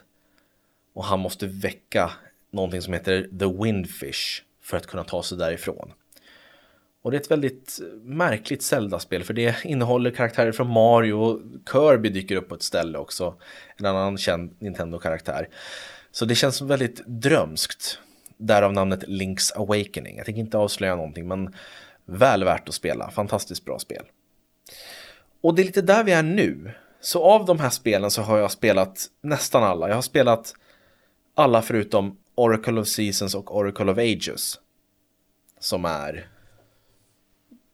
Och 0.93 1.03
han 1.03 1.19
måste 1.19 1.47
väcka 1.47 2.11
någonting 2.51 2.81
som 2.81 2.93
heter 2.93 3.29
The 3.39 3.63
Windfish 3.63 4.43
för 4.61 4.77
att 4.77 4.87
kunna 4.87 5.03
ta 5.03 5.23
sig 5.23 5.37
därifrån. 5.37 5.93
Och 7.01 7.11
det 7.11 7.17
är 7.17 7.21
ett 7.21 7.31
väldigt 7.31 7.79
märkligt 8.01 8.61
Zelda-spel 8.61 9.23
för 9.23 9.33
det 9.33 9.65
innehåller 9.65 10.11
karaktärer 10.11 10.51
från 10.51 10.67
Mario 10.67 11.13
och 11.13 11.41
Kirby 11.71 12.09
dyker 12.09 12.35
upp 12.35 12.49
på 12.49 12.55
ett 12.55 12.63
ställe 12.63 12.97
också. 12.97 13.35
En 13.77 13.85
annan 13.85 14.17
känd 14.17 14.55
Nintendo-karaktär. 14.59 15.47
Så 16.11 16.25
det 16.25 16.35
känns 16.35 16.61
väldigt 16.61 17.01
drömskt. 17.05 17.99
Därav 18.37 18.73
namnet 18.73 19.03
Link's 19.03 19.55
Awakening. 19.55 20.17
Jag 20.17 20.25
tänker 20.25 20.41
inte 20.41 20.57
avslöja 20.57 20.95
någonting 20.95 21.27
men 21.27 21.55
väl 22.05 22.43
värt 22.43 22.69
att 22.69 22.75
spela. 22.75 23.11
Fantastiskt 23.11 23.65
bra 23.65 23.79
spel. 23.79 24.05
Och 25.41 25.55
det 25.55 25.61
är 25.61 25.65
lite 25.65 25.81
där 25.81 26.03
vi 26.03 26.11
är 26.11 26.23
nu. 26.23 26.71
Så 27.01 27.23
av 27.23 27.45
de 27.45 27.59
här 27.59 27.69
spelen 27.69 28.11
så 28.11 28.21
har 28.21 28.37
jag 28.37 28.51
spelat 28.51 29.07
nästan 29.21 29.63
alla. 29.63 29.87
Jag 29.87 29.95
har 29.95 30.01
spelat 30.01 30.53
alla 31.35 31.61
förutom 31.61 32.17
Oracle 32.35 32.81
of 32.81 32.87
Seasons 32.87 33.35
och 33.35 33.57
Oracle 33.57 33.91
of 33.91 33.97
Ages. 33.97 34.59
Som 35.59 35.85
är 35.85 36.27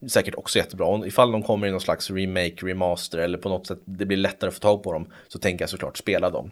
säkert 0.08 0.36
också 0.36 0.60
jättebra. 0.60 1.08
Ifall 1.08 1.32
de 1.32 1.44
kommer 1.44 1.68
i 1.68 1.72
någon 1.72 1.82
slags 1.82 2.12
remake, 2.12 2.66
remaster 2.66 3.18
eller 3.18 3.38
på 3.38 3.50
något 3.50 3.68
sätt 3.68 3.80
det 3.86 4.06
blir 4.06 4.18
lättare 4.18 4.48
att 4.48 4.54
få 4.54 4.60
tag 4.60 4.84
på 4.84 4.94
dem 4.94 5.12
så 5.28 5.40
tänker 5.40 5.64
jag 5.64 5.70
såklart 5.70 5.98
spela 5.98 6.30
dem. 6.30 6.52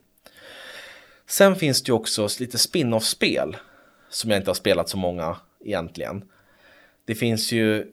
Sen 1.28 1.56
finns 1.56 1.84
det 1.84 1.90
ju 1.90 1.94
också 1.94 2.28
lite 2.40 2.58
spin-off-spel 2.58 3.58
som 4.10 4.30
jag 4.30 4.40
inte 4.40 4.50
har 4.50 4.56
spelat 4.56 4.90
så 4.90 4.98
många 4.98 5.38
egentligen. 5.60 6.24
Det 7.06 7.16
finns 7.16 7.52
ju 7.52 7.92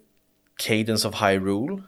Cadence 0.56 1.08
of 1.08 1.22
Hyrule 1.22 1.82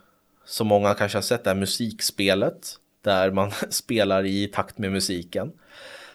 som 0.45 0.67
många 0.67 0.95
kanske 0.95 1.19
har 1.19 1.23
sett, 1.23 1.45
det 1.45 1.51
här 1.51 1.57
musikspelet 1.57 2.79
där 3.03 3.31
man 3.31 3.51
spelar 3.71 4.27
i 4.27 4.47
takt 4.47 4.79
med 4.79 4.93
musiken. 4.93 5.53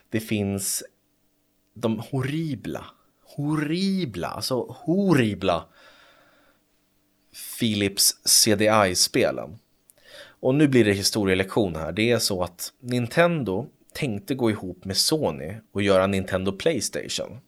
Det 0.09 0.19
finns 0.19 0.83
de 1.73 1.99
horribla, 1.99 2.85
horribla, 3.23 4.27
alltså 4.27 4.75
horribla 4.79 5.65
Philips 7.59 8.15
CDI-spelen. 8.25 9.59
Och 10.41 10.55
nu 10.55 10.67
blir 10.67 10.85
det 10.85 10.93
historielektion 10.93 11.75
här. 11.75 11.91
Det 11.91 12.11
är 12.11 12.19
så 12.19 12.43
att 12.43 12.73
Nintendo 12.79 13.67
tänkte 13.93 14.35
gå 14.35 14.49
ihop 14.49 14.85
med 14.85 14.97
Sony 14.97 15.55
och 15.71 15.81
göra 15.81 16.07
Nintendo 16.07 16.51
Playstation. 16.51 17.39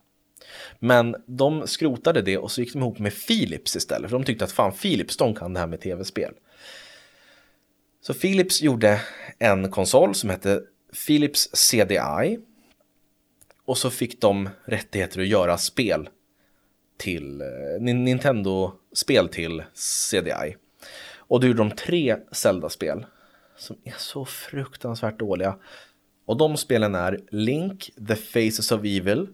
Men 0.80 1.16
de 1.26 1.68
skrotade 1.68 2.22
det 2.22 2.38
och 2.38 2.52
så 2.52 2.62
gick 2.62 2.74
de 2.74 2.80
ihop 2.80 3.00
med 3.00 3.14
Philips 3.28 3.76
istället. 3.76 4.10
För 4.10 4.18
de 4.18 4.26
tyckte 4.26 4.46
att 4.46 4.52
fan 4.52 4.72
Philips, 4.72 5.18
de 5.18 5.36
kan 5.36 5.54
det 5.54 5.60
här 5.60 5.68
med 5.68 5.82
tv-spel. 5.82 6.34
Så 8.02 8.14
Philips 8.14 8.62
gjorde 8.62 9.02
en 9.40 9.72
konsol 9.72 10.16
som 10.16 10.30
hette 10.30 10.62
Philips 11.08 11.50
CDI. 11.54 12.40
Och 13.66 13.78
så 13.78 13.90
fick 13.90 14.22
de 14.22 14.50
rättigheter 14.66 15.22
att 15.22 15.28
göra 15.28 15.58
spel 15.58 16.10
till 16.98 17.42
eh, 17.42 17.48
Nintendo-spel 17.80 19.28
till 19.28 19.64
CDI. 19.74 20.56
Och 21.16 21.40
då 21.40 21.48
gjorde 21.48 21.60
de 21.60 21.72
tre 21.72 22.18
Zelda-spel 22.32 23.06
som 23.58 23.76
är 23.84 23.96
så 23.98 24.26
fruktansvärt 24.26 25.20
dåliga. 25.20 25.56
Och 26.26 26.38
de 26.38 26.58
spelen 26.58 26.96
är 26.96 27.20
Link, 27.30 27.92
The 28.08 28.16
Faces 28.16 28.72
of 28.72 28.82
Evil, 28.84 29.28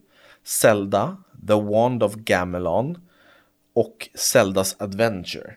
Zelda, 0.44 1.18
The 1.48 1.54
Wand 1.54 2.04
of 2.04 2.16
Gamelon 2.16 3.08
och 3.74 4.10
Zeldas 4.14 4.76
Adventure. 4.80 5.56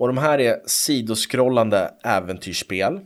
Och 0.00 0.06
de 0.06 0.18
här 0.18 0.40
är 0.40 0.60
sidoskrollande 0.66 1.94
äventyrsspel 2.04 3.00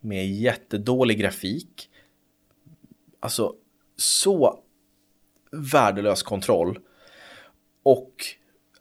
med 0.00 0.28
jättedålig 0.28 1.18
grafik. 1.18 1.90
Alltså 3.20 3.54
så 3.96 4.58
värdelös 5.50 6.22
kontroll. 6.22 6.78
Och 7.82 8.12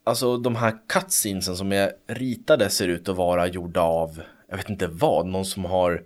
alltså 0.03 0.37
de 0.37 0.55
här 0.55 0.77
cutscenesen 0.87 1.55
som 1.55 1.71
är 1.71 1.93
ritade 2.07 2.69
ser 2.69 2.87
ut 2.87 3.09
att 3.09 3.15
vara 3.15 3.47
gjorda 3.47 3.81
av, 3.81 4.21
jag 4.49 4.57
vet 4.57 4.69
inte 4.69 4.87
vad, 4.87 5.27
någon 5.27 5.45
som 5.45 5.65
har 5.65 6.03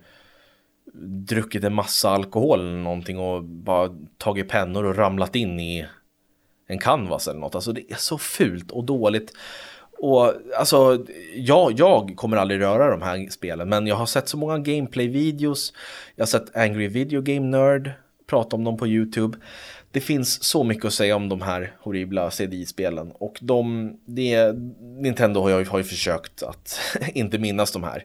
druckit 1.28 1.64
en 1.64 1.74
massa 1.74 2.10
alkohol 2.10 2.60
eller 2.60 2.78
någonting 2.78 3.20
och 3.20 3.44
bara 3.44 3.96
tagit 4.18 4.50
pennor 4.50 4.84
och 4.84 4.96
ramlat 4.96 5.36
in 5.36 5.60
i 5.60 5.88
en 6.68 6.80
canvas 6.80 7.28
eller 7.28 7.40
något. 7.40 7.56
Alltså 7.56 7.72
det 7.72 7.92
är 7.92 7.98
så 7.98 8.18
fult 8.18 8.72
och 8.72 8.84
dåligt. 8.84 9.34
Och 10.04 10.34
alltså, 10.58 11.06
ja, 11.36 11.72
jag 11.76 12.14
kommer 12.16 12.38
aldrig 12.38 12.62
röra 12.62 12.90
de 12.90 13.02
här 13.02 13.30
spelen, 13.30 13.70
men 13.70 13.88
jag 13.88 13.96
har 13.96 14.06
sett 14.06 14.30
så 14.30 14.38
många 14.38 14.58
gameplay-videos. 14.58 15.74
Jag 16.16 16.22
har 16.22 16.28
sett 16.28 16.56
Angry 16.56 16.88
Video 16.88 17.22
Game 17.22 17.48
Nerd 17.48 17.92
prata 18.28 18.56
om 18.56 18.64
dem 18.64 18.78
på 18.78 18.88
YouTube. 18.88 19.38
Det 19.92 20.02
finns 20.02 20.44
så 20.44 20.64
mycket 20.64 20.86
att 20.86 20.94
säga 20.94 21.16
om 21.16 21.30
de 21.30 21.42
här 21.42 21.76
horribla 21.80 22.32
CDI-spelen 22.32 23.12
och 23.12 23.38
de, 23.42 23.92
det, 24.06 24.56
Nintendo 24.80 25.42
har 25.42 25.50
ju, 25.50 25.66
har 25.66 25.78
ju 25.78 25.84
försökt 25.84 26.44
att 26.44 26.80
inte 27.14 27.38
minnas 27.38 27.72
de 27.72 27.84
här. 27.84 28.04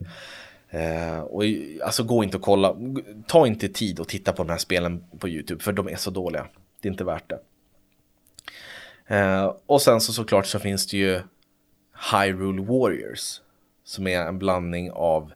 Eh, 0.71 1.21
och 1.21 1.43
alltså 1.85 2.03
gå 2.05 2.25
inte 2.25 2.37
och 2.37 2.43
kolla, 2.43 2.77
ta 3.27 3.47
inte 3.47 3.69
tid 3.69 4.01
och 4.01 4.09
titta 4.09 4.33
på 4.33 4.43
de 4.43 4.51
här 4.51 4.59
spelen 4.59 5.05
på 5.19 5.29
YouTube 5.29 5.63
för 5.63 5.73
de 5.73 5.89
är 5.89 5.97
så 5.97 6.11
dåliga. 6.11 6.47
Det 6.81 6.89
är 6.89 6.93
inte 6.93 7.05
värt 7.05 7.31
det. 7.31 7.39
Eh, 9.17 9.55
och 9.67 9.83
sen 9.83 10.01
så 10.01 10.13
såklart 10.13 10.47
så 10.47 10.59
finns 10.59 10.87
det 10.87 10.97
ju 10.97 11.21
Hyrule 12.13 12.63
Warriors 12.63 13.41
som 13.89 14.07
är 14.07 14.21
en 14.21 14.39
blandning 14.39 14.91
av 14.91 15.33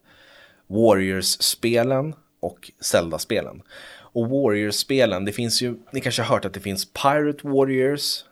Warriors-spelen 0.67 2.15
och 2.41 2.73
Zelda-spelen. 2.81 3.63
Och 3.93 4.29
Warriors-spelen, 4.29 5.25
det 5.25 5.33
finns 5.33 5.63
ju, 5.63 5.75
ni 5.93 6.01
kanske 6.01 6.23
har 6.23 6.35
hört 6.35 6.45
att 6.45 6.55
det 6.55 6.61
finns 6.61 6.93
Pirate 6.93 7.49
Warriors, 7.49 8.25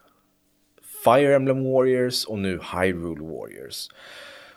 Fire 1.04 1.36
Emblem 1.36 1.64
Warriors 1.72 2.24
och 2.24 2.38
nu 2.38 2.60
Hyrule 2.74 3.22
Warriors. 3.22 3.88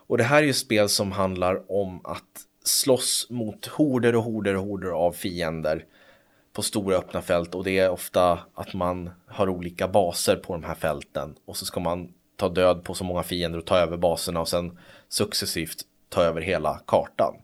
Och 0.08 0.18
det 0.18 0.24
här 0.24 0.44
är 0.44 0.48
ju 0.48 0.54
spel 0.54 0.90
som 0.90 1.12
handlar 1.12 1.72
om 1.72 2.02
att 2.04 2.48
slåss 2.64 3.28
mot 3.30 3.66
horder 3.66 4.16
och 4.16 4.24
horder 4.24 4.56
och 4.56 4.64
horder 4.64 4.90
av 4.90 5.12
fiender 5.12 5.86
på 6.54 6.62
stora 6.62 6.98
öppna 6.98 7.22
fält 7.22 7.56
och 7.56 7.64
det 7.64 7.80
är 7.80 7.90
ofta 7.90 8.40
att 8.54 8.74
man 8.74 9.10
har 9.28 9.50
olika 9.50 9.88
baser 9.88 10.36
på 10.36 10.54
de 10.54 10.64
här 10.64 10.76
fälten 10.76 11.36
och 11.46 11.58
så 11.58 11.66
ska 11.66 11.80
man 11.80 12.14
ta 12.36 12.50
död 12.50 12.84
på 12.84 12.94
så 12.94 13.04
många 13.04 13.24
fiender 13.24 13.60
och 13.60 13.66
ta 13.66 13.78
över 13.78 13.98
baserna 13.98 14.42
och 14.42 14.48
sen 14.48 14.78
successivt 15.10 15.82
ta 16.10 16.22
över 16.22 16.42
hela 16.42 16.82
kartan. 16.88 17.36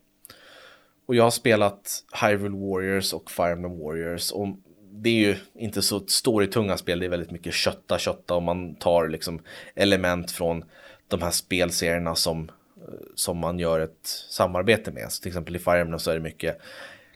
Och 1.06 1.16
jag 1.16 1.24
har 1.24 1.32
spelat 1.32 2.04
Hyrule 2.22 2.58
Warriors 2.58 3.14
och 3.14 3.32
Fire 3.32 3.52
Emblem 3.52 3.80
Warriors 3.80 4.32
och 4.32 4.48
det 4.92 5.10
är 5.10 5.28
ju 5.28 5.36
inte 5.56 5.82
så 5.82 6.00
storytunga 6.00 6.78
spel, 6.78 7.00
det 7.00 7.06
är 7.06 7.10
väldigt 7.10 7.32
mycket 7.32 7.54
kötta 7.54 7.98
kötta 7.98 8.36
och 8.36 8.44
man 8.44 8.76
tar 8.76 9.08
liksom 9.08 9.42
element 9.76 10.32
från 10.32 10.64
de 11.08 11.22
här 11.22 11.32
spelserierna 11.32 12.16
som, 12.16 12.52
eh, 12.78 12.94
som 13.16 13.38
man 13.38 13.60
gör 13.60 13.80
ett 13.80 14.08
samarbete 14.30 14.92
med. 14.92 15.12
Så 15.12 15.22
till 15.22 15.30
exempel 15.30 15.56
i 15.56 15.60
Fire 15.60 15.82
Emblem 15.82 16.00
så 16.00 16.12
är 16.12 16.16
det 16.16 16.22
mycket 16.22 16.60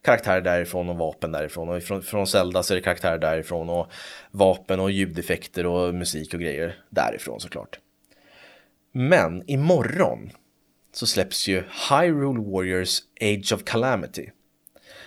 karaktärer 0.04 0.42
därifrån 0.42 0.90
och 0.90 0.98
vapen 0.98 1.32
därifrån. 1.32 1.70
Och 1.70 1.84
från, 1.84 2.02
från 2.02 2.28
Zelda 2.28 2.64
så 2.64 2.74
är 2.74 2.76
det 2.76 2.82
karaktärer 2.82 3.18
därifrån 3.18 3.70
och 3.70 3.92
vapen 4.32 4.80
och 4.80 4.92
ljudeffekter 4.92 5.66
och 5.66 5.96
musik 5.96 6.34
och 6.34 6.40
grejer 6.40 6.76
därifrån 6.90 7.40
såklart. 7.40 7.80
Men 8.92 9.50
imorgon 9.50 10.30
så 10.92 11.08
släpps 11.08 11.48
ju 11.48 11.64
Hyrule 11.90 12.52
Warriors 12.52 13.00
Age 13.22 13.54
of 13.54 13.64
Calamity. 13.64 14.30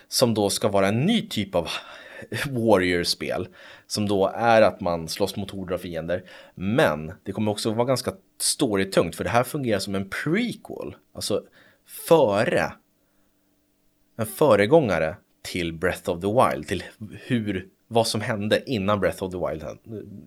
Som 0.09 0.35
då 0.35 0.51
ska 0.51 0.69
vara 0.69 0.89
en 0.89 1.01
ny 1.01 1.29
typ 1.29 1.55
av 1.55 1.69
Warriors-spel. 2.47 3.49
Som 3.87 4.09
då 4.09 4.27
är 4.35 4.63
att 4.63 4.81
man 4.81 5.09
slåss 5.09 5.37
mot 5.37 5.51
horder 5.51 5.75
av 5.75 5.79
fiender. 5.79 6.25
Men 6.55 7.13
det 7.25 7.33
kommer 7.33 7.53
också 7.53 7.73
vara 7.73 7.87
ganska 7.87 8.13
storytungt 8.39 9.17
för 9.17 9.25
det 9.25 9.31
här 9.31 9.45
fungerar 9.45 9.79
som 9.79 9.95
en 9.95 10.11
prequel. 10.11 10.97
Alltså 11.15 11.43
före. 12.09 12.73
En 14.17 14.27
föregångare 14.27 15.17
till 15.43 15.73
Breath 15.73 16.11
of 16.11 16.21
the 16.21 16.27
Wild. 16.27 16.69
Till 16.69 16.85
hur, 17.21 17.69
vad 17.89 18.07
som 18.07 18.21
hände 18.21 18.71
innan 18.71 19.01
Breath 19.01 19.23
of 19.23 19.33
the 19.33 19.39
Wild 19.39 19.63
eh, 19.63 19.73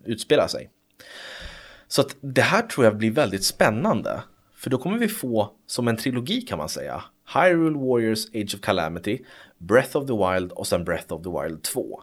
utspelar 0.04 0.48
sig. 0.48 0.70
Så 1.88 2.00
att 2.00 2.16
det 2.20 2.42
här 2.42 2.62
tror 2.62 2.84
jag 2.84 2.96
blir 2.96 3.10
väldigt 3.10 3.44
spännande. 3.44 4.22
För 4.54 4.70
då 4.70 4.78
kommer 4.78 4.98
vi 4.98 5.08
få 5.08 5.50
som 5.66 5.88
en 5.88 5.96
trilogi 5.96 6.40
kan 6.40 6.58
man 6.58 6.68
säga. 6.68 7.04
Hyrule 7.34 7.78
Warriors 7.78 8.26
Age 8.26 8.54
of 8.54 8.60
Calamity, 8.60 9.18
Breath 9.58 9.96
of 9.96 10.06
the 10.06 10.12
Wild 10.12 10.52
och 10.52 10.66
sen 10.66 10.84
Breath 10.84 11.12
of 11.12 11.22
the 11.22 11.42
Wild 11.42 11.62
2. 11.62 12.02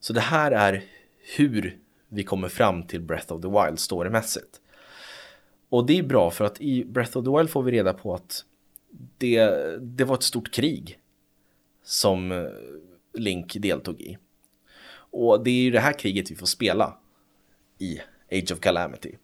Så 0.00 0.12
det 0.12 0.20
här 0.20 0.52
är 0.52 0.84
hur 1.36 1.78
vi 2.08 2.24
kommer 2.24 2.48
fram 2.48 2.82
till 2.82 3.00
Breath 3.00 3.32
of 3.32 3.42
the 3.42 3.48
Wild 3.48 3.78
storymässigt. 3.78 4.60
Och 5.68 5.86
det 5.86 5.98
är 5.98 6.02
bra 6.02 6.30
för 6.30 6.44
att 6.44 6.60
i 6.60 6.84
Breath 6.84 7.18
of 7.18 7.24
the 7.24 7.30
Wild 7.30 7.50
får 7.50 7.62
vi 7.62 7.72
reda 7.72 7.92
på 7.92 8.14
att 8.14 8.44
det, 9.18 9.50
det 9.80 10.04
var 10.04 10.14
ett 10.14 10.22
stort 10.22 10.52
krig 10.52 10.98
som 11.86 12.32
eh, 12.32 12.44
Link 13.14 13.56
deltog 13.58 14.00
i. 14.00 14.18
Och 15.10 15.44
det 15.44 15.50
är 15.50 15.62
ju 15.62 15.70
det 15.70 15.80
här 15.80 15.92
kriget 15.92 16.30
vi 16.30 16.34
får 16.34 16.46
spela 16.46 16.96
i 17.78 18.00
Age 18.32 18.52
of 18.52 18.60
Calamity. 18.60 19.14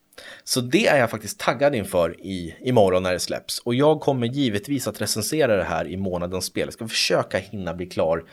Så 0.45 0.61
det 0.61 0.87
är 0.87 0.99
jag 0.99 1.11
faktiskt 1.11 1.41
taggad 1.41 1.75
inför 1.75 2.21
i, 2.21 2.55
imorgon 2.61 3.03
när 3.03 3.13
det 3.13 3.21
släpps. 3.21 3.59
Och 3.59 3.75
jag 3.75 4.01
kommer 4.01 4.27
givetvis 4.27 4.89
att 4.89 5.01
recensera 5.01 5.57
det 5.57 5.65
här 5.65 5.89
i 5.89 5.97
månadens 5.97 6.45
spel. 6.45 6.67
Jag 6.67 6.73
ska 6.73 6.89
försöka 6.89 7.39
hinna 7.39 7.75
bli 7.75 7.87
klar 7.87 8.25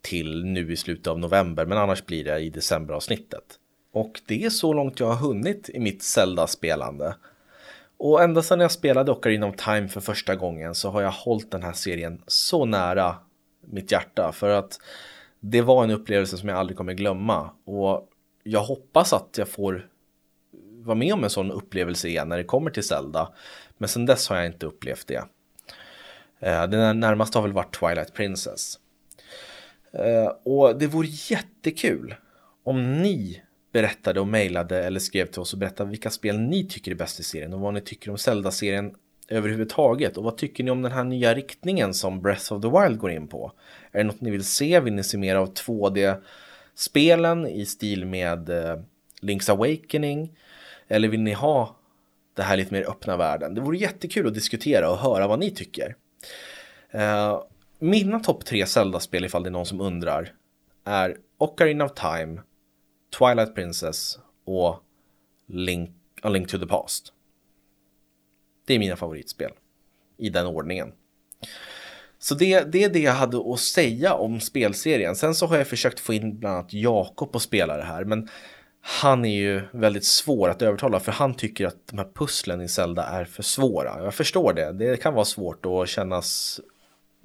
till 0.00 0.44
nu 0.44 0.72
i 0.72 0.76
slutet 0.76 1.06
av 1.06 1.18
november, 1.18 1.66
men 1.66 1.78
annars 1.78 2.06
blir 2.06 2.24
det 2.24 2.38
i 2.38 2.50
decemberavsnittet. 2.50 3.44
Och 3.92 4.20
det 4.26 4.44
är 4.44 4.50
så 4.50 4.72
långt 4.72 5.00
jag 5.00 5.06
har 5.06 5.28
hunnit 5.28 5.68
i 5.68 5.78
mitt 5.78 6.02
Zelda-spelande. 6.02 7.16
Och 7.98 8.22
ända 8.22 8.42
sedan 8.42 8.60
jag 8.60 8.72
spelade 8.72 9.12
Ocarina 9.12 9.46
of 9.46 9.56
Time 9.56 9.88
för 9.88 10.00
första 10.00 10.34
gången 10.34 10.74
så 10.74 10.90
har 10.90 11.02
jag 11.02 11.10
hållit 11.10 11.50
den 11.50 11.62
här 11.62 11.72
serien 11.72 12.22
så 12.26 12.64
nära 12.64 13.16
mitt 13.66 13.92
hjärta 13.92 14.32
för 14.32 14.48
att 14.48 14.78
det 15.40 15.62
var 15.62 15.84
en 15.84 15.90
upplevelse 15.90 16.36
som 16.36 16.48
jag 16.48 16.58
aldrig 16.58 16.76
kommer 16.76 16.92
glömma 16.92 17.50
och 17.64 18.08
jag 18.42 18.60
hoppas 18.60 19.12
att 19.12 19.38
jag 19.38 19.48
får 19.48 19.88
vara 20.86 20.94
med 20.94 21.14
om 21.14 21.24
en 21.24 21.30
sån 21.30 21.50
upplevelse 21.50 22.08
igen 22.08 22.28
när 22.28 22.36
det 22.36 22.44
kommer 22.44 22.70
till 22.70 22.86
Zelda. 22.86 23.32
Men 23.78 23.88
sen 23.88 24.06
dess 24.06 24.28
har 24.28 24.36
jag 24.36 24.46
inte 24.46 24.66
upplevt 24.66 25.06
det. 25.06 25.24
Eh, 26.40 26.66
det 26.66 26.92
närmaste 26.92 27.38
har 27.38 27.42
väl 27.42 27.52
varit 27.52 27.74
Twilight 27.74 28.14
Princess. 28.14 28.78
Eh, 29.92 30.32
och 30.44 30.78
det 30.78 30.86
vore 30.86 31.08
jättekul 31.10 32.14
om 32.64 33.02
ni 33.02 33.42
berättade 33.72 34.20
och 34.20 34.28
mejlade 34.28 34.84
eller 34.84 35.00
skrev 35.00 35.26
till 35.26 35.40
oss 35.40 35.52
och 35.52 35.58
berättade 35.58 35.90
vilka 35.90 36.10
spel 36.10 36.38
ni 36.38 36.68
tycker 36.68 36.90
är 36.90 36.94
bäst 36.94 37.20
i 37.20 37.22
serien 37.22 37.52
och 37.52 37.60
vad 37.60 37.74
ni 37.74 37.80
tycker 37.80 38.10
om 38.10 38.18
Zelda-serien 38.18 38.94
överhuvudtaget 39.28 40.16
och 40.16 40.24
vad 40.24 40.36
tycker 40.36 40.64
ni 40.64 40.70
om 40.70 40.82
den 40.82 40.92
här 40.92 41.04
nya 41.04 41.34
riktningen 41.34 41.94
som 41.94 42.20
Breath 42.20 42.52
of 42.52 42.62
the 42.62 42.68
Wild 42.68 42.98
går 42.98 43.10
in 43.10 43.28
på? 43.28 43.52
Är 43.92 43.98
det 43.98 44.04
något 44.04 44.20
ni 44.20 44.30
vill 44.30 44.44
se? 44.44 44.80
Vill 44.80 44.94
ni 44.94 45.04
se 45.04 45.18
mer 45.18 45.36
av 45.36 45.52
2D-spelen 45.54 47.46
i 47.46 47.66
stil 47.66 48.06
med 48.06 48.48
eh, 48.48 48.76
Link's 49.20 49.50
Awakening? 49.50 50.36
Eller 50.88 51.08
vill 51.08 51.22
ni 51.22 51.32
ha 51.32 51.76
det 52.34 52.42
här 52.42 52.56
lite 52.56 52.74
mer 52.74 52.90
öppna 52.90 53.16
världen? 53.16 53.54
Det 53.54 53.60
vore 53.60 53.76
jättekul 53.76 54.26
att 54.26 54.34
diskutera 54.34 54.90
och 54.90 54.98
höra 54.98 55.26
vad 55.26 55.38
ni 55.38 55.50
tycker. 55.50 55.96
Eh, 56.90 57.42
mina 57.78 58.20
topp 58.20 58.44
tre 58.44 58.66
Zelda-spel 58.66 59.24
ifall 59.24 59.42
det 59.42 59.48
är 59.48 59.50
någon 59.50 59.66
som 59.66 59.80
undrar 59.80 60.32
är 60.84 61.16
Ocarina 61.38 61.84
of 61.84 61.94
Time, 61.94 62.40
Twilight 63.18 63.54
Princess 63.54 64.18
och 64.44 64.82
Link, 65.46 65.90
A 66.22 66.28
Link 66.28 66.48
to 66.48 66.58
the 66.58 66.66
Past. 66.66 67.12
Det 68.66 68.74
är 68.74 68.78
mina 68.78 68.96
favoritspel 68.96 69.50
i 70.18 70.28
den 70.28 70.46
ordningen. 70.46 70.92
Så 72.18 72.34
det, 72.34 72.72
det 72.72 72.84
är 72.84 72.88
det 72.88 72.98
jag 72.98 73.12
hade 73.12 73.52
att 73.52 73.60
säga 73.60 74.14
om 74.14 74.40
spelserien. 74.40 75.16
Sen 75.16 75.34
så 75.34 75.46
har 75.46 75.56
jag 75.56 75.66
försökt 75.66 76.00
få 76.00 76.12
in 76.12 76.38
bland 76.38 76.56
annat 76.56 76.72
Jakob 76.72 77.36
att 77.36 77.42
spela 77.42 77.76
det 77.76 77.82
här, 77.82 78.04
men 78.04 78.28
han 78.80 79.24
är 79.24 79.34
ju 79.34 79.62
väldigt 79.72 80.04
svår 80.04 80.48
att 80.48 80.62
övertala 80.62 81.00
för 81.00 81.12
han 81.12 81.34
tycker 81.34 81.66
att 81.66 81.86
de 81.86 81.98
här 81.98 82.08
pusslen 82.14 82.60
i 82.60 82.68
Zelda 82.68 83.02
är 83.02 83.24
för 83.24 83.42
svåra. 83.42 84.04
Jag 84.04 84.14
förstår 84.14 84.52
det. 84.52 84.72
Det 84.72 85.02
kan 85.02 85.14
vara 85.14 85.24
svårt 85.24 85.66
att 85.66 85.88
kännas 85.88 86.60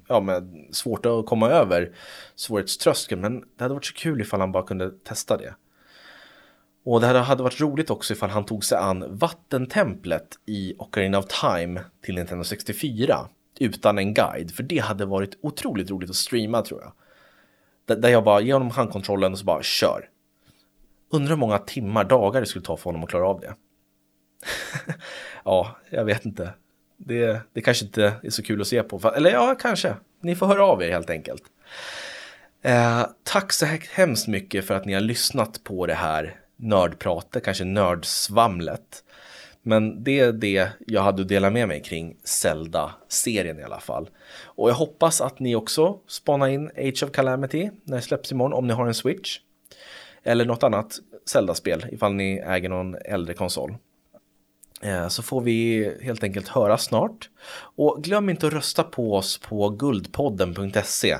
ja, 0.08 0.20
men 0.20 0.68
svårt 0.72 1.06
att 1.06 1.26
komma 1.26 1.50
över 1.50 1.94
svårighetströskeln. 2.34 3.20
Men 3.20 3.40
det 3.40 3.64
hade 3.64 3.74
varit 3.74 3.86
så 3.86 3.94
kul 3.94 4.20
ifall 4.20 4.40
han 4.40 4.52
bara 4.52 4.66
kunde 4.66 4.90
testa 4.90 5.36
det. 5.36 5.54
Och 6.84 7.00
det 7.00 7.06
hade 7.06 7.42
varit 7.42 7.60
roligt 7.60 7.90
också 7.90 8.12
ifall 8.12 8.30
han 8.30 8.44
tog 8.44 8.64
sig 8.64 8.78
an 8.78 9.04
vattentemplet 9.18 10.28
i 10.46 10.74
Ocarina 10.78 11.18
of 11.18 11.26
Time 11.26 11.80
till 12.04 12.14
Nintendo 12.14 12.44
64 12.44 13.28
utan 13.60 13.98
en 13.98 14.14
guide. 14.14 14.50
För 14.50 14.62
det 14.62 14.78
hade 14.78 15.04
varit 15.04 15.38
otroligt 15.42 15.90
roligt 15.90 16.10
att 16.10 16.16
streama 16.16 16.62
tror 16.62 16.82
jag. 16.82 16.92
Där 17.98 18.08
jag 18.08 18.24
bara 18.24 18.40
ger 18.40 18.52
honom 18.52 18.70
handkontrollen 18.70 19.32
och 19.32 19.38
så 19.38 19.44
bara 19.44 19.62
kör. 19.62 20.08
Undrar 21.10 21.28
hur 21.28 21.36
många 21.36 21.58
timmar, 21.58 22.04
dagar 22.04 22.40
det 22.40 22.46
skulle 22.46 22.64
ta 22.64 22.76
för 22.76 22.84
honom 22.84 23.04
att 23.04 23.10
klara 23.10 23.28
av 23.28 23.40
det. 23.40 23.54
ja, 25.44 25.76
jag 25.90 26.04
vet 26.04 26.24
inte. 26.24 26.54
Det, 26.96 27.40
det 27.52 27.60
kanske 27.60 27.84
inte 27.84 28.14
är 28.22 28.30
så 28.30 28.42
kul 28.42 28.60
att 28.60 28.66
se 28.66 28.82
på. 28.82 29.12
Eller 29.16 29.30
ja, 29.30 29.56
kanske. 29.60 29.96
Ni 30.20 30.36
får 30.36 30.46
höra 30.46 30.64
av 30.64 30.82
er 30.82 30.90
helt 30.90 31.10
enkelt. 31.10 31.42
Eh, 32.62 33.06
tack 33.22 33.52
så 33.52 33.66
hemskt 33.92 34.28
mycket 34.28 34.66
för 34.66 34.74
att 34.74 34.84
ni 34.84 34.92
har 34.92 35.00
lyssnat 35.00 35.64
på 35.64 35.86
det 35.86 35.94
här 35.94 36.41
nördpratet, 36.62 37.44
kanske 37.44 37.64
nördsvamlet. 37.64 39.04
Men 39.62 40.04
det 40.04 40.20
är 40.20 40.32
det 40.32 40.68
jag 40.86 41.02
hade 41.02 41.22
att 41.22 41.28
dela 41.28 41.50
med 41.50 41.68
mig 41.68 41.82
kring 41.82 42.16
Zelda-serien 42.24 43.58
i 43.58 43.62
alla 43.62 43.80
fall. 43.80 44.10
Och 44.44 44.70
jag 44.70 44.74
hoppas 44.74 45.20
att 45.20 45.38
ni 45.38 45.54
också 45.56 45.98
spanar 46.06 46.48
in 46.48 46.70
Age 46.76 47.02
of 47.02 47.12
Calamity 47.12 47.70
när 47.84 47.96
det 47.96 48.02
släpps 48.02 48.32
imorgon 48.32 48.52
om 48.52 48.66
ni 48.66 48.72
har 48.72 48.86
en 48.86 48.94
Switch. 48.94 49.38
Eller 50.22 50.44
något 50.44 50.62
annat 50.62 50.98
Zelda-spel 51.26 51.86
ifall 51.92 52.14
ni 52.14 52.36
äger 52.46 52.68
någon 52.68 52.94
äldre 52.94 53.34
konsol. 53.34 53.76
Eh, 54.82 55.08
så 55.08 55.22
får 55.22 55.40
vi 55.40 55.92
helt 56.02 56.22
enkelt 56.22 56.48
höra 56.48 56.78
snart. 56.78 57.30
Och 57.76 58.04
glöm 58.04 58.30
inte 58.30 58.46
att 58.46 58.52
rösta 58.52 58.82
på 58.82 59.14
oss 59.14 59.38
på 59.38 59.68
guldpodden.se. 59.68 61.16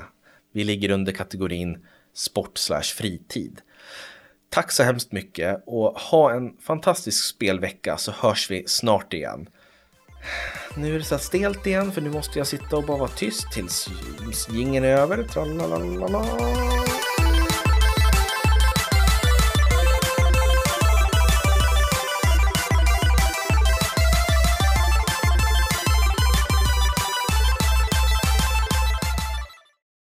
Vi 0.52 0.64
ligger 0.64 0.90
under 0.90 1.12
kategorin 1.12 1.86
sport 2.14 2.58
fritid. 2.96 3.60
Tack 4.52 4.72
så 4.72 4.82
hemskt 4.82 5.12
mycket 5.12 5.62
och 5.66 6.00
ha 6.00 6.32
en 6.32 6.56
fantastisk 6.56 7.24
spelvecka 7.24 7.96
så 7.96 8.12
hörs 8.12 8.50
vi 8.50 8.64
snart 8.66 9.12
igen. 9.12 9.48
Nu 10.76 10.94
är 10.94 10.98
det 10.98 11.04
så 11.04 11.18
stelt 11.18 11.66
igen 11.66 11.92
för 11.92 12.00
nu 12.00 12.10
måste 12.10 12.38
jag 12.38 12.46
sitta 12.46 12.76
och 12.76 12.84
bara 12.84 12.98
vara 12.98 13.08
tyst 13.08 13.52
tills 13.52 13.88
jingeln 14.50 14.84
är 14.84 14.96
över. 14.96 15.22
Tralalala. 15.22 16.26